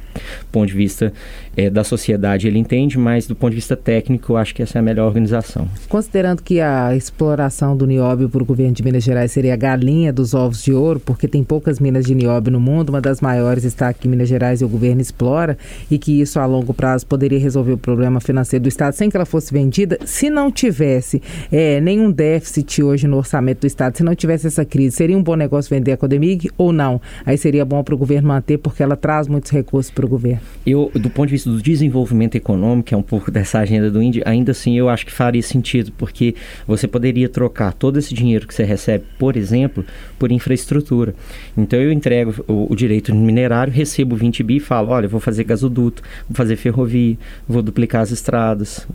ponto 0.52 0.67
de 0.67 0.74
vista 0.74 1.13
é, 1.58 1.70
da 1.70 1.84
sociedade 1.84 2.48
ele 2.48 2.58
entende, 2.58 2.98
mas 2.98 3.28
do 3.28 3.36
ponto 3.36 3.50
de 3.50 3.58
vista 3.58 3.76
técnico 3.76 4.32
eu 4.32 4.38
acho 4.38 4.56
que 4.56 4.63
essa 4.63 4.78
é 4.78 4.80
a 4.80 4.82
melhor 4.82 5.08
organização. 5.08 5.67
Considerando 5.89 6.41
que 6.41 6.62
a 6.62 6.96
exploração 6.96 7.76
do 7.76 7.86
nióbio 7.86 8.30
para 8.30 8.41
o 8.41 8.46
governo 8.46 8.74
de 8.74 8.84
Minas 8.84 9.04
Gerais 9.04 9.32
seria 9.32 9.54
a 9.54 9.58
galinha 9.58 10.13
dos 10.13 10.34
ovos 10.34 10.63
de 10.63 10.74
ouro, 10.74 11.00
porque 11.00 11.28
tem 11.28 11.43
poucas 11.43 11.80
minas 11.80 12.06
de 12.06 12.15
nióbio 12.15 12.52
no 12.52 12.60
mundo, 12.60 12.89
uma 12.89 13.02
das 13.02 13.20
maiores 13.20 13.65
está 13.65 13.89
aqui 13.89 14.08
em 14.08 14.12
Minas 14.12 14.30
Gerais 14.30 14.62
e 14.62 14.65
o 14.65 14.70
governo 14.70 15.02
explora, 15.02 15.58
e 15.91 15.98
que 15.98 16.22
isso 16.22 16.39
a 16.39 16.46
longo 16.46 16.74
prazo 16.74 17.06
poderia 17.06 17.39
resolver 17.39 17.74
o 17.74 17.78
problema 17.78 18.20
financeiro 18.20 18.63
do 18.63 18.70
Estado 18.70 18.93
sem 18.93 19.10
que 19.10 19.17
ela 19.17 19.26
fosse 19.26 19.54
vendida, 19.54 20.00
se 20.06 20.30
não 20.30 20.52
tivesse 20.52 21.22
é, 21.52 21.82
nenhum 21.82 22.12
déficit 22.12 22.82
hoje 22.82 23.08
no 23.08 23.17
orçamento 23.17 23.62
do 23.62 23.67
do 23.67 23.67
Estado, 23.67 23.98
se 23.98 24.04
não 24.04 24.15
tivesse 24.15 24.48
essa 24.48 24.65
crise, 24.65 24.96
seria 24.96 25.17
um 25.17 25.22
bom 25.22 25.36
negócio 25.36 25.70
vender 25.70 25.91
a 25.91 25.98
Codemig 25.98 26.50
ou 26.58 26.72
não? 26.72 27.00
Aí 27.26 27.38
seria 27.38 27.65
bom 27.65 27.84
para 27.84 27.93
o 27.93 27.98
governo 27.98 28.30
manter, 28.30 28.58
porque 28.58 28.82
ela 28.82 28.96
traz 28.96 29.28
muitos 29.28 29.52
recursos 29.52 29.91
para 29.91 30.06
o 30.06 30.10
governo. 30.10 30.41
Eu, 30.65 30.89
do 30.93 31.10
ponto 31.10 31.28
de 31.28 31.34
vista 31.34 31.46
do 31.47 31.62
desenvolvimento 31.62 32.36
econômico, 32.36 32.93
é 32.93 32.97
um 32.97 33.01
pouco 33.01 33.31
dessa 33.31 33.60
agenda 33.60 33.89
do 33.89 34.01
Índia, 34.01 34.23
ainda 34.25 34.51
assim 34.51 34.77
eu 34.77 34.89
acho 34.89 35.05
que 35.05 35.12
faria 35.12 35.41
sentido, 35.41 35.91
porque 35.97 36.36
você 36.67 36.88
poderia 36.88 37.29
trocar 37.29 37.73
todo 37.73 37.97
esse 37.97 38.13
dinheiro 38.13 38.47
que 38.47 38.53
você 38.53 38.63
recebe, 38.63 39.05
por 39.17 39.38
exemplo, 39.38 39.86
por 40.19 40.31
infraestrutura. 40.31 41.15
Então 41.57 41.79
eu 41.79 41.91
entrego 41.91 42.33
o, 42.47 42.71
o 42.71 42.75
direito 42.75 43.13
minerário, 43.15 43.71
recebo 43.71 44.15
20 44.15 44.43
bi 44.43 44.57
e 44.57 44.60
falo, 44.60 44.89
olha, 44.89 45.07
vou 45.07 45.19
fazer 45.19 45.43
gasoduto, 45.43 46.01
vou 46.27 46.36
fazer 46.36 46.55
ferrovia, 46.55 47.17
vou 47.47 47.62
duplicar 47.62 48.01
as 48.01 48.12
estradas, 48.12 48.88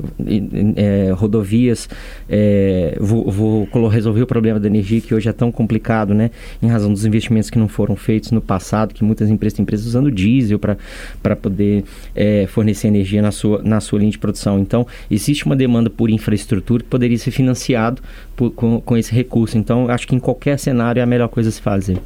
é, 0.76 1.12
rodovias, 1.12 1.88
é, 2.28 2.96
vou, 3.00 3.30
vou 3.30 3.68
resolver 3.88 4.22
o 4.22 4.26
problema 4.26 4.60
da 4.60 4.66
energia 4.66 5.00
que 5.00 5.14
hoje 5.14 5.28
é 5.28 5.32
tão 5.32 5.50
complicado, 5.50 6.12
né? 6.12 6.30
Em 6.62 6.68
razão 6.68 6.92
dos 6.92 7.04
investimentos 7.04 7.50
que 7.50 7.58
não 7.58 7.68
foram 7.68 7.96
feitos 7.96 8.30
no 8.30 8.40
passado, 8.40 8.94
que 8.94 9.02
muitas 9.04 9.30
empresas 9.30 9.56
têm 9.56 9.62
empresas 9.62 9.86
usando 9.86 10.10
diesel 10.10 10.58
para 10.58 11.36
poder 11.36 11.84
é, 12.14 12.41
fornecer 12.46 12.88
energia 12.88 13.22
na 13.22 13.31
sua, 13.31 13.62
na 13.62 13.81
sua 13.81 13.98
linha 13.98 14.11
de 14.11 14.18
produção. 14.18 14.59
Então, 14.59 14.87
existe 15.11 15.44
uma 15.46 15.57
demanda 15.57 15.90
por 15.90 16.11
infraestrutura 16.11 16.83
que 16.83 16.88
poderia 16.88 17.18
ser 17.18 17.31
financiado 17.31 18.02
por, 18.37 18.50
com, 18.50 18.81
com 18.81 18.96
esse 18.96 19.14
recurso. 19.14 19.59
Então, 19.59 19.88
acho 19.88 20.07
que 20.07 20.14
em 20.14 20.20
qualquer 20.20 20.59
cenário 20.59 21.00
é 21.00 21.02
a 21.02 21.07
melhor 21.07 21.28
coisa 21.28 21.48
a 21.48 21.52
se 21.52 21.61
fazer. 21.61 21.98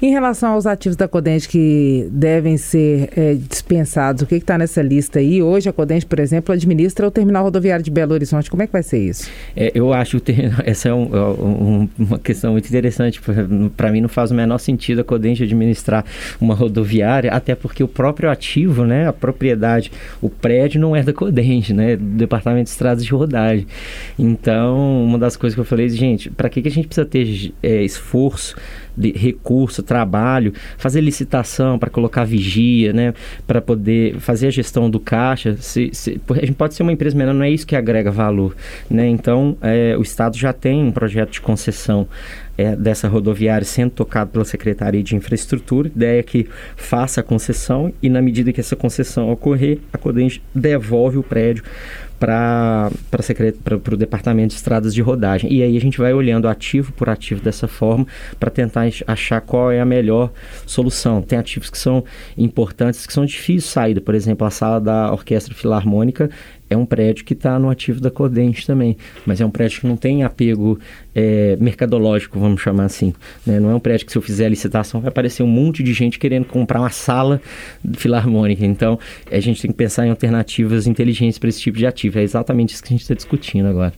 Em 0.00 0.12
relação 0.12 0.52
aos 0.52 0.64
ativos 0.64 0.94
da 0.94 1.08
Codente 1.08 1.48
que 1.48 2.08
devem 2.12 2.56
ser 2.56 3.10
é, 3.16 3.34
dispensados, 3.34 4.22
o 4.22 4.26
que 4.26 4.36
está 4.36 4.56
nessa 4.56 4.80
lista 4.80 5.18
aí? 5.18 5.42
Hoje 5.42 5.68
a 5.68 5.72
Codente, 5.72 6.06
por 6.06 6.20
exemplo, 6.20 6.54
administra 6.54 7.08
o 7.08 7.10
terminal 7.10 7.42
rodoviário 7.42 7.84
de 7.84 7.90
Belo 7.90 8.14
Horizonte. 8.14 8.48
Como 8.48 8.62
é 8.62 8.68
que 8.68 8.72
vai 8.72 8.84
ser 8.84 8.98
isso? 8.98 9.28
É, 9.56 9.72
eu 9.74 9.92
acho 9.92 10.20
que 10.20 10.32
essa 10.64 10.88
é 10.88 10.94
um, 10.94 11.16
é 11.16 11.20
um, 11.20 11.88
uma 11.98 12.18
questão 12.20 12.52
muito 12.52 12.68
interessante. 12.68 13.20
Para 13.76 13.90
mim 13.90 14.00
não 14.00 14.08
faz 14.08 14.30
o 14.30 14.34
menor 14.36 14.58
sentido 14.58 15.00
a 15.00 15.04
Codente 15.04 15.42
administrar 15.42 16.04
uma 16.40 16.54
rodoviária, 16.54 17.32
até 17.32 17.56
porque 17.56 17.82
o 17.82 17.88
próprio 17.88 18.30
ativo, 18.30 18.84
né, 18.84 19.08
a 19.08 19.12
propriedade, 19.12 19.90
o 20.22 20.30
prédio 20.30 20.80
não 20.80 20.94
é 20.94 21.02
da 21.02 21.12
Codente, 21.12 21.74
né, 21.74 21.96
do 21.96 22.04
Departamento 22.04 22.64
de 22.66 22.70
Estradas 22.70 23.04
de 23.04 23.10
Rodagem. 23.10 23.66
Então, 24.16 25.02
uma 25.02 25.18
das 25.18 25.36
coisas 25.36 25.56
que 25.56 25.60
eu 25.60 25.64
falei, 25.64 25.88
gente, 25.88 26.30
para 26.30 26.48
que, 26.48 26.62
que 26.62 26.68
a 26.68 26.70
gente 26.70 26.86
precisa 26.86 27.04
ter 27.04 27.52
é, 27.60 27.82
esforço 27.82 28.54
de 28.98 29.12
recurso, 29.12 29.82
trabalho, 29.82 30.52
fazer 30.76 31.00
licitação 31.00 31.78
para 31.78 31.88
colocar 31.88 32.24
vigia, 32.24 32.92
né, 32.92 33.14
para 33.46 33.60
poder 33.60 34.18
fazer 34.18 34.48
a 34.48 34.50
gestão 34.50 34.90
do 34.90 34.98
caixa. 34.98 35.56
Se, 35.58 35.90
se, 35.92 36.20
a 36.30 36.40
gente 36.40 36.52
pode 36.52 36.74
ser 36.74 36.82
uma 36.82 36.92
empresa 36.92 37.16
menor, 37.16 37.34
não 37.34 37.44
é 37.44 37.50
isso 37.50 37.66
que 37.66 37.76
agrega 37.76 38.10
valor, 38.10 38.56
né? 38.90 39.08
Então, 39.08 39.56
é, 39.62 39.96
o 39.96 40.02
Estado 40.02 40.36
já 40.36 40.52
tem 40.52 40.82
um 40.82 40.90
projeto 40.90 41.30
de 41.30 41.40
concessão 41.40 42.08
é, 42.58 42.74
dessa 42.74 43.06
rodoviária 43.06 43.64
sendo 43.64 43.92
tocado 43.92 44.30
pela 44.32 44.44
Secretaria 44.44 45.02
de 45.02 45.14
Infraestrutura. 45.14 45.86
Ideia 45.88 46.18
é 46.18 46.22
que 46.24 46.48
faça 46.76 47.20
a 47.20 47.22
concessão 47.22 47.92
e, 48.02 48.08
na 48.08 48.20
medida 48.20 48.52
que 48.52 48.60
essa 48.60 48.74
concessão 48.74 49.30
ocorrer, 49.30 49.78
a 49.92 49.96
Codente 49.96 50.42
devolve 50.52 51.16
o 51.16 51.22
prédio 51.22 51.62
para 52.18 52.90
o 53.92 53.96
Departamento 53.96 54.48
de 54.48 54.54
Estradas 54.54 54.92
de 54.92 55.00
Rodagem. 55.00 55.52
E 55.52 55.62
aí 55.62 55.76
a 55.76 55.80
gente 55.80 55.98
vai 55.98 56.12
olhando 56.12 56.48
ativo 56.48 56.92
por 56.92 57.08
ativo 57.08 57.40
dessa 57.40 57.68
forma 57.68 58.06
para 58.40 58.50
tentar 58.50 58.88
achar 59.06 59.40
qual 59.40 59.70
é 59.70 59.80
a 59.80 59.84
melhor 59.84 60.32
solução. 60.66 61.22
Tem 61.22 61.38
ativos 61.38 61.70
que 61.70 61.78
são 61.78 62.04
importantes, 62.36 63.06
que 63.06 63.12
são 63.12 63.24
difíceis 63.24 63.62
de 63.62 63.70
saída. 63.70 64.00
Por 64.00 64.14
exemplo, 64.14 64.46
a 64.46 64.50
sala 64.50 64.80
da 64.80 65.12
Orquestra 65.12 65.54
Filarmônica 65.54 66.28
é 66.70 66.76
um 66.76 66.84
prédio 66.84 67.24
que 67.24 67.32
está 67.32 67.58
no 67.58 67.70
ativo 67.70 68.00
da 68.00 68.10
Codente 68.10 68.66
também, 68.66 68.96
mas 69.24 69.40
é 69.40 69.46
um 69.46 69.50
prédio 69.50 69.80
que 69.80 69.86
não 69.86 69.96
tem 69.96 70.22
apego 70.22 70.78
é, 71.14 71.56
mercadológico, 71.60 72.38
vamos 72.38 72.60
chamar 72.60 72.84
assim. 72.84 73.14
Né? 73.46 73.58
Não 73.58 73.70
é 73.70 73.74
um 73.74 73.80
prédio 73.80 74.06
que 74.06 74.12
se 74.12 74.18
eu 74.18 74.22
fizer 74.22 74.46
a 74.46 74.48
licitação 74.48 75.00
vai 75.00 75.08
aparecer 75.08 75.42
um 75.42 75.46
monte 75.46 75.82
de 75.82 75.92
gente 75.92 76.18
querendo 76.18 76.44
comprar 76.44 76.80
uma 76.80 76.90
sala 76.90 77.40
filarmônica. 77.94 78.64
Então, 78.64 78.98
a 79.30 79.40
gente 79.40 79.62
tem 79.62 79.70
que 79.70 79.76
pensar 79.76 80.06
em 80.06 80.10
alternativas 80.10 80.86
inteligentes 80.86 81.38
para 81.38 81.48
esse 81.48 81.60
tipo 81.60 81.78
de 81.78 81.86
ativo. 81.86 82.18
É 82.18 82.22
exatamente 82.22 82.74
isso 82.74 82.82
que 82.82 82.88
a 82.88 82.94
gente 82.94 83.02
está 83.02 83.14
discutindo 83.14 83.66
agora. 83.66 83.92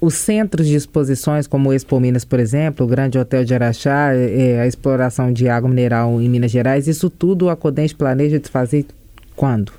Os 0.00 0.14
centros 0.14 0.68
de 0.68 0.76
exposições, 0.76 1.48
como 1.48 1.70
o 1.70 1.72
Expo 1.72 1.98
Minas, 1.98 2.24
por 2.24 2.38
exemplo, 2.38 2.86
o 2.86 2.88
Grande 2.88 3.18
Hotel 3.18 3.44
de 3.44 3.52
Araxá, 3.52 4.14
é, 4.14 4.60
a 4.60 4.66
exploração 4.66 5.32
de 5.32 5.48
água 5.48 5.68
mineral 5.68 6.20
em 6.22 6.28
Minas 6.28 6.52
Gerais, 6.52 6.86
isso 6.86 7.10
tudo 7.10 7.50
a 7.50 7.56
Codente 7.56 7.96
planeja 7.96 8.38
de 8.38 8.48
fazer 8.48 8.86
quando? 9.34 9.72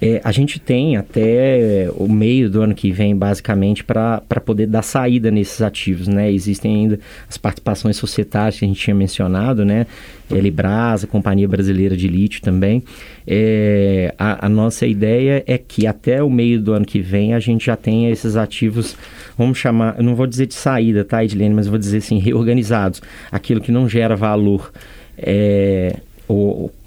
É, 0.00 0.20
a 0.22 0.30
gente 0.30 0.60
tem 0.60 0.96
até 0.96 1.88
o 1.96 2.06
meio 2.06 2.50
do 2.50 2.60
ano 2.60 2.74
que 2.74 2.90
vem, 2.90 3.16
basicamente, 3.16 3.82
para 3.82 4.20
poder 4.44 4.66
dar 4.66 4.82
saída 4.82 5.30
nesses 5.30 5.62
ativos, 5.62 6.06
né? 6.06 6.30
Existem 6.30 6.74
ainda 6.74 7.00
as 7.28 7.38
participações 7.38 7.96
societárias 7.96 8.58
que 8.58 8.64
a 8.64 8.68
gente 8.68 8.80
tinha 8.80 8.94
mencionado, 8.94 9.64
né? 9.64 9.86
Elibras, 10.30 11.04
a 11.04 11.06
Companhia 11.06 11.48
Brasileira 11.48 11.96
de 11.96 12.08
Lítio 12.08 12.42
também. 12.42 12.82
É, 13.26 14.14
a, 14.18 14.46
a, 14.46 14.48
nossa 14.48 14.86
ideia 14.86 15.42
é 15.46 15.56
que 15.56 15.86
até 15.86 16.22
o 16.22 16.28
meio 16.28 16.60
do 16.60 16.72
ano 16.72 16.84
que 16.84 17.00
vem 17.00 17.32
a 17.32 17.40
gente 17.40 17.66
já 17.66 17.76
tenha 17.76 18.10
esses 18.10 18.36
ativos, 18.36 18.96
vamos 19.38 19.56
chamar, 19.56 20.02
não 20.02 20.14
vou 20.14 20.26
dizer 20.26 20.46
de 20.46 20.54
saída, 20.54 21.04
tá, 21.04 21.24
Edilene, 21.24 21.54
mas 21.54 21.68
vou 21.68 21.78
dizer 21.78 21.98
assim, 21.98 22.18
reorganizados. 22.18 23.00
Aquilo 23.32 23.60
que 23.60 23.72
não 23.72 23.88
gera 23.88 24.14
valor 24.14 24.72
é, 25.16 25.96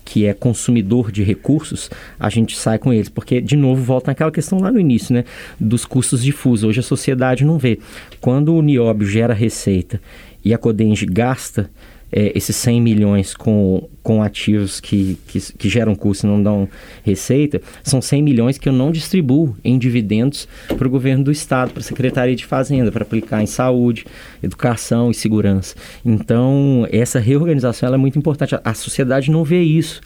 que 0.10 0.26
é 0.26 0.34
consumidor 0.34 1.12
de 1.12 1.22
recursos, 1.22 1.88
a 2.20 2.32
gente 2.32 2.58
sai 2.58 2.80
com 2.80 2.92
eles. 2.92 3.10
Porque, 3.10 3.40
de 3.40 3.56
novo, 3.56 3.84
volta 3.84 4.10
naquela 4.10 4.32
questão 4.32 4.60
lá 4.60 4.72
no 4.72 4.80
início, 4.80 5.14
né? 5.14 5.24
Dos 5.60 5.86
custos 5.86 6.24
difusos. 6.24 6.68
Hoje 6.68 6.80
a 6.80 6.84
sociedade 6.84 7.46
não 7.46 7.60
vê. 7.60 7.78
Quando 8.20 8.56
o 8.56 8.62
nióbio 8.64 9.08
gera 9.08 9.36
receita 9.36 10.02
e 10.44 10.52
a 10.52 10.58
Codenge 10.58 11.06
gasta, 11.06 11.70
é, 12.12 12.32
esses 12.36 12.56
100 12.56 12.82
milhões 12.82 13.34
com, 13.36 13.88
com 14.02 14.22
ativos 14.24 14.80
que, 14.80 15.18
que, 15.28 15.40
que, 15.54 15.70
geram 15.70 15.96
custo 15.96 16.26
e 16.26 16.30
não 16.30 16.42
dão 16.42 16.68
receita, 17.04 17.62
são 17.84 18.02
100 18.02 18.24
milhões 18.24 18.58
que 18.58 18.68
eu 18.68 18.74
não 18.74 18.92
distribuo 18.92 19.56
em 19.64 19.78
dividendos 19.78 20.48
para 20.78 20.88
o 20.88 20.92
governo 20.92 21.24
do 21.26 21.32
Estado, 21.32 21.72
para 21.72 21.82
a 21.82 21.84
Secretaria 21.84 22.36
de 22.36 22.46
Fazenda, 22.46 22.92
para 22.92 23.04
aplicar 23.04 23.42
em 23.42 23.46
saúde, 23.46 24.06
educação 24.42 25.12
e 25.12 25.14
segurança. 25.14 25.76
Então, 26.04 26.88
essa 26.92 27.20
reorganização 27.20 27.94
é 27.94 27.98
muito 27.98 28.18
importante. 28.18 28.56
A, 28.56 28.62
a 28.64 28.74
sociedade 28.74 29.30
não 29.30 29.44
vê 29.44 29.62
isso 29.62 30.02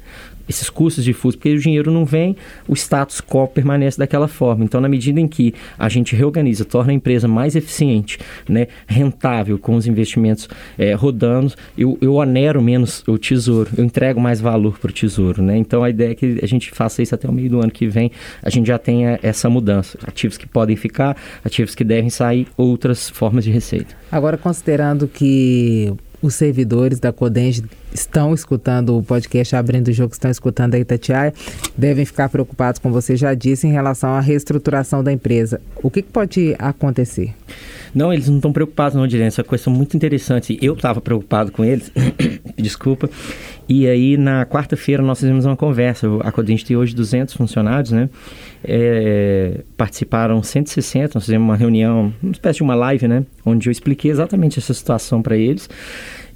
esses 0.47 0.69
custos 0.69 1.03
difusos, 1.03 1.35
porque 1.35 1.53
o 1.53 1.59
dinheiro 1.59 1.91
não 1.91 2.05
vem, 2.05 2.35
o 2.67 2.73
status 2.73 3.21
quo 3.21 3.47
permanece 3.47 3.97
daquela 3.97 4.27
forma. 4.27 4.63
Então, 4.63 4.81
na 4.81 4.89
medida 4.89 5.19
em 5.19 5.27
que 5.27 5.53
a 5.77 5.89
gente 5.89 6.15
reorganiza, 6.15 6.65
torna 6.65 6.91
a 6.91 6.95
empresa 6.95 7.27
mais 7.27 7.55
eficiente, 7.55 8.19
né, 8.47 8.67
rentável, 8.87 9.57
com 9.57 9.75
os 9.75 9.87
investimentos 9.87 10.49
é, 10.77 10.93
rodando, 10.93 11.53
eu, 11.77 11.97
eu 12.01 12.15
onero 12.15 12.61
menos 12.61 13.03
o 13.07 13.17
tesouro, 13.17 13.69
eu 13.77 13.83
entrego 13.83 14.19
mais 14.19 14.41
valor 14.41 14.77
para 14.79 14.89
o 14.89 14.93
tesouro. 14.93 15.41
Né? 15.41 15.57
Então, 15.57 15.83
a 15.83 15.89
ideia 15.89 16.11
é 16.11 16.15
que 16.15 16.39
a 16.41 16.47
gente 16.47 16.71
faça 16.71 17.01
isso 17.01 17.15
até 17.15 17.27
o 17.27 17.31
meio 17.31 17.49
do 17.49 17.59
ano 17.61 17.71
que 17.71 17.87
vem, 17.87 18.11
a 18.41 18.49
gente 18.49 18.67
já 18.67 18.77
tenha 18.77 19.19
essa 19.21 19.49
mudança. 19.49 19.97
Ativos 20.05 20.37
que 20.37 20.47
podem 20.47 20.75
ficar, 20.75 21.15
ativos 21.43 21.75
que 21.75 21.83
devem 21.83 22.09
sair, 22.09 22.47
outras 22.57 23.09
formas 23.09 23.43
de 23.43 23.51
receita. 23.51 23.95
Agora, 24.11 24.37
considerando 24.37 25.07
que 25.07 25.93
os 26.23 26.35
servidores 26.35 26.99
da 26.99 27.11
Codenge 27.11 27.63
estão 27.93 28.33
escutando 28.33 28.97
o 28.97 29.03
podcast 29.03 29.55
Abrindo 29.55 29.89
o 29.89 29.91
Jogo, 29.91 30.13
estão 30.13 30.31
escutando 30.31 30.73
a 30.73 30.79
Itatiaia, 30.79 31.33
devem 31.77 32.05
ficar 32.05 32.29
preocupados, 32.29 32.79
como 32.79 32.93
você 32.93 33.17
já 33.17 33.33
disse, 33.33 33.67
em 33.67 33.71
relação 33.71 34.11
à 34.11 34.21
reestruturação 34.21 35.03
da 35.03 35.11
empresa. 35.11 35.61
O 35.83 35.91
que, 35.91 36.01
que 36.01 36.09
pode 36.09 36.55
acontecer? 36.57 37.35
Não, 37.93 38.11
eles 38.11 38.27
não 38.27 38.37
estão 38.37 38.53
preocupados 38.53 38.95
não, 38.95 39.05
Direne. 39.05 39.27
Essa 39.27 39.41
é 39.41 39.43
questão 39.43 39.71
muito 39.71 39.95
interessante. 39.95 40.57
Eu 40.61 40.73
estava 40.73 41.01
preocupado 41.01 41.51
com 41.51 41.63
eles, 41.63 41.91
desculpa. 42.57 43.09
E 43.67 43.85
aí, 43.85 44.17
na 44.17 44.45
quarta-feira, 44.45 45.03
nós 45.03 45.19
fizemos 45.19 45.45
uma 45.45 45.55
conversa. 45.55 46.07
A 46.21 46.31
Codente 46.31 46.65
tem 46.65 46.75
hoje 46.75 46.95
200 46.95 47.35
funcionários, 47.35 47.91
né? 47.91 48.09
É, 48.63 49.61
participaram 49.75 50.41
160, 50.41 51.11
nós 51.15 51.25
fizemos 51.25 51.45
uma 51.45 51.55
reunião, 51.55 52.13
uma 52.21 52.31
espécie 52.31 52.57
de 52.57 52.63
uma 52.63 52.75
live, 52.75 53.07
né? 53.07 53.25
Onde 53.45 53.67
eu 53.67 53.71
expliquei 53.71 54.09
exatamente 54.09 54.59
essa 54.59 54.73
situação 54.73 55.21
para 55.21 55.35
eles. 55.35 55.69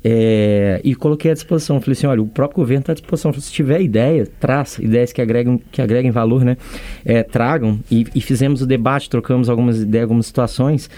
É, 0.03 0.79
e 0.83 0.95
coloquei 0.95 1.31
à 1.31 1.33
disposição. 1.33 1.81
Falei 1.81 1.93
assim: 1.93 2.07
olha, 2.07 2.21
o 2.21 2.27
próprio 2.27 2.57
governo 2.57 2.81
está 2.81 2.93
à 2.93 2.95
disposição. 2.95 3.33
Se 3.33 3.51
tiver 3.51 3.81
ideia, 3.81 4.27
traz 4.39 4.77
ideias 4.79 5.11
que 5.11 5.21
agregam, 5.21 5.59
que 5.71 5.81
agreguem 5.81 6.11
valor, 6.11 6.45
né? 6.45 6.57
É, 7.03 7.23
tragam. 7.23 7.79
E, 7.91 8.05
e, 8.13 8.21
fizemos 8.21 8.61
o 8.61 8.65
debate, 8.65 9.09
trocamos 9.09 9.49
algumas 9.49 9.81
ideias, 9.81 10.03
algumas 10.03 10.25
situações. 10.27 10.89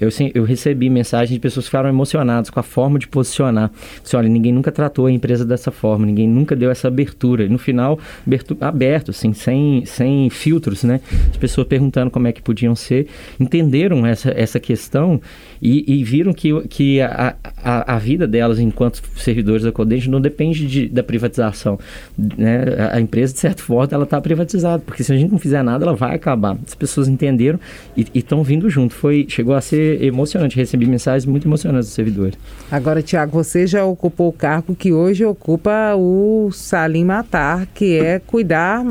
Eu, 0.00 0.08
eu 0.34 0.44
recebi 0.44 0.88
mensagens 0.88 1.30
de 1.30 1.40
pessoas 1.40 1.66
que 1.66 1.70
ficaram 1.70 1.88
emocionadas 1.88 2.50
com 2.50 2.60
a 2.60 2.62
forma 2.62 2.98
de 2.98 3.08
posicionar. 3.08 3.70
Disse, 4.02 4.16
olha, 4.16 4.28
ninguém 4.28 4.52
nunca 4.52 4.70
tratou 4.70 5.06
a 5.06 5.12
empresa 5.12 5.44
dessa 5.44 5.70
forma, 5.70 6.06
ninguém 6.06 6.28
nunca 6.28 6.54
deu 6.54 6.70
essa 6.70 6.88
abertura. 6.88 7.44
E 7.44 7.48
no 7.48 7.58
final, 7.58 7.98
aberto, 8.26 8.56
aberto 8.60 9.10
assim, 9.10 9.32
sem, 9.32 9.84
sem 9.84 10.30
filtros, 10.30 10.84
né? 10.84 11.00
As 11.30 11.36
pessoas 11.36 11.66
perguntando 11.66 12.10
como 12.10 12.26
é 12.28 12.32
que 12.32 12.42
podiam 12.42 12.74
ser, 12.74 13.08
entenderam 13.38 14.06
essa, 14.06 14.30
essa 14.30 14.60
questão 14.60 15.20
e, 15.60 15.84
e 16.00 16.04
viram 16.04 16.32
que, 16.32 16.60
que 16.68 17.00
a, 17.00 17.36
a, 17.62 17.94
a, 17.94 17.98
vida 17.98 18.26
delas 18.26 18.58
enquanto 18.58 19.02
servidores 19.16 19.64
da 19.64 19.72
Codente 19.72 20.08
não 20.08 20.20
depende 20.20 20.66
de, 20.66 20.88
da 20.88 21.02
privatização. 21.02 21.78
Né? 22.16 22.64
A, 22.78 22.96
a 22.96 23.00
empresa, 23.00 23.32
de 23.32 23.40
certo 23.40 23.64
modo, 23.68 23.92
ela 23.94 24.04
está 24.04 24.20
privatizada, 24.20 24.82
porque 24.84 25.02
se 25.02 25.12
a 25.12 25.16
gente 25.16 25.30
não 25.30 25.38
fizer 25.38 25.62
nada, 25.62 25.84
ela 25.84 25.94
vai 25.94 26.14
acabar. 26.14 26.56
As 26.66 26.74
pessoas 26.74 27.08
entenderam 27.08 27.58
e 27.96 28.06
estão 28.14 28.42
vindo 28.42 28.70
junto. 28.70 28.94
Foi, 28.94 29.26
chegou 29.28 29.54
a 29.54 29.60
ser 29.60 29.87
emocionante, 30.04 30.56
recebi 30.56 30.86
mensagens 30.86 31.24
muito 31.24 31.46
emocionantes 31.46 31.88
dos 31.88 31.94
servidores. 31.94 32.38
Agora, 32.70 33.02
Tiago, 33.02 33.32
você 33.32 33.66
já 33.66 33.84
ocupou 33.84 34.28
o 34.28 34.32
cargo 34.32 34.74
que 34.74 34.92
hoje 34.92 35.24
ocupa 35.24 35.94
o 35.96 36.50
Salim 36.52 37.04
Matar, 37.04 37.66
que 37.74 37.98
é 37.98 38.18
cuidar 38.18 38.84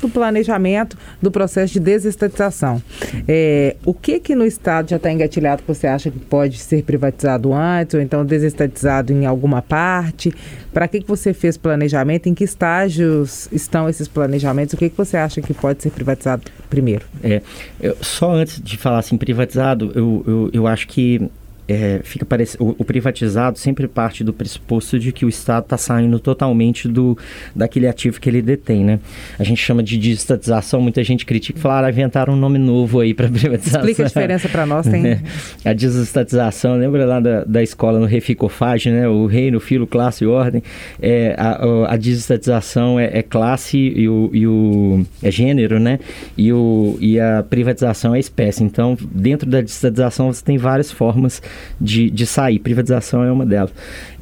do 0.00 0.08
planejamento 0.08 0.96
do 1.20 1.30
processo 1.30 1.74
de 1.74 1.80
desestatização. 1.80 2.82
É, 3.26 3.76
o 3.84 3.92
que 3.92 4.20
que 4.20 4.34
no 4.34 4.44
Estado 4.44 4.90
já 4.90 4.96
está 4.96 5.10
engatilhado 5.10 5.62
que 5.62 5.68
você 5.68 5.86
acha 5.86 6.10
que 6.10 6.18
pode 6.18 6.58
ser 6.58 6.82
privatizado 6.82 7.52
antes 7.52 7.94
ou 7.94 8.00
então 8.00 8.24
desestatizado 8.24 9.12
em 9.12 9.26
alguma 9.26 9.62
parte? 9.62 10.32
Para 10.72 10.88
que, 10.88 11.00
que 11.00 11.08
você 11.08 11.32
fez 11.32 11.56
planejamento? 11.56 12.28
Em 12.28 12.34
que 12.34 12.42
estágios 12.42 13.48
estão 13.52 13.88
esses 13.88 14.08
planejamentos? 14.08 14.74
O 14.74 14.76
que, 14.76 14.90
que 14.90 14.96
você 14.96 15.16
acha 15.16 15.40
que 15.40 15.54
pode 15.54 15.80
ser 15.82 15.90
privatizado 15.90 16.42
primeiro? 16.68 17.04
É, 17.22 17.40
eu, 17.80 17.96
só 18.00 18.32
antes 18.32 18.60
de 18.60 18.76
falar 18.76 18.98
assim, 18.98 19.16
privatizado, 19.16 19.92
eu, 19.94 20.24
eu, 20.26 20.43
eu 20.52 20.66
acho 20.66 20.86
que 20.88 21.30
é, 21.66 22.00
fica 22.04 22.24
parece, 22.26 22.56
o, 22.60 22.74
o, 22.78 22.84
privatizado 22.84 23.58
sempre 23.58 23.88
parte 23.88 24.22
do 24.22 24.32
pressuposto 24.32 24.98
de 24.98 25.12
que 25.12 25.24
o 25.24 25.28
Estado 25.28 25.64
está 25.64 25.78
saindo 25.78 26.18
totalmente 26.18 26.86
do 26.86 27.16
daquele 27.54 27.88
ativo 27.88 28.20
que 28.20 28.28
ele 28.28 28.42
detém, 28.42 28.84
né? 28.84 29.00
A 29.38 29.44
gente 29.44 29.62
chama 29.62 29.82
de 29.82 29.96
desestatização, 29.96 30.80
muita 30.80 31.02
gente 31.02 31.24
critica 31.24 31.58
e 31.58 31.62
fala, 31.62 31.86
ah, 31.86 31.90
inventaram 31.90 32.34
um 32.34 32.36
nome 32.36 32.58
novo 32.58 33.00
aí 33.00 33.14
para 33.14 33.28
privatização. 33.30 33.80
Explica 33.80 34.02
a 34.02 34.06
diferença 34.06 34.48
para 34.48 34.66
nós, 34.66 34.86
tem... 34.86 35.06
É, 35.06 35.20
a 35.64 35.72
desestatização, 35.72 36.76
lembra 36.76 37.06
lá 37.06 37.18
da, 37.18 37.44
da 37.44 37.62
escola 37.62 37.98
no 37.98 38.06
Reficofage, 38.06 38.90
né? 38.90 39.08
O 39.08 39.26
reino, 39.26 39.58
filo, 39.58 39.86
classe 39.86 40.24
e 40.24 40.26
ordem. 40.26 40.62
É, 41.00 41.34
a, 41.38 41.94
a 41.94 41.96
desestatização 41.96 43.00
é, 43.00 43.18
é, 43.18 43.22
classe 43.22 43.78
e 43.78 44.06
o, 44.06 44.30
e 44.34 44.46
o 44.46 45.06
é 45.22 45.30
gênero, 45.30 45.80
né? 45.80 45.98
E, 46.36 46.52
o, 46.52 46.98
e 47.00 47.18
a 47.18 47.42
privatização 47.42 48.14
é 48.14 48.18
espécie. 48.18 48.62
Então, 48.62 48.98
dentro 49.00 49.48
da 49.48 49.62
desestatização 49.62 50.30
você 50.30 50.44
tem 50.44 50.58
várias 50.58 50.90
formas 50.90 51.40
de, 51.80 52.10
de 52.10 52.26
sair. 52.26 52.58
Privatização 52.58 53.22
é 53.22 53.30
uma 53.30 53.44
delas. 53.44 53.72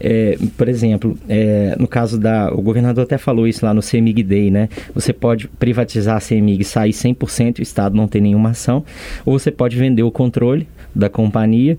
É, 0.00 0.38
por 0.56 0.68
exemplo, 0.68 1.18
é, 1.28 1.76
no 1.78 1.86
caso 1.86 2.18
da. 2.18 2.52
O 2.52 2.62
governador 2.62 3.04
até 3.04 3.18
falou 3.18 3.46
isso 3.46 3.64
lá 3.64 3.72
no 3.72 3.82
CEMIG 3.82 4.22
Day, 4.22 4.50
né? 4.50 4.68
Você 4.94 5.12
pode 5.12 5.48
privatizar 5.48 6.16
a 6.16 6.20
CEMIG 6.20 6.62
e 6.62 6.64
sair 6.64 6.92
100% 6.92 7.58
o 7.58 7.62
Estado 7.62 7.96
não 7.96 8.08
tem 8.08 8.20
nenhuma 8.20 8.50
ação, 8.50 8.84
ou 9.24 9.38
você 9.38 9.50
pode 9.50 9.76
vender 9.76 10.02
o 10.02 10.10
controle 10.10 10.66
da 10.94 11.08
companhia, 11.08 11.78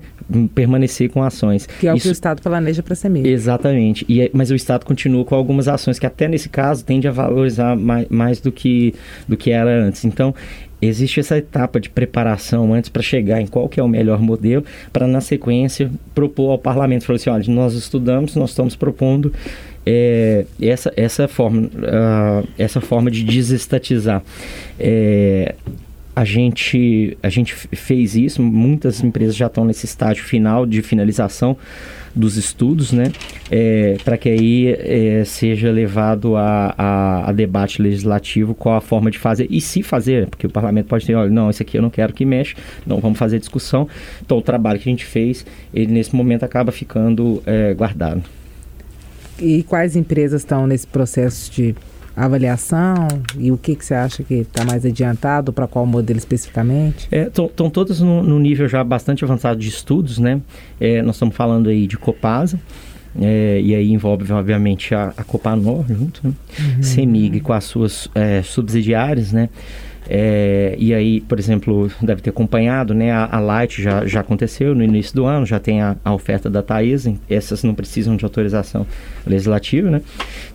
permanecer 0.53 1.09
com 1.09 1.23
ações. 1.23 1.67
Que 1.79 1.87
é 1.87 1.93
o 1.93 1.95
Isso... 1.95 2.03
que 2.03 2.09
o 2.09 2.11
Estado 2.11 2.41
planeja 2.41 2.81
para 2.81 2.93
a 2.93 2.95
CEMIG. 2.95 3.27
Exatamente. 3.27 4.05
E, 4.07 4.21
é, 4.21 4.29
mas 4.33 4.51
o 4.51 4.55
Estado 4.55 4.85
continua 4.85 5.23
com 5.25 5.35
algumas 5.35 5.67
ações 5.67 5.99
que 5.99 6.05
até 6.05 6.27
nesse 6.27 6.49
caso 6.49 6.83
tende 6.83 7.07
a 7.07 7.11
valorizar 7.11 7.75
mais, 7.75 8.07
mais 8.09 8.39
do, 8.39 8.51
que, 8.51 8.93
do 9.27 9.37
que 9.37 9.51
era 9.51 9.69
antes. 9.69 10.05
Então, 10.05 10.33
existe 10.81 11.19
essa 11.19 11.37
etapa 11.37 11.79
de 11.79 11.89
preparação 11.89 12.73
antes 12.73 12.89
para 12.89 13.01
chegar 13.01 13.41
em 13.41 13.47
qual 13.47 13.69
que 13.69 13.79
é 13.79 13.83
o 13.83 13.87
melhor 13.87 14.21
modelo, 14.21 14.63
para 14.91 15.07
na 15.07 15.21
sequência 15.21 15.89
propor 16.13 16.51
ao 16.51 16.57
parlamento, 16.57 17.05
falar 17.05 17.17
assim, 17.17 17.29
olha, 17.29 17.43
nós 17.47 17.73
estudamos, 17.73 18.35
nós 18.35 18.49
estamos 18.49 18.75
propondo 18.75 19.33
é, 19.85 20.45
essa, 20.61 20.93
essa, 20.95 21.27
forma, 21.27 21.63
uh, 21.63 22.47
essa 22.57 22.81
forma 22.81 23.11
de 23.11 23.23
desestatizar. 23.23 24.23
É, 24.79 25.55
a 26.15 26.23
gente, 26.23 27.17
a 27.23 27.29
gente 27.29 27.53
fez 27.53 28.15
isso, 28.15 28.41
muitas 28.41 29.03
empresas 29.03 29.35
já 29.35 29.47
estão 29.47 29.65
nesse 29.65 29.85
estágio 29.85 30.23
final 30.23 30.65
de 30.65 30.81
finalização 30.81 31.57
dos 32.15 32.37
estudos, 32.37 32.91
né? 32.91 33.11
É, 33.49 33.97
para 34.03 34.17
que 34.17 34.29
aí 34.29 34.67
é, 34.67 35.23
seja 35.25 35.71
levado 35.71 36.35
a, 36.35 36.75
a, 36.77 37.29
a, 37.29 37.31
debate 37.31 37.81
legislativo 37.81 38.53
qual 38.53 38.75
a 38.75 38.81
forma 38.81 39.09
de 39.09 39.17
fazer 39.17 39.47
e 39.49 39.59
se 39.59 39.81
fazer, 39.81 40.27
porque 40.27 40.45
o 40.45 40.49
parlamento 40.49 40.87
pode 40.87 41.05
ter, 41.05 41.15
olha, 41.15 41.31
não, 41.31 41.49
esse 41.49 41.63
aqui 41.63 41.77
eu 41.77 41.81
não 41.81 41.89
quero 41.89 42.13
que 42.13 42.23
mexa, 42.23 42.55
não 42.85 42.99
vamos 42.99 43.17
fazer 43.17 43.39
discussão. 43.39 43.87
Então 44.23 44.37
o 44.37 44.41
trabalho 44.41 44.79
que 44.79 44.87
a 44.87 44.91
gente 44.91 45.05
fez, 45.05 45.43
ele 45.73 45.91
nesse 45.91 46.15
momento 46.15 46.43
acaba 46.43 46.71
ficando 46.71 47.41
é, 47.47 47.73
guardado. 47.73 48.23
E 49.39 49.63
quais 49.63 49.95
empresas 49.95 50.41
estão 50.41 50.67
nesse 50.67 50.85
processo 50.85 51.51
de 51.51 51.75
avaliação 52.15 53.07
e 53.37 53.51
o 53.51 53.57
que, 53.57 53.75
que 53.75 53.83
você 53.83 53.93
acha 53.93 54.23
que 54.23 54.35
está 54.35 54.63
mais 54.63 54.85
adiantado, 54.85 55.51
para 55.51 55.67
qual 55.67 55.85
modelo 55.85 56.19
especificamente? 56.19 57.07
Estão 57.11 57.67
é, 57.67 57.69
todas 57.69 57.99
no, 57.99 58.21
no, 58.21 58.39
nível 58.39 58.67
já 58.67 58.83
bastante 58.83 59.23
avançado 59.23 59.59
de 59.59 59.67
estudos, 59.67 60.19
né? 60.19 60.41
É, 60.79 61.01
nós 61.01 61.15
estamos 61.15 61.35
falando 61.35 61.69
aí 61.69 61.87
de 61.87 61.97
Copasa, 61.97 62.59
é, 63.19 63.59
e 63.61 63.75
aí 63.75 63.91
envolve, 63.91 64.31
obviamente, 64.31 64.93
a, 64.93 65.13
a 65.15 65.23
Copanor 65.23 65.85
junto, 65.87 66.21
né? 66.23 66.33
Uhum. 66.59 66.83
CEMIG 66.83 67.39
com 67.39 67.53
as 67.53 67.63
suas 67.63 68.07
é, 68.13 68.41
subsidiárias, 68.41 69.31
né? 69.31 69.49
É, 70.09 70.75
e 70.77 70.93
aí, 70.93 71.21
por 71.21 71.39
exemplo, 71.39 71.89
deve 72.01 72.21
ter 72.21 72.29
acompanhado, 72.29 72.93
né? 72.93 73.11
A, 73.11 73.37
a, 73.37 73.39
Light 73.39 73.81
já, 73.81 74.05
já 74.05 74.19
aconteceu 74.19 74.75
no 74.75 74.83
início 74.83 75.15
do 75.15 75.25
ano, 75.25 75.45
já 75.45 75.59
tem 75.59 75.81
a, 75.81 75.95
a 76.03 76.13
oferta 76.13 76.49
da 76.49 76.61
Taesa, 76.61 77.13
essas 77.29 77.63
não 77.63 77.73
precisam 77.73 78.15
de 78.15 78.25
autorização 78.25 78.85
legislativa, 79.25 79.89
né? 79.89 80.01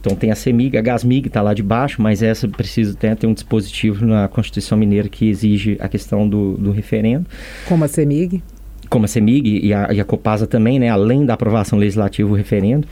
Então 0.01 0.15
tem 0.15 0.31
a 0.31 0.35
CEMIG, 0.35 0.77
a 0.77 0.83
Gasmig 0.83 1.29
está 1.29 1.41
lá 1.41 1.55
de 1.55 1.63
baixo, 1.63 2.03
mas 2.03 2.23
essa 2.23 2.47
precisa 2.47 2.95
ter, 2.95 3.17
ter 3.17 3.27
um 3.27 3.35
dispositivo 3.35 4.05
na 4.05 4.29
Constituição 4.29 4.77
Mineira 4.77 5.09
que 5.09 5.29
exige 5.29 5.77
a 5.81 5.89
questão 5.89 6.29
do, 6.29 6.57
do 6.57 6.71
referendo. 6.71 7.27
Como 7.67 7.85
a 7.85 7.89
CEMIG? 7.89 8.43
Como 8.91 9.05
a 9.05 9.09
CEMIG 9.09 9.61
e 9.65 9.73
a, 9.73 9.93
e 9.93 10.01
a 10.01 10.05
Copasa 10.05 10.47
também, 10.47 10.79
né? 10.79 10.91
Além 10.91 11.25
da 11.25 11.35
aprovação 11.35 11.79
legislativa, 11.79 12.29
o 12.29 12.35
referendo. 12.35 12.87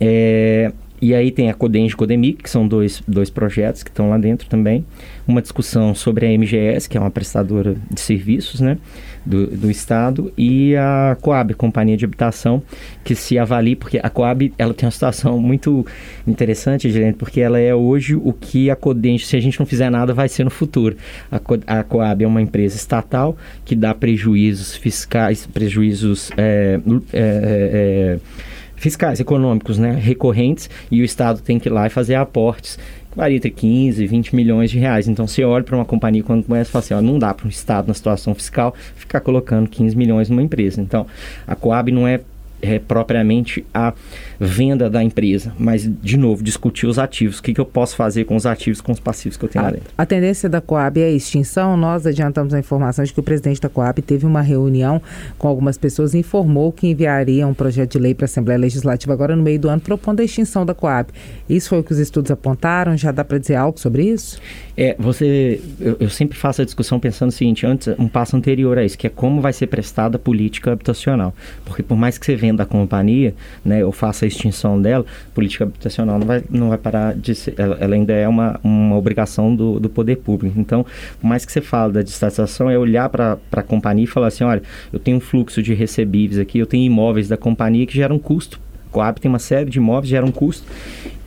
É, 0.00 0.72
e 1.00 1.14
aí 1.14 1.30
tem 1.30 1.48
a 1.48 1.54
Codenge 1.54 1.94
e 1.94 1.96
Codemic, 1.96 2.42
que 2.42 2.50
são 2.50 2.68
dois, 2.68 3.02
dois 3.08 3.30
projetos 3.30 3.82
que 3.82 3.88
estão 3.88 4.10
lá 4.10 4.18
dentro 4.18 4.48
também. 4.48 4.84
Uma 5.26 5.40
discussão 5.40 5.94
sobre 5.94 6.26
a 6.26 6.28
MGS, 6.28 6.88
que 6.88 6.98
é 6.98 7.00
uma 7.00 7.10
prestadora 7.10 7.74
de 7.90 8.00
serviços 8.00 8.60
né, 8.60 8.76
do, 9.24 9.46
do 9.46 9.70
Estado, 9.70 10.30
e 10.36 10.76
a 10.76 11.16
Coab, 11.22 11.54
Companhia 11.54 11.96
de 11.96 12.04
Habitação, 12.04 12.62
que 13.02 13.14
se 13.14 13.38
avalia, 13.38 13.76
porque 13.76 13.98
a 14.02 14.10
Coab 14.10 14.52
ela 14.58 14.74
tem 14.74 14.86
uma 14.86 14.92
situação 14.92 15.38
muito 15.40 15.86
interessante, 16.26 16.90
gente, 16.90 17.16
porque 17.16 17.40
ela 17.40 17.58
é 17.58 17.74
hoje 17.74 18.14
o 18.14 18.32
que 18.34 18.70
a 18.70 18.76
Codenge, 18.76 19.24
se 19.24 19.36
a 19.36 19.40
gente 19.40 19.58
não 19.58 19.66
fizer 19.66 19.88
nada, 19.88 20.12
vai 20.12 20.28
ser 20.28 20.44
no 20.44 20.50
futuro. 20.50 20.96
A, 21.30 21.38
Co, 21.38 21.58
a 21.66 21.82
Coab 21.82 22.24
é 22.24 22.26
uma 22.26 22.42
empresa 22.42 22.76
estatal 22.76 23.38
que 23.64 23.74
dá 23.74 23.94
prejuízos 23.94 24.76
fiscais, 24.76 25.46
prejuízos... 25.46 26.30
É, 26.36 26.78
é, 27.12 28.18
é, 28.22 28.50
fiscais, 28.80 29.20
econômicos, 29.20 29.78
né, 29.78 29.92
recorrentes, 29.92 30.70
e 30.90 31.02
o 31.02 31.04
Estado 31.04 31.40
tem 31.40 31.58
que 31.58 31.68
ir 31.68 31.72
lá 31.72 31.86
e 31.86 31.90
fazer 31.90 32.14
aportes 32.14 32.78
varia 33.14 33.36
entre 33.36 33.50
15 33.50 34.02
e 34.02 34.06
20 34.06 34.34
milhões 34.36 34.70
de 34.70 34.78
reais. 34.78 35.08
Então, 35.08 35.26
você 35.26 35.42
olha 35.44 35.64
para 35.64 35.76
uma 35.76 35.84
companhia 35.84 36.22
quando 36.22 36.44
começa 36.44 36.70
e 36.70 36.72
fala 36.72 36.84
assim, 36.84 36.94
ó, 36.94 37.02
não 37.02 37.18
dá 37.18 37.34
para 37.34 37.46
um 37.46 37.50
Estado, 37.50 37.88
na 37.88 37.94
situação 37.94 38.34
fiscal, 38.34 38.74
ficar 38.94 39.20
colocando 39.20 39.68
15 39.68 39.96
milhões 39.96 40.30
numa 40.30 40.42
empresa. 40.42 40.80
Então, 40.80 41.06
a 41.46 41.54
Coab 41.56 41.90
não 41.90 42.06
é 42.06 42.20
é, 42.62 42.78
propriamente 42.78 43.64
a 43.72 43.92
venda 44.38 44.88
da 44.88 45.02
empresa, 45.04 45.52
mas, 45.58 45.88
de 46.02 46.16
novo, 46.16 46.42
discutir 46.42 46.86
os 46.86 46.98
ativos. 46.98 47.38
O 47.38 47.42
que, 47.42 47.52
que 47.52 47.60
eu 47.60 47.64
posso 47.64 47.94
fazer 47.94 48.24
com 48.24 48.36
os 48.36 48.46
ativos, 48.46 48.80
com 48.80 48.92
os 48.92 49.00
passivos 49.00 49.36
que 49.36 49.44
eu 49.44 49.48
tenho 49.48 49.64
a, 49.64 49.68
lá 49.68 49.72
dentro. 49.74 49.90
A 49.96 50.06
tendência 50.06 50.48
da 50.48 50.60
Coab 50.60 51.00
é 51.00 51.04
a 51.04 51.10
extinção. 51.10 51.76
Nós 51.76 52.06
adiantamos 52.06 52.54
a 52.54 52.58
informação 52.58 53.04
de 53.04 53.12
que 53.12 53.20
o 53.20 53.22
presidente 53.22 53.60
da 53.60 53.68
Coab 53.68 54.00
teve 54.02 54.24
uma 54.24 54.40
reunião 54.40 55.00
com 55.38 55.46
algumas 55.46 55.76
pessoas 55.76 56.14
e 56.14 56.18
informou 56.18 56.72
que 56.72 56.88
enviaria 56.88 57.46
um 57.46 57.54
projeto 57.54 57.92
de 57.92 57.98
lei 57.98 58.14
para 58.14 58.24
a 58.24 58.26
Assembleia 58.26 58.58
Legislativa 58.58 59.12
agora 59.12 59.36
no 59.36 59.42
meio 59.42 59.58
do 59.58 59.68
ano, 59.68 59.80
propondo 59.80 60.20
a 60.20 60.24
extinção 60.24 60.64
da 60.64 60.74
Coab. 60.74 61.10
Isso 61.48 61.68
foi 61.68 61.80
o 61.80 61.84
que 61.84 61.92
os 61.92 61.98
estudos 61.98 62.30
apontaram? 62.30 62.96
Já 62.96 63.12
dá 63.12 63.24
para 63.24 63.38
dizer 63.38 63.56
algo 63.56 63.78
sobre 63.78 64.04
isso? 64.04 64.40
É, 64.76 64.96
você, 64.98 65.60
eu, 65.78 65.96
eu, 66.00 66.08
sempre 66.08 66.38
faço 66.38 66.62
a 66.62 66.64
discussão 66.64 66.98
pensando 66.98 67.28
o 67.28 67.32
seguinte, 67.32 67.66
antes, 67.66 67.88
um 67.98 68.08
passo 68.08 68.34
anterior 68.34 68.78
a 68.78 68.84
isso, 68.84 68.96
que 68.96 69.06
é 69.06 69.10
como 69.10 69.40
vai 69.40 69.52
ser 69.52 69.66
prestada 69.66 70.16
a 70.16 70.18
política 70.18 70.72
habitacional. 70.72 71.34
Porque 71.64 71.82
por 71.82 71.96
mais 71.96 72.16
que 72.16 72.24
você 72.24 72.34
venda 72.34 72.49
a 72.58 72.66
companhia, 72.66 73.34
né, 73.64 73.84
ou 73.84 73.92
faça 73.92 74.24
a 74.24 74.28
extinção 74.28 74.80
dela, 74.80 75.04
política 75.34 75.64
habitacional 75.64 76.18
não 76.18 76.26
vai, 76.26 76.42
não 76.50 76.68
vai 76.68 76.78
parar 76.78 77.14
de 77.14 77.34
ser, 77.34 77.54
ela, 77.56 77.76
ela 77.80 77.94
ainda 77.94 78.12
é 78.12 78.26
uma, 78.26 78.58
uma 78.62 78.96
obrigação 78.96 79.54
do, 79.54 79.78
do 79.78 79.88
poder 79.88 80.16
público. 80.16 80.58
Então, 80.58 80.84
por 81.20 81.26
mais 81.26 81.44
que 81.44 81.52
você 81.52 81.60
fale 81.60 81.92
da 81.92 82.02
destatização, 82.02 82.70
é 82.70 82.78
olhar 82.78 83.08
para 83.08 83.38
a 83.52 83.62
companhia 83.62 84.04
e 84.04 84.06
falar 84.06 84.28
assim, 84.28 84.44
olha, 84.44 84.62
eu 84.92 84.98
tenho 84.98 85.18
um 85.18 85.20
fluxo 85.20 85.62
de 85.62 85.74
recebíveis 85.74 86.38
aqui, 86.38 86.58
eu 86.58 86.66
tenho 86.66 86.84
imóveis 86.84 87.28
da 87.28 87.36
companhia 87.36 87.86
que 87.86 87.94
geram 87.94 88.18
custo 88.18 88.60
Coab 88.90 89.20
tem 89.20 89.28
uma 89.28 89.38
série 89.38 89.70
de 89.70 89.78
imóveis, 89.78 90.08
geram 90.08 90.30
custo 90.32 90.66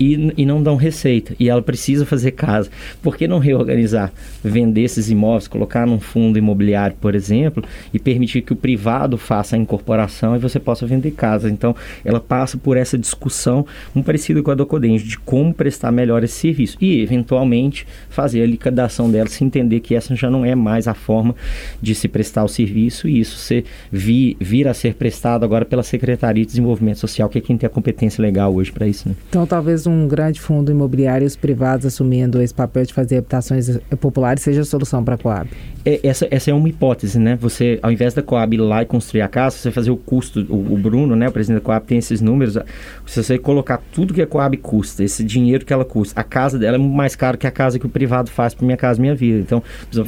e, 0.03 0.33
e 0.37 0.45
não 0.45 0.61
dão 0.61 0.75
receita. 0.75 1.33
E 1.39 1.49
ela 1.49 1.61
precisa 1.61 2.05
fazer 2.05 2.31
casa. 2.31 2.69
Por 3.01 3.15
que 3.15 3.27
não 3.27 3.39
reorganizar? 3.39 4.11
Vender 4.43 4.81
esses 4.81 5.09
imóveis, 5.09 5.47
colocar 5.47 5.87
num 5.87 5.99
fundo 5.99 6.37
imobiliário, 6.37 6.95
por 6.99 7.15
exemplo, 7.15 7.63
e 7.93 7.99
permitir 7.99 8.41
que 8.41 8.51
o 8.51 8.55
privado 8.55 9.17
faça 9.17 9.55
a 9.55 9.59
incorporação 9.59 10.35
e 10.35 10.39
você 10.39 10.59
possa 10.59 10.85
vender 10.85 11.11
casa. 11.11 11.49
Então, 11.49 11.75
ela 12.03 12.19
passa 12.19 12.57
por 12.57 12.75
essa 12.75 12.97
discussão, 12.97 13.65
um 13.95 14.03
parecido 14.03 14.43
com 14.43 14.51
a 14.51 14.55
do 14.55 14.65
Codenge, 14.65 15.05
de 15.05 15.17
como 15.17 15.53
prestar 15.53 15.91
melhor 15.91 16.23
esse 16.23 16.35
serviço. 16.35 16.77
E, 16.81 17.01
eventualmente, 17.01 17.87
fazer 18.09 18.41
a 18.41 18.47
liquidação 18.47 19.09
dela, 19.09 19.29
se 19.29 19.43
entender 19.43 19.79
que 19.79 19.95
essa 19.95 20.15
já 20.15 20.29
não 20.29 20.43
é 20.45 20.53
mais 20.55 20.87
a 20.87 20.93
forma 20.93 21.35
de 21.81 21.95
se 21.95 22.07
prestar 22.07 22.43
o 22.43 22.47
serviço 22.47 23.07
e 23.07 23.19
isso 23.19 23.37
ser, 23.37 23.63
vir, 23.91 24.35
vir 24.39 24.67
a 24.67 24.73
ser 24.73 24.95
prestado 24.95 25.45
agora 25.45 25.63
pela 25.65 25.83
Secretaria 25.83 26.43
de 26.43 26.47
Desenvolvimento 26.47 26.99
Social, 26.99 27.29
que 27.29 27.37
é 27.37 27.41
quem 27.41 27.57
tem 27.57 27.67
a 27.67 27.69
competência 27.69 28.21
legal 28.21 28.53
hoje 28.53 28.71
para 28.71 28.87
isso. 28.87 29.07
Né? 29.07 29.15
Então, 29.29 29.45
talvez 29.45 29.87
um 29.87 29.92
grande 30.07 30.39
fundo 30.39 30.71
imobiliário 30.71 31.25
e 31.25 31.27
os 31.27 31.35
privados 31.35 31.85
assumindo 31.85 32.41
esse 32.41 32.53
papel 32.53 32.85
de 32.85 32.93
fazer 32.93 33.17
habitações 33.17 33.77
populares 33.99 34.43
seja 34.43 34.61
a 34.61 34.65
solução 34.65 35.03
para 35.03 35.15
a 35.15 35.17
Coab? 35.17 35.49
É, 35.85 35.99
essa, 36.03 36.27
essa 36.31 36.51
é 36.51 36.53
uma 36.53 36.69
hipótese, 36.69 37.19
né? 37.19 37.35
Você, 37.41 37.79
ao 37.81 37.91
invés 37.91 38.13
da 38.13 38.21
Coab 38.21 38.55
ir 38.55 38.59
lá 38.59 38.81
e 38.81 38.85
construir 38.85 39.21
a 39.21 39.27
casa, 39.27 39.57
você 39.57 39.71
fazer 39.71 39.91
o 39.91 39.97
custo, 39.97 40.45
o, 40.49 40.73
o 40.73 40.77
Bruno, 40.77 41.15
né, 41.15 41.27
o 41.27 41.31
presidente 41.31 41.59
da 41.59 41.65
Coab, 41.65 41.85
tem 41.85 41.97
esses 41.97 42.21
números. 42.21 42.57
Se 43.05 43.23
você 43.23 43.37
colocar 43.37 43.81
tudo 43.91 44.13
que 44.13 44.21
a 44.21 44.27
Coab 44.27 44.55
custa, 44.57 45.03
esse 45.03 45.23
dinheiro 45.23 45.65
que 45.65 45.73
ela 45.73 45.85
custa, 45.85 46.19
a 46.19 46.23
casa 46.23 46.57
dela 46.57 46.75
é 46.75 46.79
muito 46.79 46.95
mais 46.95 47.15
caro 47.15 47.37
que 47.37 47.47
a 47.47 47.51
casa 47.51 47.77
que 47.77 47.85
o 47.85 47.89
privado 47.89 48.29
faz 48.29 48.53
para 48.53 48.65
minha 48.65 48.77
casa, 48.77 49.01
minha 49.01 49.15
vida. 49.15 49.39
Então, 49.39 49.61
precisa 49.89 50.05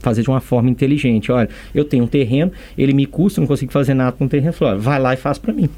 fazer 0.00 0.22
de 0.22 0.30
uma 0.30 0.40
forma 0.40 0.70
inteligente. 0.70 1.30
Olha, 1.30 1.48
eu 1.74 1.84
tenho 1.84 2.04
um 2.04 2.06
terreno, 2.06 2.50
ele 2.76 2.92
me 2.92 3.06
custa, 3.06 3.40
não 3.40 3.48
consigo 3.48 3.72
fazer 3.72 3.94
nada 3.94 4.12
com 4.12 4.24
o 4.24 4.28
terreno. 4.28 4.52
Falo, 4.52 4.80
vai 4.80 4.98
lá 4.98 5.14
e 5.14 5.16
faz 5.16 5.38
para 5.38 5.52
mim. 5.52 5.68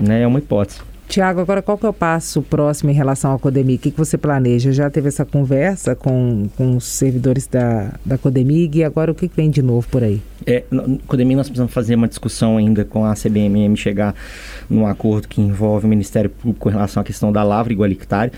Né? 0.00 0.22
É 0.22 0.26
uma 0.26 0.38
hipótese. 0.38 0.80
Tiago, 1.08 1.40
agora 1.40 1.62
qual 1.62 1.78
que 1.78 1.86
é 1.86 1.88
o 1.88 1.92
passo 1.92 2.42
próximo 2.42 2.90
em 2.90 2.94
relação 2.94 3.32
à 3.32 3.38
Codemig? 3.38 3.76
O 3.76 3.78
que, 3.78 3.90
que 3.90 3.98
você 3.98 4.18
planeja? 4.18 4.72
Já 4.72 4.90
teve 4.90 5.08
essa 5.08 5.24
conversa 5.24 5.94
com, 5.94 6.48
com 6.56 6.76
os 6.76 6.84
servidores 6.84 7.46
da, 7.46 7.92
da 8.04 8.18
Codemig 8.18 8.78
e 8.78 8.84
agora 8.84 9.12
o 9.12 9.14
que, 9.14 9.28
que 9.28 9.36
vem 9.36 9.48
de 9.48 9.62
novo 9.62 9.86
por 9.88 10.02
aí? 10.02 10.20
É, 10.44 10.64
no 10.70 10.98
Codemig 11.06 11.36
nós 11.36 11.48
precisamos 11.48 11.72
fazer 11.72 11.94
uma 11.94 12.08
discussão 12.08 12.56
ainda 12.56 12.84
com 12.84 13.04
a 13.04 13.14
CBMM, 13.14 13.76
chegar 13.76 14.14
num 14.68 14.86
acordo 14.86 15.28
que 15.28 15.40
envolve 15.40 15.86
o 15.86 15.88
Ministério 15.88 16.28
Público 16.28 16.58
com 16.58 16.68
relação 16.68 17.00
à 17.00 17.04
questão 17.04 17.32
da 17.32 17.42
lavra 17.42 17.72
igualitária 17.72 18.32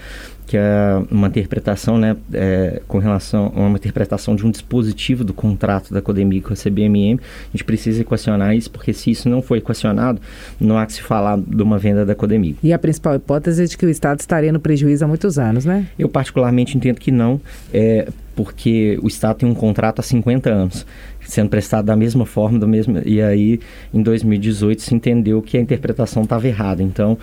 que 0.49 0.57
é 0.57 1.03
uma 1.11 1.29
interpretação, 1.29 1.99
né, 1.99 2.17
é, 2.33 2.81
com 2.89 2.99
relação 2.99 3.53
a 3.55 3.61
uma 3.61 3.77
interpretação 3.77 4.35
de 4.35 4.47
um 4.47 4.51
dispositivo 4.51 5.23
do 5.23 5.35
contrato 5.35 5.93
da 5.93 6.01
Codemig 6.01 6.41
com 6.41 6.55
a 6.55 6.57
CBMM. 6.57 7.21
A 7.21 7.51
gente 7.53 7.65
precisa 7.65 8.01
equacionar 8.01 8.57
isso, 8.57 8.71
porque 8.71 8.95
se 8.95 9.11
isso 9.11 9.29
não 9.29 9.43
for 9.43 9.57
equacionado, 9.59 10.21
não 10.59 10.79
há 10.79 10.87
que 10.87 10.95
se 10.95 11.03
falar 11.03 11.39
de 11.39 11.63
uma 11.63 11.79
venda 11.79 12.07
da 12.07 12.15
Codemig. 12.15 12.57
E 12.63 12.73
a 12.73 12.79
principal 12.79 13.15
hipótese 13.15 13.63
é 13.63 13.67
de 13.67 13.77
que 13.77 13.85
o 13.85 13.91
Estado 13.91 14.21
estaria 14.21 14.51
no 14.51 14.59
prejuízo 14.59 15.05
há 15.05 15.09
muitos 15.09 15.39
anos, 15.39 15.67
né? 15.67 15.87
Eu 15.99 16.09
particularmente 16.09 16.79
entendo 16.79 16.99
que 16.99 17.13
não, 17.13 17.39
é, 17.71 18.09
porque 18.35 18.99
o 19.03 19.07
Estado 19.07 19.39
tem 19.39 19.49
um 19.49 19.55
contrato 19.55 20.01
há 20.01 20.03
50 20.03 20.49
anos 20.49 20.87
sendo 21.29 21.51
prestado 21.51 21.85
da 21.85 21.95
mesma 21.95 22.25
forma, 22.25 22.59
do 22.59 22.67
mesmo 22.67 23.01
e 23.05 23.21
aí 23.21 23.61
em 23.93 24.03
2018 24.03 24.81
se 24.81 24.95
entendeu 24.95 25.43
que 25.43 25.59
a 25.59 25.61
interpretação 25.61 26.23
estava 26.23 26.49
errada. 26.49 26.83
Então, 26.83 27.19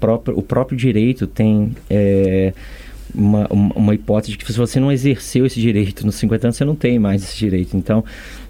própria, 0.00 0.34
o 0.36 0.42
próprio 0.42 0.76
direito 0.76 1.26
tem 1.26 1.72
é, 1.88 2.54
uma, 3.14 3.46
uma 3.50 3.94
hipótese 3.94 4.32
de 4.32 4.38
que 4.38 4.50
se 4.50 4.58
você 4.58 4.80
não 4.80 4.90
exerceu 4.90 5.44
esse 5.44 5.60
direito 5.60 6.06
nos 6.06 6.14
50 6.14 6.46
anos, 6.46 6.56
você 6.56 6.64
não 6.64 6.74
tem 6.74 6.98
mais 6.98 7.22
esse 7.22 7.36
direito. 7.36 7.76
Então, 7.76 8.02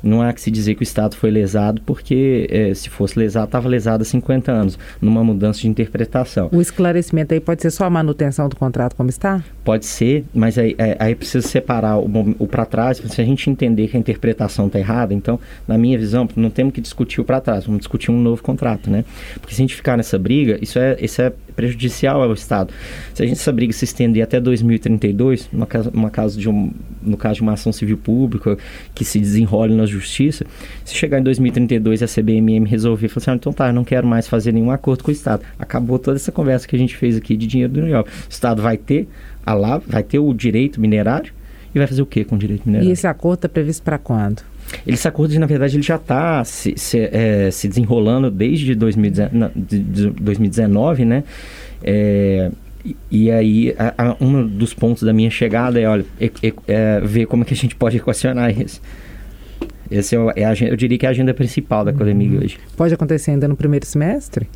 não 0.02 0.22
há 0.22 0.32
que 0.32 0.40
se 0.40 0.50
dizer 0.50 0.74
que 0.74 0.82
o 0.82 0.84
Estado 0.84 1.16
foi 1.16 1.30
lesado, 1.30 1.80
porque 1.82 2.46
é, 2.50 2.74
se 2.74 2.88
fosse 2.88 3.18
lesado, 3.18 3.46
estava 3.46 3.68
lesado 3.68 4.02
há 4.02 4.04
50 4.04 4.50
anos, 4.52 4.78
numa 5.00 5.22
mudança 5.22 5.60
de 5.60 5.68
interpretação. 5.68 6.48
O 6.52 6.60
esclarecimento 6.60 7.34
aí 7.34 7.40
pode 7.40 7.62
ser 7.62 7.70
só 7.70 7.84
a 7.84 7.90
manutenção 7.90 8.48
do 8.48 8.56
contrato 8.56 8.94
como 8.96 9.10
está? 9.10 9.42
Pode 9.64 9.86
ser, 9.86 10.24
mas 10.34 10.58
aí, 10.58 10.74
é, 10.78 10.96
aí 10.98 11.14
precisa 11.14 11.46
separar 11.46 11.98
o, 11.98 12.34
o 12.38 12.46
para 12.46 12.64
trás, 12.64 12.98
se 12.98 13.20
a 13.20 13.24
gente 13.24 13.50
entender 13.50 13.88
que 13.88 13.96
a 13.96 14.00
interpretação 14.00 14.66
está 14.66 14.78
errada, 14.78 15.14
então, 15.14 15.38
na 15.66 15.76
minha 15.76 15.98
visão, 15.98 16.28
não 16.36 16.50
temos 16.50 16.72
que 16.72 16.80
discutir 16.80 17.20
o 17.20 17.24
para 17.24 17.40
trás, 17.40 17.64
vamos 17.64 17.80
discutir 17.80 18.10
um 18.10 18.20
novo 18.20 18.42
contrato, 18.42 18.90
né? 18.90 19.04
Porque 19.40 19.54
se 19.54 19.60
a 19.60 19.64
gente 19.64 19.74
ficar 19.74 19.96
nessa 19.96 20.18
briga, 20.18 20.58
isso 20.60 20.78
é, 20.78 20.96
isso 21.00 21.20
é 21.20 21.32
prejudicial 21.54 22.22
ao 22.22 22.32
Estado. 22.32 22.72
Se 23.14 23.22
a 23.22 23.26
gente 23.26 23.38
essa 23.40 23.52
briga 23.52 23.72
se 23.72 23.84
estender 23.84 24.22
até 24.22 24.40
2032, 24.40 25.48
numa 25.52 25.66
caso, 25.66 25.90
caso 26.10 26.40
de 26.40 26.48
um, 26.48 26.72
no 27.02 27.16
caso 27.16 27.36
de 27.36 27.42
uma 27.42 27.52
ação 27.52 27.72
civil 27.72 27.96
pública 27.96 28.58
que 28.94 29.04
se 29.04 29.18
desenrole 29.18 29.74
na 29.74 29.86
justiça, 29.86 30.44
se 30.84 30.94
chegar 30.94 31.18
em 31.18 31.22
2032 31.22 32.00
e 32.00 32.04
a 32.04 32.06
CBMM 32.06 32.66
resolver, 32.66 33.08
falar 33.08 33.22
assim, 33.22 33.30
ah, 33.30 33.34
então 33.34 33.52
tá, 33.52 33.72
não 33.72 33.84
quero 33.84 34.06
mais 34.06 34.28
fazer 34.28 34.52
nenhum 34.52 34.70
acordo 34.70 35.04
com 35.04 35.10
o 35.10 35.12
Estado. 35.12 35.42
Acabou 35.58 35.98
toda 35.98 36.16
essa 36.16 36.32
conversa 36.32 36.66
que 36.66 36.76
a 36.76 36.78
gente 36.78 36.96
fez 36.96 37.16
aqui 37.16 37.36
de 37.36 37.46
dinheiro 37.46 37.72
do 37.72 37.80
União. 37.80 38.02
O 38.02 38.06
Estado 38.30 38.62
vai 38.62 38.76
ter 38.76 39.08
a 39.44 39.54
lá, 39.54 39.78
vai 39.86 40.02
ter 40.02 40.18
o 40.18 40.32
direito 40.34 40.80
minerário 40.80 41.32
e 41.74 41.78
vai 41.78 41.86
fazer 41.86 42.02
o 42.02 42.06
que 42.06 42.24
com 42.24 42.36
o 42.36 42.38
direito 42.38 42.62
minerário? 42.66 42.88
E 42.88 42.92
esse 42.92 43.06
acordo 43.06 43.38
está 43.38 43.48
previsto 43.48 43.82
para 43.82 43.98
quando? 43.98 44.42
Esse 44.86 45.08
acordo, 45.08 45.36
na 45.38 45.46
verdade, 45.46 45.76
ele 45.76 45.82
já 45.82 45.96
está 45.96 46.44
se, 46.44 46.74
se, 46.76 46.98
é, 46.98 47.50
se, 47.50 47.68
desenrolando 47.68 48.30
desde 48.30 48.74
2019, 48.74 49.52
de 49.56 50.10
2019 50.10 51.04
né? 51.04 51.24
É, 51.82 52.50
e 53.10 53.30
aí, 53.30 53.74
a, 53.78 54.10
a, 54.10 54.16
um 54.20 54.46
dos 54.46 54.72
pontos 54.72 55.02
da 55.02 55.12
minha 55.12 55.30
chegada 55.30 55.80
é, 55.80 55.88
olha, 55.88 56.04
é, 56.20 56.30
é, 56.66 57.00
ver 57.00 57.26
como 57.26 57.42
é 57.42 57.46
que 57.46 57.54
a 57.54 57.56
gente 57.56 57.74
pode 57.76 57.96
equacionar 57.96 58.58
isso. 58.58 58.80
Esse 59.90 60.16
é, 60.16 60.18
é 60.36 60.44
a, 60.44 60.54
eu 60.54 60.76
diria 60.76 60.96
que 60.96 61.04
é 61.04 61.08
a 61.08 61.12
agenda 61.12 61.34
principal 61.34 61.84
da 61.84 61.92
Codemig 61.92 62.36
uhum. 62.36 62.42
hoje. 62.42 62.58
Pode 62.76 62.94
acontecer 62.94 63.32
ainda 63.32 63.48
no 63.48 63.56
primeiro 63.56 63.84
semestre? 63.84 64.48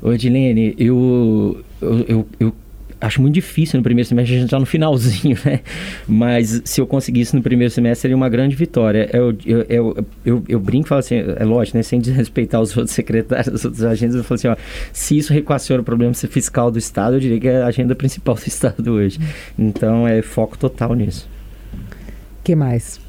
Ô, 0.00 0.12
Edilene, 0.12 0.74
eu, 0.78 1.64
eu, 1.80 2.04
eu, 2.08 2.28
eu 2.38 2.54
acho 3.06 3.20
muito 3.20 3.34
difícil 3.34 3.78
no 3.78 3.82
primeiro 3.82 4.08
semestre, 4.08 4.36
a 4.36 4.40
gente 4.40 4.50
já 4.50 4.58
no 4.58 4.66
finalzinho, 4.66 5.36
né? 5.44 5.60
Mas 6.06 6.62
se 6.64 6.80
eu 6.80 6.86
conseguisse 6.86 7.34
no 7.34 7.42
primeiro 7.42 7.72
semestre, 7.72 8.02
seria 8.02 8.16
uma 8.16 8.28
grande 8.28 8.56
vitória. 8.56 9.08
Eu, 9.12 9.36
eu, 9.44 9.66
eu, 9.68 10.06
eu, 10.24 10.44
eu 10.48 10.60
brinco 10.60 10.86
e 10.86 10.88
falo 10.88 10.98
assim, 10.98 11.16
é 11.16 11.44
lógico, 11.44 11.76
né? 11.76 11.82
Sem 11.82 12.00
desrespeitar 12.00 12.60
os 12.60 12.74
outros 12.76 12.94
secretários, 12.94 13.54
os 13.54 13.64
outros 13.64 13.84
agentes, 13.84 14.16
eu 14.16 14.24
falo 14.24 14.36
assim, 14.36 14.48
ó, 14.48 14.56
se 14.92 15.16
isso 15.16 15.32
requaciona 15.32 15.80
o 15.80 15.84
problema 15.84 16.12
fiscal 16.14 16.70
do 16.70 16.78
Estado, 16.78 17.16
eu 17.16 17.20
diria 17.20 17.40
que 17.40 17.48
é 17.48 17.62
a 17.62 17.66
agenda 17.66 17.94
principal 17.94 18.34
do 18.34 18.42
Estado 18.46 18.92
hoje. 18.92 19.18
Então, 19.58 20.06
é 20.06 20.22
foco 20.22 20.58
total 20.58 20.94
nisso. 20.94 21.28
que 22.42 22.54
mais? 22.54 23.06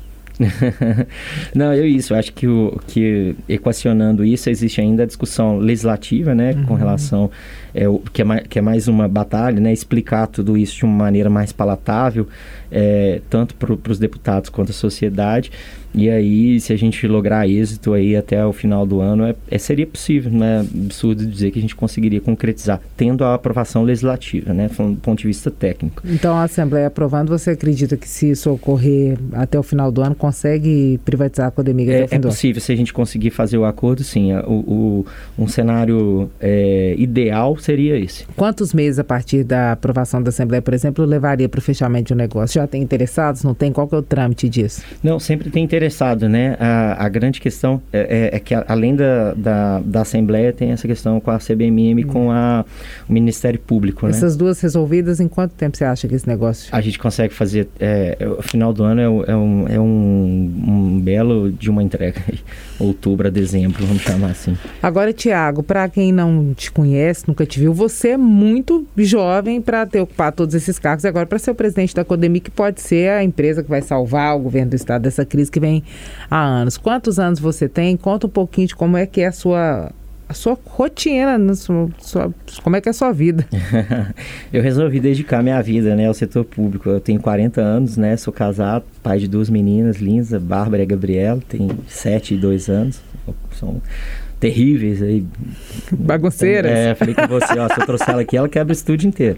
Não, 1.53 1.73
eu 1.73 1.85
isso, 1.85 2.13
acho 2.13 2.31
que, 2.33 2.47
o, 2.47 2.79
que 2.87 3.35
equacionando 3.49 4.23
isso, 4.23 4.49
existe 4.49 4.79
ainda 4.79 5.03
a 5.03 5.05
discussão 5.05 5.57
legislativa, 5.57 6.35
né, 6.35 6.53
uhum. 6.53 6.65
com 6.65 6.73
relação, 6.75 7.31
é, 7.77 7.85
que, 8.11 8.23
é 8.23 8.25
mais, 8.25 8.47
que 8.47 8.57
é 8.57 8.61
mais 8.61 8.87
uma 8.87 9.07
batalha, 9.07 9.59
né, 9.59 9.71
explicar 9.71 10.25
tudo 10.25 10.57
isso 10.57 10.77
de 10.77 10.85
uma 10.85 11.05
maneira 11.05 11.29
mais 11.29 11.51
palatável, 11.51 12.27
é, 12.71 13.21
tanto 13.29 13.55
para 13.55 13.91
os 13.91 13.99
deputados 13.99 14.49
quanto 14.49 14.71
a 14.71 14.73
sociedade, 14.73 15.51
e 15.97 16.11
aí, 16.11 16.59
se 16.59 16.71
a 16.71 16.77
gente 16.77 17.07
lograr 17.07 17.49
êxito 17.49 17.93
aí 17.93 18.15
até 18.15 18.45
o 18.45 18.53
final 18.53 18.85
do 18.85 19.01
ano, 19.01 19.23
é, 19.23 19.35
é, 19.49 19.57
seria 19.57 19.87
possível, 19.87 20.31
não 20.31 20.45
é 20.45 20.59
absurdo 20.59 21.25
dizer 21.25 21.49
que 21.49 21.57
a 21.57 21.61
gente 21.61 21.75
conseguiria 21.75 22.21
concretizar, 22.21 22.79
tendo 22.95 23.23
a 23.23 23.33
aprovação 23.33 23.81
legislativa, 23.81 24.53
né, 24.53 24.69
do 24.69 24.95
ponto 24.97 25.19
de 25.19 25.27
vista 25.27 25.49
técnico. 25.49 26.03
Então, 26.05 26.35
a 26.35 26.43
Assembleia 26.43 26.85
aprovando, 26.85 27.29
você 27.29 27.51
acredita 27.51 27.97
que 27.97 28.07
se 28.07 28.29
isso 28.29 28.51
ocorrer 28.51 29.17
até 29.33 29.57
o 29.57 29.63
final 29.63 29.91
do 29.91 30.01
ano, 30.03 30.13
consegue 30.13 30.99
privatizar 31.03 31.47
a 31.47 31.51
Codemig 31.51 31.89
é, 31.89 32.07
é 32.11 32.19
possível, 32.19 32.61
se 32.61 32.71
a 32.71 32.75
gente 32.75 32.93
conseguir 32.93 33.31
fazer 33.31 33.57
o 33.57 33.65
acordo, 33.65 34.03
sim. 34.03 34.33
O, 34.45 35.03
o 35.35 35.43
um 35.43 35.47
cenário 35.47 36.29
é, 36.39 36.93
ideal 36.95 37.57
seria 37.57 37.97
esse. 37.97 38.25
Quantos 38.35 38.71
meses 38.71 38.99
a 38.99 39.03
partir 39.03 39.43
da 39.43 39.71
aprovação 39.71 40.21
da 40.21 40.29
Assembleia, 40.29 40.61
por 40.61 40.75
exemplo, 40.75 41.03
levaria 41.05 41.49
para 41.49 41.57
o 41.57 41.61
fechamento 41.61 42.07
de 42.07 42.13
um 42.13 42.17
negócio? 42.17 42.56
Já 42.57 42.65
tem 42.65 42.81
interessados? 42.81 43.43
Não 43.43 43.53
tem? 43.53 43.71
Qual 43.71 43.87
que 43.87 43.93
é 43.93 43.97
o 43.99 44.01
trâmite 44.01 44.49
disso? 44.49 44.81
Não, 45.03 45.19
sempre 45.19 45.51
tem 45.51 45.63
interessado, 45.63 46.27
né? 46.27 46.57
A, 46.59 47.05
a 47.05 47.07
grande 47.07 47.39
questão 47.39 47.79
é, 47.93 48.31
é, 48.31 48.35
é 48.37 48.39
que 48.39 48.55
além 48.55 48.95
da, 48.95 49.35
da, 49.35 49.79
da, 49.79 50.01
Assembleia 50.01 50.51
tem 50.51 50.71
essa 50.71 50.87
questão 50.87 51.19
com 51.19 51.29
a 51.29 51.37
CBMM, 51.37 52.03
hum. 52.03 52.07
com 52.07 52.31
a, 52.31 52.65
o 53.07 53.13
Ministério 53.13 53.59
Público, 53.59 54.07
né? 54.07 54.11
Essas 54.11 54.35
duas 54.35 54.59
resolvidas, 54.59 55.19
em 55.19 55.27
quanto 55.27 55.51
tempo 55.51 55.77
você 55.77 55.85
acha 55.85 56.07
que 56.07 56.15
esse 56.15 56.27
negócio? 56.27 56.69
A 56.71 56.81
gente 56.81 56.97
consegue 56.97 57.31
fazer, 57.31 57.67
é, 57.79 58.17
o 58.39 58.41
final 58.41 58.73
do 58.73 58.83
ano 58.83 59.01
é, 59.01 59.31
é, 59.31 59.35
um, 59.35 59.67
é 59.67 59.79
um, 59.79 60.53
um 60.67 60.99
belo 60.99 61.51
de 61.51 61.69
uma 61.69 61.83
entrega, 61.83 62.19
outubro 62.79 63.27
a 63.27 63.29
dezembro, 63.29 63.85
vamos 63.85 64.01
chamar 64.01 64.31
assim. 64.31 64.57
Agora, 64.81 65.13
Tiago, 65.13 65.61
para 65.61 65.87
quem 65.89 66.11
não 66.11 66.55
te 66.55 66.71
conhece, 66.71 67.25
nunca 67.27 67.45
te 67.45 67.59
viu, 67.59 67.71
você 67.71 68.09
é 68.09 68.17
muito 68.17 68.87
jovem 68.97 69.61
para 69.61 69.85
ter 69.85 70.01
ocupado 70.01 70.37
todos 70.37 70.55
esses 70.55 70.79
cargos 70.79 71.05
agora 71.05 71.27
para 71.27 71.37
ser 71.37 71.51
o 71.51 71.55
presidente 71.55 71.93
da 71.93 72.03
Codemi, 72.03 72.41
que 72.47 72.51
pode 72.51 72.79
ser 72.79 73.09
a 73.09 73.23
empresa 73.23 73.61
que 73.61 73.69
vai 73.69 73.81
salvar 73.81 74.33
o 74.37 74.39
governo 74.39 74.69
do 74.69 74.75
estado 74.75 75.01
dessa 75.01 75.25
crise 75.25 75.51
que 75.51 75.59
vem 75.59 75.83
há 76.31 76.41
anos. 76.41 76.77
Quantos 76.77 77.19
anos 77.19 77.41
você 77.41 77.67
tem? 77.67 77.97
Conta 77.97 78.25
um 78.25 78.29
pouquinho 78.29 78.67
de 78.67 78.75
como 78.75 78.95
é 78.95 79.05
que 79.05 79.19
é 79.19 79.27
a 79.27 79.31
sua 79.33 79.91
a 80.29 80.33
sua 80.33 80.57
rotina, 80.65 81.37
a 81.37 81.55
sua, 81.55 81.89
sua, 81.99 82.33
como 82.61 82.75
é 82.75 82.81
que 82.81 82.89
é 82.89 82.91
a 82.91 82.93
sua 82.93 83.13
vida? 83.13 83.47
eu 84.51 84.61
resolvi 84.61 84.99
dedicar 84.99 85.41
minha 85.41 85.61
vida 85.61 85.95
né, 85.95 86.05
ao 86.05 86.13
setor 86.13 86.43
público. 86.43 86.89
Eu 86.89 86.99
tenho 86.99 87.19
40 87.19 87.61
anos, 87.61 87.95
né? 87.95 88.15
Sou 88.17 88.33
casado, 88.33 88.83
pai 89.01 89.19
de 89.19 89.27
duas 89.27 89.49
meninas 89.49 89.97
lindas, 89.97 90.41
Bárbara 90.41 90.83
e 90.83 90.85
Gabriela, 90.85 91.41
tem 91.47 91.69
7 91.87 92.33
e 92.33 92.37
2 92.37 92.69
anos. 92.69 93.01
São 93.57 93.81
terríveis 94.39 95.01
aí. 95.01 95.25
Bagunceiras. 95.91 96.71
É, 96.71 96.95
falei 96.95 97.15
com 97.15 97.27
você, 97.27 97.57
ó, 97.57 97.67
se 97.69 97.79
eu 97.79 97.85
trouxer 97.85 98.09
ela 98.09 98.21
aqui, 98.21 98.35
ela 98.35 98.49
quebra 98.49 98.71
o 98.71 98.75
estúdio 98.75 99.07
inteiro. 99.07 99.37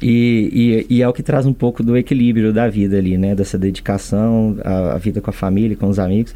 E, 0.00 0.84
e, 0.88 0.96
e, 0.96 1.02
é 1.02 1.08
o 1.08 1.12
que 1.12 1.22
traz 1.22 1.46
um 1.46 1.54
pouco 1.54 1.82
do 1.82 1.96
equilíbrio 1.96 2.52
da 2.52 2.68
vida 2.68 2.98
ali, 2.98 3.16
né? 3.16 3.34
Dessa 3.34 3.56
dedicação, 3.56 4.56
a, 4.62 4.94
a 4.94 4.98
vida 4.98 5.20
com 5.20 5.30
a 5.30 5.32
família, 5.32 5.76
com 5.76 5.88
os 5.88 5.98
amigos. 5.98 6.34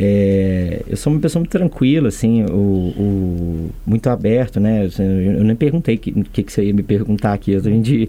É, 0.00 0.82
eu 0.86 0.96
sou 0.96 1.12
uma 1.12 1.20
pessoa 1.20 1.40
muito 1.40 1.50
tranquila, 1.50 2.08
assim, 2.08 2.44
o, 2.44 2.54
o 2.54 3.70
muito 3.84 4.08
aberto, 4.08 4.60
né? 4.60 4.86
Eu, 4.86 5.04
eu 5.04 5.44
nem 5.44 5.56
perguntei 5.56 5.96
o 5.96 5.98
que, 5.98 6.12
que, 6.12 6.42
que, 6.44 6.52
você 6.52 6.64
ia 6.64 6.72
me 6.72 6.82
perguntar 6.82 7.32
aqui. 7.32 7.52
Eu 7.52 7.62
vendi. 7.62 8.08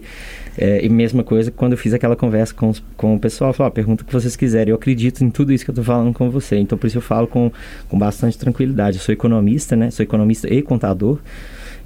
É, 0.56 0.84
e 0.84 0.88
mesma 0.88 1.24
coisa 1.24 1.50
quando 1.50 1.72
eu 1.72 1.78
fiz 1.78 1.94
aquela 1.94 2.14
conversa 2.14 2.52
com, 2.52 2.72
com 2.96 3.14
o 3.14 3.18
pessoal, 3.18 3.50
eu 3.50 3.54
falei, 3.54 3.72
pergunta 3.72 4.02
o 4.02 4.06
que 4.06 4.12
vocês 4.12 4.36
quiserem. 4.36 4.70
Eu 4.70 4.76
acredito 4.76 5.24
em 5.24 5.30
tudo 5.30 5.52
isso 5.52 5.64
que 5.64 5.70
eu 5.70 5.72
estou 5.72 5.84
falando 5.84 6.12
com 6.12 6.30
você. 6.30 6.58
Então, 6.58 6.76
por 6.76 6.86
isso 6.86 6.98
eu 6.98 7.02
falo 7.02 7.26
com, 7.26 7.50
com 7.88 7.98
bastante 7.98 8.38
tranquilidade. 8.38 8.98
Eu 8.98 9.02
sou 9.02 9.12
economista, 9.12 9.74
né? 9.74 9.90
Sou 9.90 10.04
economista 10.04 10.52
e 10.52 10.62
contador. 10.62 11.18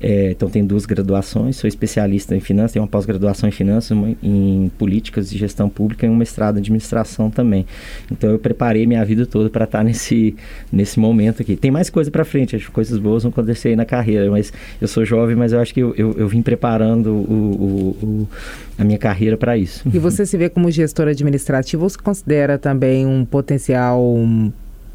É, 0.06 0.32
então, 0.32 0.50
tenho 0.50 0.66
duas 0.66 0.84
graduações, 0.84 1.56
sou 1.56 1.66
especialista 1.66 2.36
em 2.36 2.40
finanças, 2.40 2.72
tenho 2.72 2.82
uma 2.82 2.88
pós-graduação 2.90 3.48
em 3.48 3.52
finanças, 3.52 3.92
uma 3.92 4.14
em 4.22 4.70
políticas 4.76 5.32
e 5.32 5.38
gestão 5.38 5.66
pública 5.66 6.04
e 6.04 6.10
um 6.10 6.14
mestrado 6.14 6.56
em 6.56 6.58
administração 6.58 7.30
também. 7.30 7.64
Então, 8.12 8.28
eu 8.28 8.38
preparei 8.38 8.86
minha 8.86 9.02
vida 9.02 9.24
toda 9.24 9.48
para 9.48 9.64
estar 9.64 9.82
nesse, 9.82 10.36
nesse 10.70 11.00
momento 11.00 11.40
aqui. 11.40 11.56
Tem 11.56 11.70
mais 11.70 11.88
coisa 11.88 12.10
para 12.10 12.22
frente, 12.22 12.54
acho 12.54 12.66
que 12.66 12.70
coisas 12.70 12.98
boas 12.98 13.22
vão 13.22 13.30
acontecer 13.30 13.68
aí 13.68 13.76
na 13.76 13.86
carreira, 13.86 14.30
mas 14.30 14.52
eu 14.78 14.86
sou 14.86 15.06
jovem, 15.06 15.34
mas 15.34 15.54
eu 15.54 15.60
acho 15.60 15.72
que 15.72 15.80
eu, 15.80 15.94
eu, 15.96 16.12
eu 16.18 16.28
vim 16.28 16.42
preparando 16.42 17.06
o, 17.06 17.96
o, 18.02 18.06
o 18.06 18.28
a 18.76 18.84
minha 18.84 18.98
carreira 18.98 19.38
para 19.38 19.56
isso. 19.56 19.88
E 19.90 19.98
você 19.98 20.26
se 20.26 20.36
vê 20.36 20.50
como 20.50 20.70
gestor 20.70 21.08
administrativo 21.08 21.82
ou 21.82 21.88
se 21.88 21.96
considera 21.96 22.58
também 22.58 23.06
um 23.06 23.24
potencial 23.24 24.18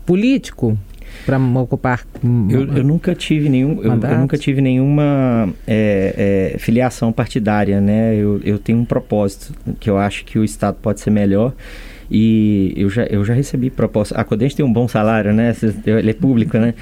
político 0.05 0.77
para 1.25 1.37
ocupar 1.37 2.05
eu, 2.49 2.77
eu, 2.77 2.83
nunca 2.83 3.13
tive 3.13 3.49
nenhum 3.49 3.81
eu, 3.81 3.93
eu, 3.93 4.17
nunca 4.19 4.37
tive 4.37 4.61
nenhuma 4.61 5.49
é, 5.67 6.53
é, 6.55 6.57
filiação 6.59 7.11
partidária 7.11 7.79
né? 7.79 8.15
Eu, 8.15 8.41
eu 8.43 8.57
tenho 8.57 8.79
um 8.79 8.85
propósito 8.85 9.53
que 9.79 9.89
eu 9.89 9.97
acho 9.97 10.25
que 10.25 10.39
o 10.39 10.43
estado 10.43 10.77
pode 10.81 10.99
ser 10.99 11.11
melhor 11.11 11.53
e 12.11 12.73
eu 12.75 12.89
já, 12.89 13.03
eu 13.03 13.23
já 13.23 13.33
recebi 13.33 13.69
proposta. 13.69 14.15
A 14.15 14.23
Codente 14.23 14.55
tem 14.55 14.65
um 14.65 14.71
bom 14.71 14.87
salário, 14.87 15.33
né? 15.33 15.55
Ele 15.85 16.09
é 16.09 16.13
público, 16.13 16.57
né? 16.57 16.73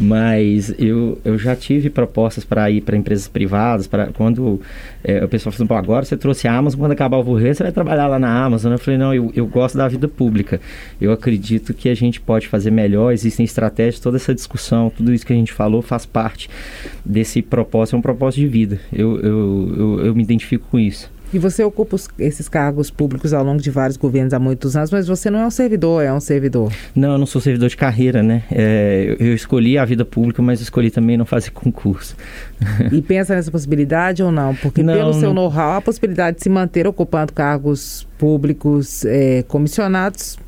Mas 0.00 0.74
eu, 0.78 1.18
eu 1.24 1.38
já 1.38 1.56
tive 1.56 1.90
propostas 1.90 2.44
para 2.44 2.70
ir 2.70 2.80
para 2.80 2.96
empresas 2.96 3.26
privadas. 3.26 3.86
para 3.86 4.06
quando 4.06 4.60
é, 5.02 5.24
o 5.24 5.28
pessoal 5.28 5.52
falou, 5.52 5.76
agora 5.76 6.04
você 6.04 6.16
trouxe 6.16 6.46
a 6.46 6.56
Amazon, 6.56 6.80
quando 6.80 6.92
acabar 6.92 7.16
o 7.16 7.22
Vorrê, 7.22 7.52
você 7.52 7.62
vai 7.62 7.72
trabalhar 7.72 8.06
lá 8.06 8.18
na 8.18 8.44
Amazon. 8.44 8.72
Eu 8.72 8.78
falei, 8.78 8.98
não, 8.98 9.12
eu, 9.12 9.32
eu 9.34 9.46
gosto 9.46 9.76
da 9.76 9.88
vida 9.88 10.06
pública. 10.06 10.60
Eu 11.00 11.10
acredito 11.10 11.74
que 11.74 11.88
a 11.88 11.94
gente 11.94 12.20
pode 12.20 12.46
fazer 12.46 12.70
melhor, 12.70 13.12
existem 13.12 13.44
estratégias, 13.44 14.00
toda 14.00 14.16
essa 14.16 14.34
discussão, 14.34 14.90
tudo 14.90 15.12
isso 15.12 15.26
que 15.26 15.32
a 15.32 15.36
gente 15.36 15.52
falou 15.52 15.82
faz 15.82 16.06
parte 16.06 16.48
desse 17.04 17.42
propósito, 17.42 17.96
é 17.96 17.98
um 17.98 18.02
propósito 18.02 18.40
de 18.40 18.46
vida. 18.46 18.80
Eu, 18.92 19.20
eu, 19.20 19.74
eu, 19.76 20.06
eu 20.06 20.14
me 20.14 20.22
identifico 20.22 20.66
com 20.70 20.78
isso. 20.78 21.15
E 21.32 21.38
você 21.38 21.64
ocupa 21.64 21.96
os, 21.96 22.08
esses 22.18 22.48
cargos 22.48 22.90
públicos 22.90 23.32
ao 23.32 23.44
longo 23.44 23.60
de 23.60 23.70
vários 23.70 23.96
governos 23.96 24.32
há 24.32 24.38
muitos 24.38 24.76
anos, 24.76 24.90
mas 24.90 25.06
você 25.06 25.30
não 25.30 25.40
é 25.40 25.46
um 25.46 25.50
servidor, 25.50 26.02
é 26.02 26.12
um 26.12 26.20
servidor. 26.20 26.72
Não, 26.94 27.12
eu 27.12 27.18
não 27.18 27.26
sou 27.26 27.40
servidor 27.40 27.68
de 27.68 27.76
carreira, 27.76 28.22
né? 28.22 28.44
É, 28.50 29.16
eu, 29.18 29.28
eu 29.28 29.34
escolhi 29.34 29.76
a 29.76 29.84
vida 29.84 30.04
pública, 30.04 30.40
mas 30.42 30.60
escolhi 30.60 30.90
também 30.90 31.16
não 31.16 31.26
fazer 31.26 31.50
concurso. 31.50 32.16
E 32.92 33.00
pensa 33.02 33.34
nessa 33.34 33.50
possibilidade 33.50 34.22
ou 34.22 34.30
não? 34.30 34.54
Porque 34.54 34.82
não, 34.82 34.94
pelo 34.94 35.12
seu 35.14 35.34
know-how, 35.34 35.76
a 35.76 35.80
possibilidade 35.80 36.38
de 36.38 36.42
se 36.42 36.48
manter 36.48 36.86
ocupando 36.86 37.32
cargos 37.32 38.06
públicos 38.18 39.04
é, 39.04 39.42
comissionados 39.42 40.38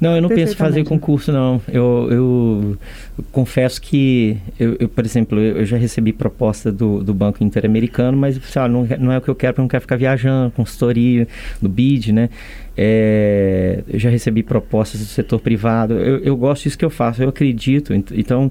não, 0.00 0.16
eu 0.16 0.22
não 0.22 0.28
penso 0.28 0.52
em 0.52 0.56
fazer 0.56 0.84
concurso, 0.84 1.32
não. 1.32 1.60
Eu, 1.68 2.08
eu, 2.10 2.78
eu 3.18 3.24
confesso 3.32 3.80
que, 3.80 4.36
eu, 4.58 4.76
eu, 4.78 4.88
por 4.88 5.04
exemplo, 5.04 5.38
eu 5.38 5.64
já 5.64 5.76
recebi 5.76 6.12
proposta 6.12 6.70
do, 6.70 7.02
do 7.02 7.14
Banco 7.14 7.42
Interamericano, 7.42 8.16
mas 8.16 8.38
sabe, 8.44 8.72
não, 8.72 8.86
não 8.98 9.12
é 9.12 9.18
o 9.18 9.20
que 9.20 9.28
eu 9.28 9.34
quero, 9.34 9.54
porque 9.54 9.60
eu 9.60 9.64
não 9.64 9.68
quero 9.68 9.80
ficar 9.82 9.96
viajando, 9.96 10.50
consultoria, 10.52 11.26
do 11.60 11.68
BID, 11.68 12.12
né? 12.12 12.30
É, 12.76 13.84
eu 13.88 13.98
já 14.00 14.10
recebi 14.10 14.42
propostas 14.42 15.00
do 15.00 15.06
setor 15.06 15.40
privado. 15.40 15.94
Eu, 15.94 16.18
eu 16.18 16.36
gosto 16.36 16.64
disso 16.64 16.76
que 16.76 16.84
eu 16.84 16.90
faço, 16.90 17.22
eu 17.22 17.28
acredito. 17.28 17.94
Então, 17.94 18.50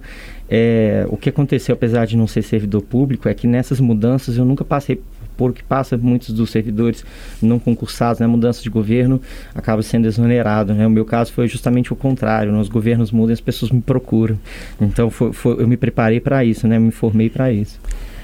é, 0.49 1.05
o 1.09 1.17
que 1.17 1.29
aconteceu, 1.29 1.73
apesar 1.73 2.05
de 2.05 2.15
não 2.15 2.27
ser 2.27 2.41
servidor 2.41 2.81
público, 2.81 3.27
é 3.27 3.33
que 3.33 3.47
nessas 3.47 3.79
mudanças 3.79 4.37
eu 4.37 4.45
nunca 4.45 4.63
passei 4.63 5.01
por 5.35 5.53
que 5.53 5.63
passa 5.63 5.97
muitos 5.97 6.29
dos 6.31 6.49
servidores 6.49 7.05
não 7.41 7.59
concursados, 7.59 8.19
né, 8.19 8.27
mudança 8.27 8.61
de 8.61 8.69
governo, 8.69 9.21
acaba 9.53 9.81
sendo 9.81 10.07
exonerado. 10.07 10.73
Né? 10.73 10.85
O 10.85 10.89
meu 10.89 11.05
caso 11.05 11.31
foi 11.31 11.47
justamente 11.47 11.91
o 11.91 11.95
contrário, 11.95 12.51
né? 12.51 12.59
os 12.59 12.69
governos 12.69 13.11
mudam, 13.11 13.33
as 13.33 13.41
pessoas 13.41 13.71
me 13.71 13.81
procuram. 13.81 14.37
Então 14.79 15.09
foi, 15.09 15.33
foi, 15.33 15.61
eu 15.61 15.67
me 15.67 15.77
preparei 15.77 16.19
para 16.19 16.43
isso, 16.43 16.67
né? 16.67 16.79
me 16.79 16.91
formei 16.91 17.29
para 17.29 17.51
isso. 17.51 17.79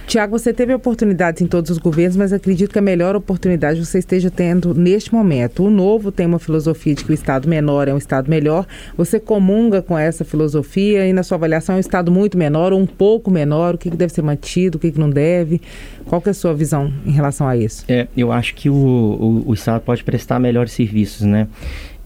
Tiago, 0.09 0.39
você 0.39 0.51
teve 0.51 0.73
oportunidades 0.73 1.39
em 1.39 1.45
todos 1.45 1.69
os 1.69 1.77
governos, 1.77 2.17
mas 2.17 2.33
acredito 2.33 2.71
que 2.71 2.79
a 2.79 2.81
melhor 2.81 3.15
oportunidade 3.15 3.85
você 3.85 3.99
esteja 3.99 4.31
tendo 4.31 4.73
neste 4.73 5.13
momento. 5.13 5.63
O 5.63 5.69
novo 5.69 6.11
tem 6.11 6.25
uma 6.25 6.39
filosofia 6.39 6.95
de 6.95 7.05
que 7.05 7.11
o 7.11 7.13
Estado 7.13 7.47
menor 7.47 7.87
é 7.87 7.93
um 7.93 7.97
Estado 7.99 8.27
melhor. 8.27 8.65
Você 8.97 9.19
comunga 9.19 9.83
com 9.83 9.95
essa 9.95 10.25
filosofia 10.25 11.05
e, 11.05 11.13
na 11.13 11.21
sua 11.21 11.37
avaliação, 11.37 11.75
é 11.75 11.77
um 11.77 11.79
Estado 11.79 12.11
muito 12.11 12.39
menor 12.39 12.73
ou 12.73 12.79
um 12.79 12.87
pouco 12.87 13.29
menor? 13.29 13.75
O 13.75 13.77
que, 13.77 13.91
que 13.91 13.95
deve 13.95 14.11
ser 14.11 14.23
mantido, 14.23 14.79
o 14.79 14.81
que, 14.81 14.91
que 14.91 14.99
não 14.99 15.11
deve? 15.11 15.61
Qual 16.07 16.19
que 16.19 16.29
é 16.29 16.31
a 16.31 16.33
sua 16.33 16.55
visão 16.55 16.91
em 17.05 17.11
relação 17.11 17.47
a 17.47 17.55
isso? 17.55 17.85
É, 17.87 18.07
eu 18.17 18.31
acho 18.31 18.55
que 18.55 18.67
o, 18.67 18.73
o, 18.73 19.43
o 19.49 19.53
Estado 19.53 19.79
pode 19.81 20.03
prestar 20.03 20.39
melhores 20.39 20.71
serviços, 20.71 21.21
né? 21.21 21.47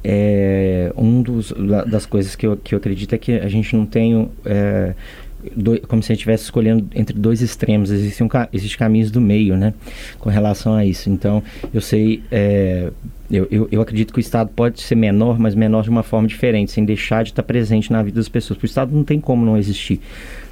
É, 0.04 0.92
um 0.98 1.22
dos 1.22 1.54
das 1.88 2.06
coisas 2.06 2.36
que 2.36 2.46
eu, 2.46 2.58
que 2.58 2.76
eu 2.76 2.78
acredito 2.78 3.16
é 3.16 3.18
que 3.18 3.32
a 3.40 3.48
gente 3.48 3.74
não 3.74 3.86
tem 3.86 4.30
é, 4.44 4.94
do, 5.56 5.80
como 5.88 6.02
se 6.02 6.12
a 6.12 6.14
gente 6.14 6.22
estivesse 6.22 6.44
escolhendo 6.46 6.88
entre 6.96 7.18
dois 7.18 7.42
extremos. 7.42 7.92
Existem 7.92 8.26
um, 8.26 8.30
caminhos 8.78 9.12
do 9.12 9.22
meio, 9.22 9.56
né? 9.56 9.74
Com 10.20 10.30
relação 10.30 10.74
a 10.74 10.86
isso. 10.86 11.10
Então, 11.10 11.44
eu 11.74 11.82
sei, 11.82 12.24
é, 12.32 12.92
eu, 13.30 13.48
eu, 13.52 13.68
eu, 13.72 13.82
acredito 13.82 14.14
que 14.14 14.20
o 14.20 14.22
Estado 14.22 14.50
pode 14.56 14.82
ser 14.82 14.96
menor, 14.96 15.40
mas 15.40 15.56
menor 15.56 15.84
de 15.84 15.90
uma 15.90 16.04
forma 16.04 16.28
diferente, 16.28 16.72
sem 16.72 16.86
deixar 16.86 17.24
de 17.24 17.32
estar 17.32 17.44
presente 17.44 17.92
na 17.92 18.02
vida 18.02 18.16
das 18.16 18.30
pessoas. 18.30 18.58
Porque 18.58 18.68
o 18.68 18.70
Estado 18.70 18.96
não 18.96 19.04
tem 19.04 19.20
como 19.20 19.46
não 19.46 19.58
existir, 19.58 20.00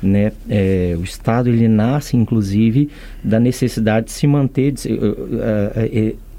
né? 0.02 0.32
É, 0.50 0.96
o 0.98 1.04
Estado 1.04 1.50
ele 1.50 1.68
nasce, 1.68 2.18
inclusive, 2.18 2.90
da 3.24 3.40
necessidade 3.40 4.08
de 4.08 4.12
se 4.12 4.28
manter. 4.28 4.72
De, 4.72 4.94
uh, 4.94 4.96
uh, 4.96 6.10
uh, 6.14 6.31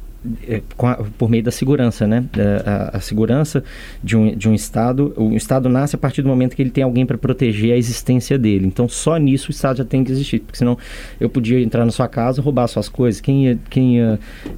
a, 0.78 1.04
por 1.18 1.28
meio 1.28 1.42
da 1.42 1.50
segurança, 1.50 2.06
né? 2.06 2.24
É, 2.36 2.62
a, 2.64 2.96
a, 2.96 3.00
segurança 3.00 3.64
de 4.02 4.16
um, 4.16 4.34
de 4.36 4.48
um 4.48 4.54
Estado, 4.54 5.12
o 5.16 5.34
Estado 5.34 5.68
nasce 5.68 5.96
a 5.96 5.98
partir 5.98 6.22
do 6.22 6.28
momento 6.28 6.54
que 6.54 6.62
ele 6.62 6.70
tem 6.70 6.84
alguém 6.84 7.04
para 7.04 7.18
proteger 7.18 7.72
a 7.72 7.76
existência 7.76 8.38
dele. 8.38 8.66
Então, 8.66 8.88
só 8.88 9.16
nisso 9.16 9.48
o 9.48 9.50
Estado 9.50 9.78
já 9.78 9.84
tem 9.84 10.04
que 10.04 10.12
existir, 10.12 10.40
porque 10.40 10.58
senão 10.58 10.78
eu 11.20 11.28
podia 11.28 11.60
entrar 11.60 11.84
na 11.84 11.90
sua 11.90 12.08
casa, 12.08 12.40
roubar 12.40 12.66
suas 12.68 12.88
coisas. 12.88 13.20
Quem, 13.20 13.58
quem, 13.68 13.98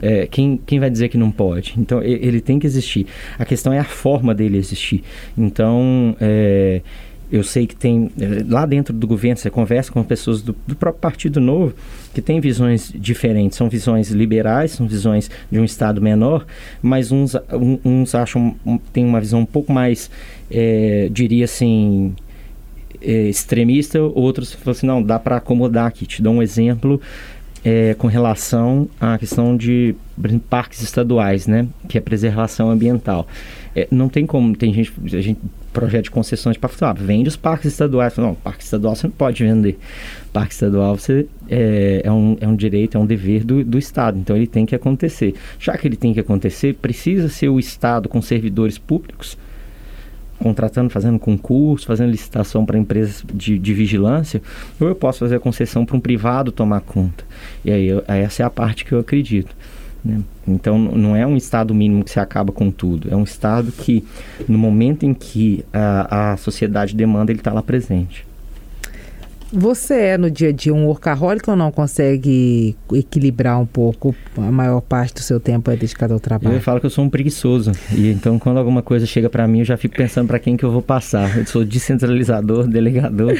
é, 0.02 0.26
quem, 0.30 0.60
quem 0.64 0.78
vai 0.78 0.90
dizer 0.90 1.08
que 1.08 1.18
não 1.18 1.30
pode? 1.30 1.74
Então, 1.78 2.02
ele 2.02 2.40
tem 2.40 2.58
que 2.58 2.66
existir. 2.66 3.06
A 3.38 3.44
questão 3.44 3.72
é 3.72 3.78
a 3.78 3.84
forma 3.84 4.34
dele 4.34 4.58
existir. 4.58 5.02
Então, 5.36 6.16
é, 6.20 6.82
eu 7.32 7.42
sei 7.42 7.66
que 7.66 7.74
tem 7.74 8.10
eh, 8.20 8.44
lá 8.48 8.66
dentro 8.66 8.94
do 8.94 9.06
governo 9.06 9.36
você 9.36 9.50
conversa 9.50 9.90
com 9.90 10.02
pessoas 10.04 10.42
do, 10.42 10.54
do, 10.66 10.76
próprio 10.76 11.00
partido 11.00 11.40
novo 11.40 11.74
que 12.12 12.20
tem 12.20 12.40
visões 12.40 12.92
diferentes 12.94 13.56
são 13.56 13.68
visões 13.68 14.10
liberais 14.10 14.72
são 14.72 14.86
visões 14.86 15.30
de 15.50 15.58
um 15.58 15.64
estado 15.64 16.00
menor 16.00 16.46
mas 16.82 17.10
uns 17.10 17.34
uns 17.84 18.14
acham 18.14 18.54
tem 18.92 19.04
uma 19.04 19.20
visão 19.20 19.40
um 19.40 19.46
pouco 19.46 19.72
mais 19.72 20.10
é, 20.50 21.08
diria 21.10 21.44
assim 21.44 22.14
é, 23.04 23.28
extremista, 23.28 24.00
outros 24.00 24.54
falam 24.54 24.72
assim, 24.72 24.86
não, 24.86 25.02
dá 25.02 25.18
para 25.18 25.36
acomodar 25.36 25.86
aqui. 25.86 26.06
Te 26.06 26.22
dou 26.22 26.34
um 26.34 26.42
exemplo 26.42 27.00
é, 27.64 27.94
com 27.94 28.06
relação 28.06 28.88
à 29.00 29.18
questão 29.18 29.56
de 29.56 29.94
parques 30.48 30.80
estaduais, 30.82 31.46
né, 31.46 31.66
que 31.88 31.98
é 31.98 32.00
preservação 32.00 32.70
ambiental. 32.70 33.26
É, 33.76 33.86
não 33.90 34.08
tem 34.08 34.24
como, 34.26 34.56
tem 34.56 34.72
gente, 34.72 34.92
a 35.12 35.20
gente 35.20 35.40
projeto 35.74 36.04
de 36.04 36.10
concessões 36.10 36.56
para 36.56 36.68
falar, 36.68 36.94
vende 36.94 37.28
os 37.28 37.36
parques 37.36 37.72
estaduais. 37.72 38.16
Não, 38.16 38.34
parque 38.34 38.64
estadual 38.64 38.94
você 38.94 39.06
não 39.08 39.14
pode 39.14 39.44
vender. 39.44 39.78
Parque 40.32 40.54
estadual 40.54 40.96
você, 40.96 41.26
é, 41.50 42.02
é, 42.04 42.10
um, 42.10 42.36
é 42.40 42.48
um 42.48 42.56
direito, 42.56 42.96
é 42.96 43.00
um 43.00 43.04
dever 43.04 43.44
do, 43.44 43.62
do 43.62 43.76
Estado, 43.76 44.18
então 44.18 44.34
ele 44.34 44.46
tem 44.46 44.64
que 44.64 44.74
acontecer. 44.74 45.34
Já 45.58 45.76
que 45.76 45.86
ele 45.86 45.96
tem 45.96 46.14
que 46.14 46.20
acontecer, 46.20 46.74
precisa 46.74 47.28
ser 47.28 47.48
o 47.48 47.58
Estado 47.58 48.08
com 48.08 48.22
servidores 48.22 48.78
públicos 48.78 49.36
contratando, 50.38 50.90
fazendo 50.90 51.18
concurso, 51.18 51.86
fazendo 51.86 52.10
licitação 52.10 52.66
para 52.66 52.76
empresas 52.76 53.24
de, 53.32 53.58
de, 53.58 53.72
vigilância, 53.72 54.42
ou 54.78 54.88
eu 54.88 54.94
posso 54.94 55.20
fazer 55.20 55.36
a 55.36 55.40
concessão 55.40 55.86
para 55.86 55.96
um 55.96 56.00
privado 56.00 56.52
tomar 56.52 56.80
conta. 56.80 57.24
E 57.64 57.70
aí 57.70 57.86
eu, 57.86 58.04
essa 58.06 58.42
é 58.42 58.46
a 58.46 58.50
parte 58.50 58.84
que 58.84 58.92
eu 58.92 58.98
acredito. 58.98 59.54
Né? 60.04 60.20
Então 60.46 60.78
não 60.78 61.16
é 61.16 61.26
um 61.26 61.36
estado 61.36 61.74
mínimo 61.74 62.04
que 62.04 62.10
se 62.10 62.20
acaba 62.20 62.52
com 62.52 62.70
tudo, 62.70 63.08
é 63.10 63.16
um 63.16 63.24
estado 63.24 63.72
que 63.72 64.04
no 64.46 64.58
momento 64.58 65.06
em 65.06 65.14
que 65.14 65.64
a, 65.72 66.32
a 66.32 66.36
sociedade 66.36 66.94
demanda 66.94 67.32
ele 67.32 67.40
está 67.40 67.52
lá 67.52 67.62
presente. 67.62 68.26
Você 69.56 69.94
é 69.94 70.18
no 70.18 70.28
dia 70.28 70.48
a 70.48 70.52
dia 70.52 70.74
um 70.74 70.86
workaholic 70.86 71.48
ou 71.48 71.54
não 71.54 71.70
consegue 71.70 72.76
equilibrar 72.92 73.60
um 73.60 73.66
pouco? 73.66 74.12
A 74.36 74.50
maior 74.50 74.80
parte 74.80 75.14
do 75.14 75.20
seu 75.20 75.38
tempo 75.38 75.70
é 75.70 75.76
dedicado 75.76 76.12
ao 76.12 76.18
trabalho. 76.18 76.56
Eu 76.56 76.60
falo 76.60 76.80
que 76.80 76.86
eu 76.86 76.90
sou 76.90 77.04
um 77.04 77.08
preguiçoso. 77.08 77.70
E 77.92 78.10
então 78.10 78.36
quando 78.36 78.58
alguma 78.58 78.82
coisa 78.82 79.06
chega 79.06 79.30
para 79.30 79.46
mim, 79.46 79.60
eu 79.60 79.64
já 79.64 79.76
fico 79.76 79.96
pensando 79.96 80.26
para 80.26 80.40
quem 80.40 80.56
que 80.56 80.64
eu 80.64 80.72
vou 80.72 80.82
passar. 80.82 81.38
Eu 81.38 81.46
sou 81.46 81.64
descentralizador, 81.64 82.66
delegador. 82.68 83.38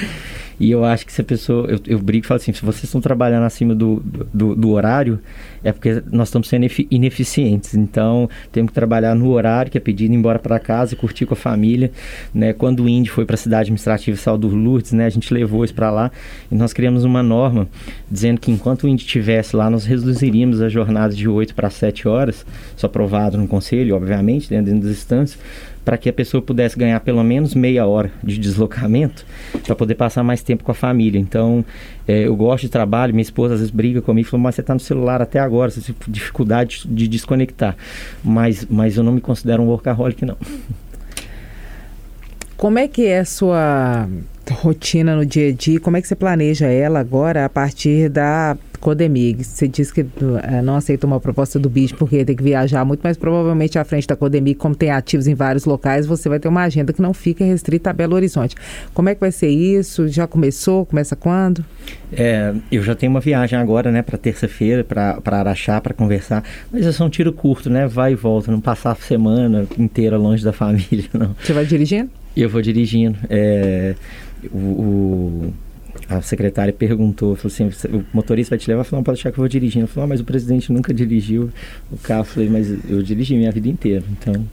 E 0.59 0.70
eu 0.70 0.84
acho 0.84 1.05
que 1.05 1.12
se 1.12 1.20
a 1.20 1.24
pessoa. 1.24 1.66
Eu, 1.68 1.80
eu 1.86 1.98
brigo 1.98 2.24
e 2.24 2.28
falo 2.28 2.36
assim: 2.36 2.52
se 2.52 2.64
vocês 2.64 2.84
estão 2.84 3.00
trabalhando 3.00 3.44
acima 3.44 3.74
do, 3.74 4.02
do, 4.32 4.55
do 4.55 4.70
horário, 4.70 5.18
é 5.62 5.72
porque 5.72 6.02
nós 6.12 6.28
estamos 6.28 6.48
sendo 6.48 6.66
ineficientes. 6.90 7.74
Então, 7.74 8.28
temos 8.52 8.70
que 8.70 8.74
trabalhar 8.74 9.14
no 9.14 9.30
horário, 9.30 9.70
que 9.70 9.78
é 9.78 9.80
pedido 9.80 10.12
ir 10.12 10.16
embora 10.16 10.38
para 10.38 10.59
casa, 10.59 10.94
curtir 10.94 11.26
com 11.26 11.34
a 11.34 11.36
família. 11.36 11.90
Né? 12.32 12.52
Quando 12.52 12.84
o 12.84 12.88
Indy 12.88 13.11
foi 13.11 13.24
para 13.24 13.34
a 13.34 13.38
cidade 13.38 13.62
administrativa 13.62 14.16
Saldo 14.16 14.48
Lourdes, 14.48 14.92
né? 14.92 15.07
a 15.07 15.11
gente 15.11 15.32
levou 15.32 15.64
isso 15.64 15.74
para 15.74 15.90
lá 15.90 16.11
e 16.50 16.55
nós 16.55 16.72
criamos 16.72 17.05
uma 17.05 17.22
norma 17.22 17.66
dizendo 18.11 18.40
que 18.40 18.50
enquanto 18.50 18.84
o 18.84 18.88
Indy 18.88 19.02
estivesse 19.02 19.57
lá, 19.57 19.70
nós 19.70 19.84
reduziríamos 19.84 20.61
a 20.61 20.68
jornada 20.68 21.14
de 21.14 21.28
8 21.28 21.55
para 21.55 21.70
7 21.70 22.07
horas, 22.07 22.44
só 22.76 22.86
aprovado 22.86 23.38
no 23.38 23.48
conselho, 23.48 23.96
obviamente, 23.96 24.48
dentro 24.48 24.74
das 24.80 24.90
instâncias 24.90 25.38
para 25.85 25.99
que 25.99 26.09
a 26.09 26.12
pessoa 26.12 26.41
pudesse 26.41 26.78
ganhar 26.78 26.99
pelo 27.01 27.22
menos 27.22 27.55
meia 27.55 27.87
hora 27.87 28.11
de 28.22 28.39
deslocamento 28.39 29.26
para 29.64 29.74
poder 29.74 29.95
passar 29.95 30.22
mais 30.22 30.43
tempo 30.43 30.64
com 30.64 30.70
a 30.70 30.74
família. 30.74 31.18
Então, 31.18 31.64
é, 32.09 32.26
eu 32.26 32.35
gosto 32.35 32.62
de 32.62 32.70
trabalho, 32.70 33.12
minha 33.12 33.22
esposa 33.22 33.55
às 33.55 33.61
vezes 33.61 33.74
briga 33.74 34.01
comigo 34.01 34.26
e 34.26 34.30
fala, 34.30 34.43
mas 34.43 34.55
você 34.55 34.61
está 34.62 34.72
no 34.72 34.80
celular 34.80 35.20
até 35.20 35.39
agora, 35.39 35.70
você 35.70 35.80
tem 35.80 35.95
dificuldade 36.09 36.82
de 36.87 37.07
desconectar. 37.07 37.76
Mas, 38.22 38.66
mas 38.68 38.97
eu 38.97 39.03
não 39.03 39.12
me 39.12 39.20
considero 39.20 39.62
um 39.62 39.66
workaholic, 39.66 40.24
não. 40.24 40.37
Como 42.57 42.78
é 42.78 42.89
que 42.89 43.05
é 43.05 43.18
a 43.18 43.24
sua 43.24 44.09
rotina 44.51 45.14
no 45.14 45.26
dia 45.26 45.51
a 45.51 45.53
dia? 45.53 45.78
Como 45.80 45.97
é 45.97 46.01
que 46.01 46.09
você 46.09 46.14
planeja 46.14 46.66
ela 46.66 46.99
agora 47.01 47.45
a 47.45 47.49
partir 47.49 48.09
da 48.09 48.57
Codemig. 48.85 49.43
Você 49.43 49.66
disse 49.66 49.95
que 49.95 50.03
uh, 50.03 50.62
não 50.62 50.76
aceita 50.76 51.07
uma 51.07 51.18
proposta 51.18 51.59
do 51.59 51.70
BID 51.70 51.95
porque 51.95 52.22
tem 52.22 52.37
que 52.37 52.43
viajar 52.43 52.85
muito, 52.85 53.01
mas 53.03 53.16
provavelmente 53.16 53.78
à 53.78 53.85
frente 53.85 54.07
da 54.07 54.14
Codemig, 54.14 54.57
como 54.57 54.74
tem 54.74 54.91
ativos 54.91 55.26
em 55.26 55.35
vários 55.35 55.64
locais, 55.64 56.07
você 56.07 56.28
vai 56.28 56.39
ter 56.39 56.49
uma 56.49 56.62
agenda 56.62 56.93
que 56.93 57.01
não 57.01 57.14
fica 57.14 57.43
restrita 57.43 57.89
a 57.89 57.93
Belo 57.95 58.14
Horizonte. 58.14 58.55
Como 58.93 59.09
é 59.09 59.14
que 59.14 59.20
vai 59.22 59.32
ser 59.32 59.49
isso? 59.49 60.07
Já 60.07 60.26
começou? 60.26 60.85
Começa 60.85 61.16
quando? 61.16 61.64
É, 62.12 62.53
eu 62.70 62.82
já 62.82 62.95
tenho 62.95 63.11
uma 63.11 63.20
viagem 63.20 63.59
agora, 63.59 63.91
né, 63.91 64.03
para 64.03 64.18
terça-feira, 64.18 64.85
para 64.85 65.18
Araxá, 65.24 65.80
para 65.80 65.95
conversar. 65.95 66.45
Mas 66.70 66.85
é 66.85 66.93
só 66.93 67.07
um 67.07 67.11
tiro 67.11 67.32
curto, 67.32 67.70
né? 67.70 67.87
Vai 67.87 68.12
e 68.12 68.14
volta, 68.14 68.53
não 68.53 68.61
passar 68.61 68.93
a 68.93 68.97
semana 68.97 69.66
inteira 69.78 70.18
longe 70.18 70.45
da 70.45 70.53
família, 70.53 71.09
não. 71.14 71.35
Você 71.43 71.55
vai 71.55 71.64
dirigindo? 71.64 72.11
Eu 72.37 72.51
vou 72.51 72.61
dirigindo. 72.61 73.16
É, 73.30 73.95
o, 74.53 74.59
o 74.59 75.55
a 76.09 76.20
secretária 76.20 76.72
perguntou, 76.72 77.34
falou 77.36 77.52
assim, 77.52 77.64
o 77.94 78.05
motorista 78.12 78.55
vai 78.55 78.59
te 78.59 78.68
levar? 78.68 78.80
Eu 78.80 78.84
falei, 78.84 79.00
não, 79.00 79.05
pode 79.05 79.20
achar 79.20 79.32
que 79.32 79.38
eu 79.38 79.42
vou 79.42 79.48
dirigindo. 79.48 79.84
Eu 79.84 79.88
falei, 79.88 80.05
ah, 80.05 80.09
mas 80.09 80.20
o 80.20 80.24
presidente 80.24 80.72
nunca 80.72 80.92
dirigiu 80.92 81.50
o 81.90 81.96
carro. 81.96 82.20
Eu 82.20 82.24
falei, 82.24 82.48
mas 82.48 82.70
eu 82.88 83.02
dirigi 83.02 83.36
minha 83.36 83.50
vida 83.50 83.68
inteira. 83.68 84.05
Então, 84.11 84.46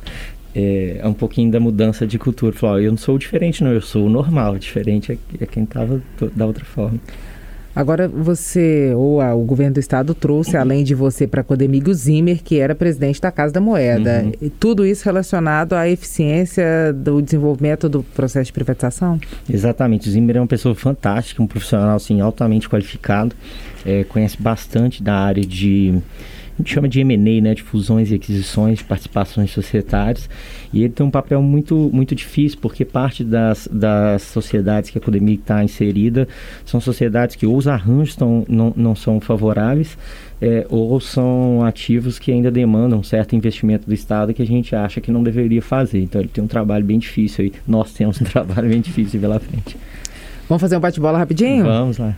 é, 0.56 1.00
é 1.02 1.08
um 1.08 1.14
pouquinho 1.14 1.52
da 1.52 1.60
mudança 1.60 2.06
de 2.08 2.18
cultura. 2.18 2.54
Eu 2.54 2.58
falei, 2.58 2.88
eu 2.88 2.92
não 2.92 2.98
sou 2.98 3.18
diferente 3.18 3.64
não, 3.64 3.72
eu 3.72 3.82
sou 3.82 4.06
o 4.06 4.10
normal. 4.10 4.58
Diferente 4.58 5.12
é, 5.12 5.18
é 5.40 5.46
quem 5.46 5.64
estava 5.64 6.02
da 6.36 6.46
outra 6.46 6.66
forma. 6.66 7.00
Agora 7.76 8.08
você, 8.08 8.94
ou 8.96 9.22
a, 9.22 9.34
o 9.34 9.44
governo 9.44 9.76
do 9.76 9.80
estado 9.80 10.14
trouxe, 10.14 10.56
uhum. 10.56 10.62
além 10.62 10.84
de 10.84 10.94
você, 10.94 11.26
para 11.26 11.44
Codemigo 11.44 11.94
Zimmer, 11.94 12.42
que 12.44 12.60
era 12.60 12.76
presidente 12.76 13.22
da 13.22 13.32
Casa 13.32 13.54
da 13.54 13.62
Moeda. 13.62 14.24
Uhum. 14.24 14.32
E 14.42 14.50
tudo 14.50 14.86
isso 14.86 15.06
relacionado 15.06 15.74
à 15.74 15.88
eficiência 15.88 16.94
do 16.94 17.22
desenvolvimento 17.22 17.88
do 17.88 18.04
processo 18.04 18.48
de 18.48 18.54
privatização? 18.54 19.20
Exatamente. 19.50 20.10
O 20.10 20.12
Zimmer 20.12 20.38
é 20.38 20.40
uma 20.42 20.48
pessoa 20.48 20.76
fantástica, 20.76 21.42
um 21.42 21.48
profissional 21.48 21.96
assim, 21.96 22.20
altamente 22.20 22.68
qualificado, 22.68 23.36
é, 23.86 24.04
conhece 24.04 24.42
bastante 24.42 25.02
da 25.02 25.16
área 25.16 25.44
de 25.44 26.02
gente 26.62 26.74
chama 26.74 26.88
de 26.88 27.00
M&A, 27.02 27.42
né, 27.42 27.54
de 27.54 27.62
fusões 27.62 28.12
e 28.12 28.16
aquisições, 28.16 28.80
de 28.80 28.84
participações 28.86 29.52
societárias, 29.52 30.30
e 30.74 30.84
ele 30.84 30.94
tem 30.94 31.06
um 31.06 31.12
papel 31.12 31.42
muito, 31.42 31.90
muito 31.94 32.16
difícil, 32.16 32.58
porque 32.62 32.86
parte 32.86 33.24
das, 33.24 33.68
das 33.72 34.22
sociedades 34.22 34.90
que 34.90 34.98
a 34.98 35.02
Academia 35.02 35.36
está 35.36 35.64
inserida 35.64 36.28
são 36.66 36.80
sociedades 36.80 37.36
que 37.36 37.46
ou 37.46 37.58
os 37.58 37.68
arranjos 37.68 38.10
estão, 38.10 38.46
não, 38.48 38.74
não 38.76 38.96
são 38.96 39.20
favoráveis, 39.20 39.98
é, 40.42 40.66
ou 40.70 41.00
são 41.00 41.64
ativos 41.64 42.18
que 42.18 42.32
ainda 42.32 42.50
demandam 42.50 43.00
um 43.00 43.04
certo 43.04 43.36
investimento 43.36 43.86
do 43.86 43.94
Estado 43.94 44.34
que 44.34 44.42
a 44.42 44.46
gente 44.46 44.76
acha 44.76 45.00
que 45.00 45.12
não 45.12 45.22
deveria 45.22 45.62
fazer. 45.62 46.02
Então 46.02 46.20
ele 46.20 46.30
tem 46.30 46.44
um 46.44 46.48
trabalho 46.48 46.84
bem 46.84 46.98
difícil 46.98 47.46
aí. 47.46 47.54
Nós 47.68 47.94
temos 47.94 48.20
um 48.20 48.26
trabalho 48.26 48.68
bem 48.68 48.82
difícil 48.82 49.20
pela 49.20 49.40
frente. 49.40 49.78
Vamos 50.50 50.62
fazer 50.62 50.78
um 50.78 50.80
bate-bola 50.80 51.20
rapidinho? 51.20 51.64
Vamos 51.64 52.00
lá. 52.00 52.18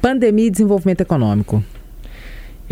Pandemia 0.00 0.46
e 0.46 0.50
desenvolvimento 0.50 1.00
econômico. 1.00 1.62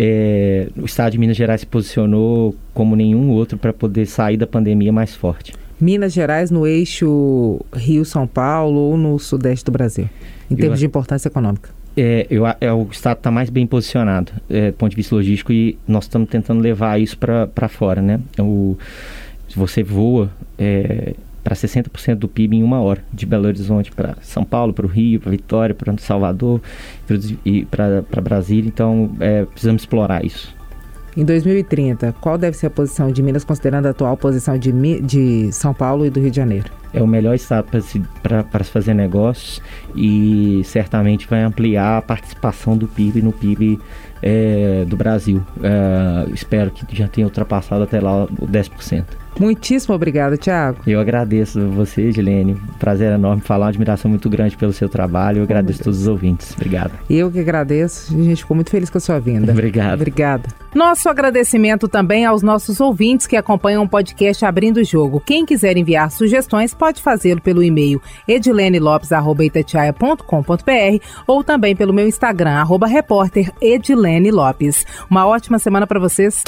É, 0.01 0.69
o 0.77 0.85
Estado 0.85 1.13
de 1.13 1.19
Minas 1.19 1.37
Gerais 1.37 1.61
se 1.61 1.67
posicionou 1.67 2.55
como 2.73 2.95
nenhum 2.95 3.31
outro 3.31 3.59
para 3.59 3.73
poder 3.73 4.07
sair 4.07 4.37
da 4.37 4.47
pandemia 4.47 4.93
mais 4.93 5.13
forte. 5.13 5.53
Minas 5.81 6.13
Gerais 6.13 6.51
no 6.53 6.67
eixo 6.67 7.61
Rio-São 7.75 8.27
Paulo 8.27 8.79
ou 8.79 8.97
no 8.97 9.19
sudeste 9.19 9.65
do 9.65 9.73
Brasil, 9.73 10.09
em 10.49 10.55
termos 10.55 10.79
eu, 10.79 10.81
de 10.81 10.87
importância 10.87 11.29
econômica? 11.29 11.71
É, 11.97 12.27
eu, 12.31 12.45
é, 12.47 12.73
o 12.73 12.87
Estado 12.93 13.19
está 13.19 13.31
mais 13.31 13.51
bem 13.51 13.67
posicionado 13.67 14.33
é, 14.49 14.71
do 14.71 14.77
ponto 14.77 14.91
de 14.91 14.97
vista 14.97 15.17
logístico 15.17 15.53
e 15.53 15.77
nós 15.87 16.05
estamos 16.05 16.29
tentando 16.29 16.61
levar 16.61 17.01
isso 17.01 17.19
para 17.19 17.69
fora, 17.69 18.01
né? 18.01 18.21
O, 18.39 18.77
se 19.49 19.59
você 19.59 19.83
voa 19.83 20.31
é, 20.57 21.15
para 21.49 21.57
60% 21.57 22.17
do 22.17 22.29
PIB 22.29 22.59
em 22.59 22.63
uma 22.63 22.79
hora, 22.79 23.03
de 23.11 23.25
Belo 23.25 23.47
Horizonte 23.47 23.91
para 23.91 24.17
São 24.21 24.45
Paulo, 24.45 24.75
para 24.75 24.85
o 24.85 24.89
Rio, 24.89 25.19
para 25.19 25.31
Vitória, 25.31 25.75
para 25.75 25.97
Salvador 25.97 26.61
e 27.43 27.65
para 27.65 28.21
Brasília. 28.21 28.69
Então, 28.69 29.11
é, 29.19 29.47
precisamos 29.47 29.81
explorar 29.81 30.23
isso. 30.23 30.55
Em 31.17 31.25
2030, 31.25 32.15
qual 32.21 32.37
deve 32.37 32.55
ser 32.55 32.67
a 32.67 32.71
posição 32.71 33.11
de 33.11 33.23
Minas, 33.23 33.45
considerando 33.45 33.87
a 33.87 33.91
atual 33.91 34.15
posição 34.15 34.59
de, 34.59 34.71
de 35.01 35.51
São 35.51 35.73
Paulo 35.73 36.05
e 36.05 36.11
do 36.11 36.21
Rio 36.21 36.31
de 36.31 36.37
Janeiro? 36.37 36.71
É 36.93 37.03
o 37.03 37.07
melhor 37.07 37.35
estado 37.35 37.67
para 37.71 37.81
se, 37.81 37.99
se 37.99 38.71
fazer 38.71 38.93
negócios 38.93 39.63
e 39.97 40.61
certamente 40.65 41.27
vai 41.27 41.43
ampliar 41.43 41.99
a 41.99 42.03
participação 42.03 42.77
do 42.77 42.87
PIB 42.87 43.23
no 43.23 43.33
PIB 43.33 43.81
é, 44.23 44.85
do 44.87 44.99
Brasil. 44.99 45.43
É, 45.63 46.31
espero 46.31 46.71
que 46.71 46.95
já 46.95 47.09
tenha 47.09 47.27
ultrapassado 47.27 47.85
até 47.85 48.01
lá 48.01 48.25
o 48.25 48.47
10%. 48.47 49.05
Muitíssimo 49.39 49.95
obrigada, 49.95 50.37
Tiago. 50.37 50.79
Eu 50.87 51.01
agradeço 51.01 51.69
você, 51.69 52.11
Gilene. 52.11 52.57
Prazer 52.79 53.13
enorme 53.13 53.43
falar, 53.43 53.67
uma 53.67 53.71
admiração 53.71 54.11
muito 54.11 54.29
grande 54.29 54.57
pelo 54.57 54.73
seu 54.73 54.89
trabalho. 54.89 55.39
Eu 55.39 55.45
agradeço 55.45 55.81
a 55.81 55.85
todos 55.85 56.01
os 56.01 56.09
ouvintes. 56.09 56.53
Obrigado. 56.55 56.93
Eu 57.09 57.31
que 57.31 57.39
agradeço. 57.39 58.15
A 58.15 58.23
gente 58.23 58.43
ficou 58.43 58.55
muito 58.55 58.71
feliz 58.71 58.91
com 58.91 58.99
a 58.99 59.01
sua 59.01 59.19
vinda. 59.19 59.53
Obrigado. 59.53 59.95
Obrigada. 59.95 60.49
Nosso 60.75 61.09
agradecimento 61.09 61.89
também 61.89 62.27
aos 62.27 62.43
nossos 62.43 62.81
ouvintes 62.81 63.27
que 63.27 63.37
acompanham 63.37 63.85
o 63.85 63.89
podcast 63.89 64.45
Abrindo 64.45 64.79
o 64.79 64.85
Jogo. 64.85 65.21
Quem 65.21 65.47
quiser 65.47 65.77
enviar 65.77 66.11
sugestões 66.11 66.75
pode 66.75 67.03
fazê-lo 67.03 67.41
pelo 67.41 67.63
e-mail 67.63 68.01
edilenelopes.com.br 68.27 71.05
ou 71.27 71.45
também 71.45 71.75
pelo 71.75 71.93
meu 71.93 72.07
Instagram, 72.07 72.53
arroba 72.53 72.87
repórter 72.87 73.51
Edilene 73.61 74.31
Lopes. 74.31 74.87
Uma 75.11 75.27
ótima 75.27 75.59
semana 75.59 75.87
para 75.87 76.01
vocês. 76.01 76.43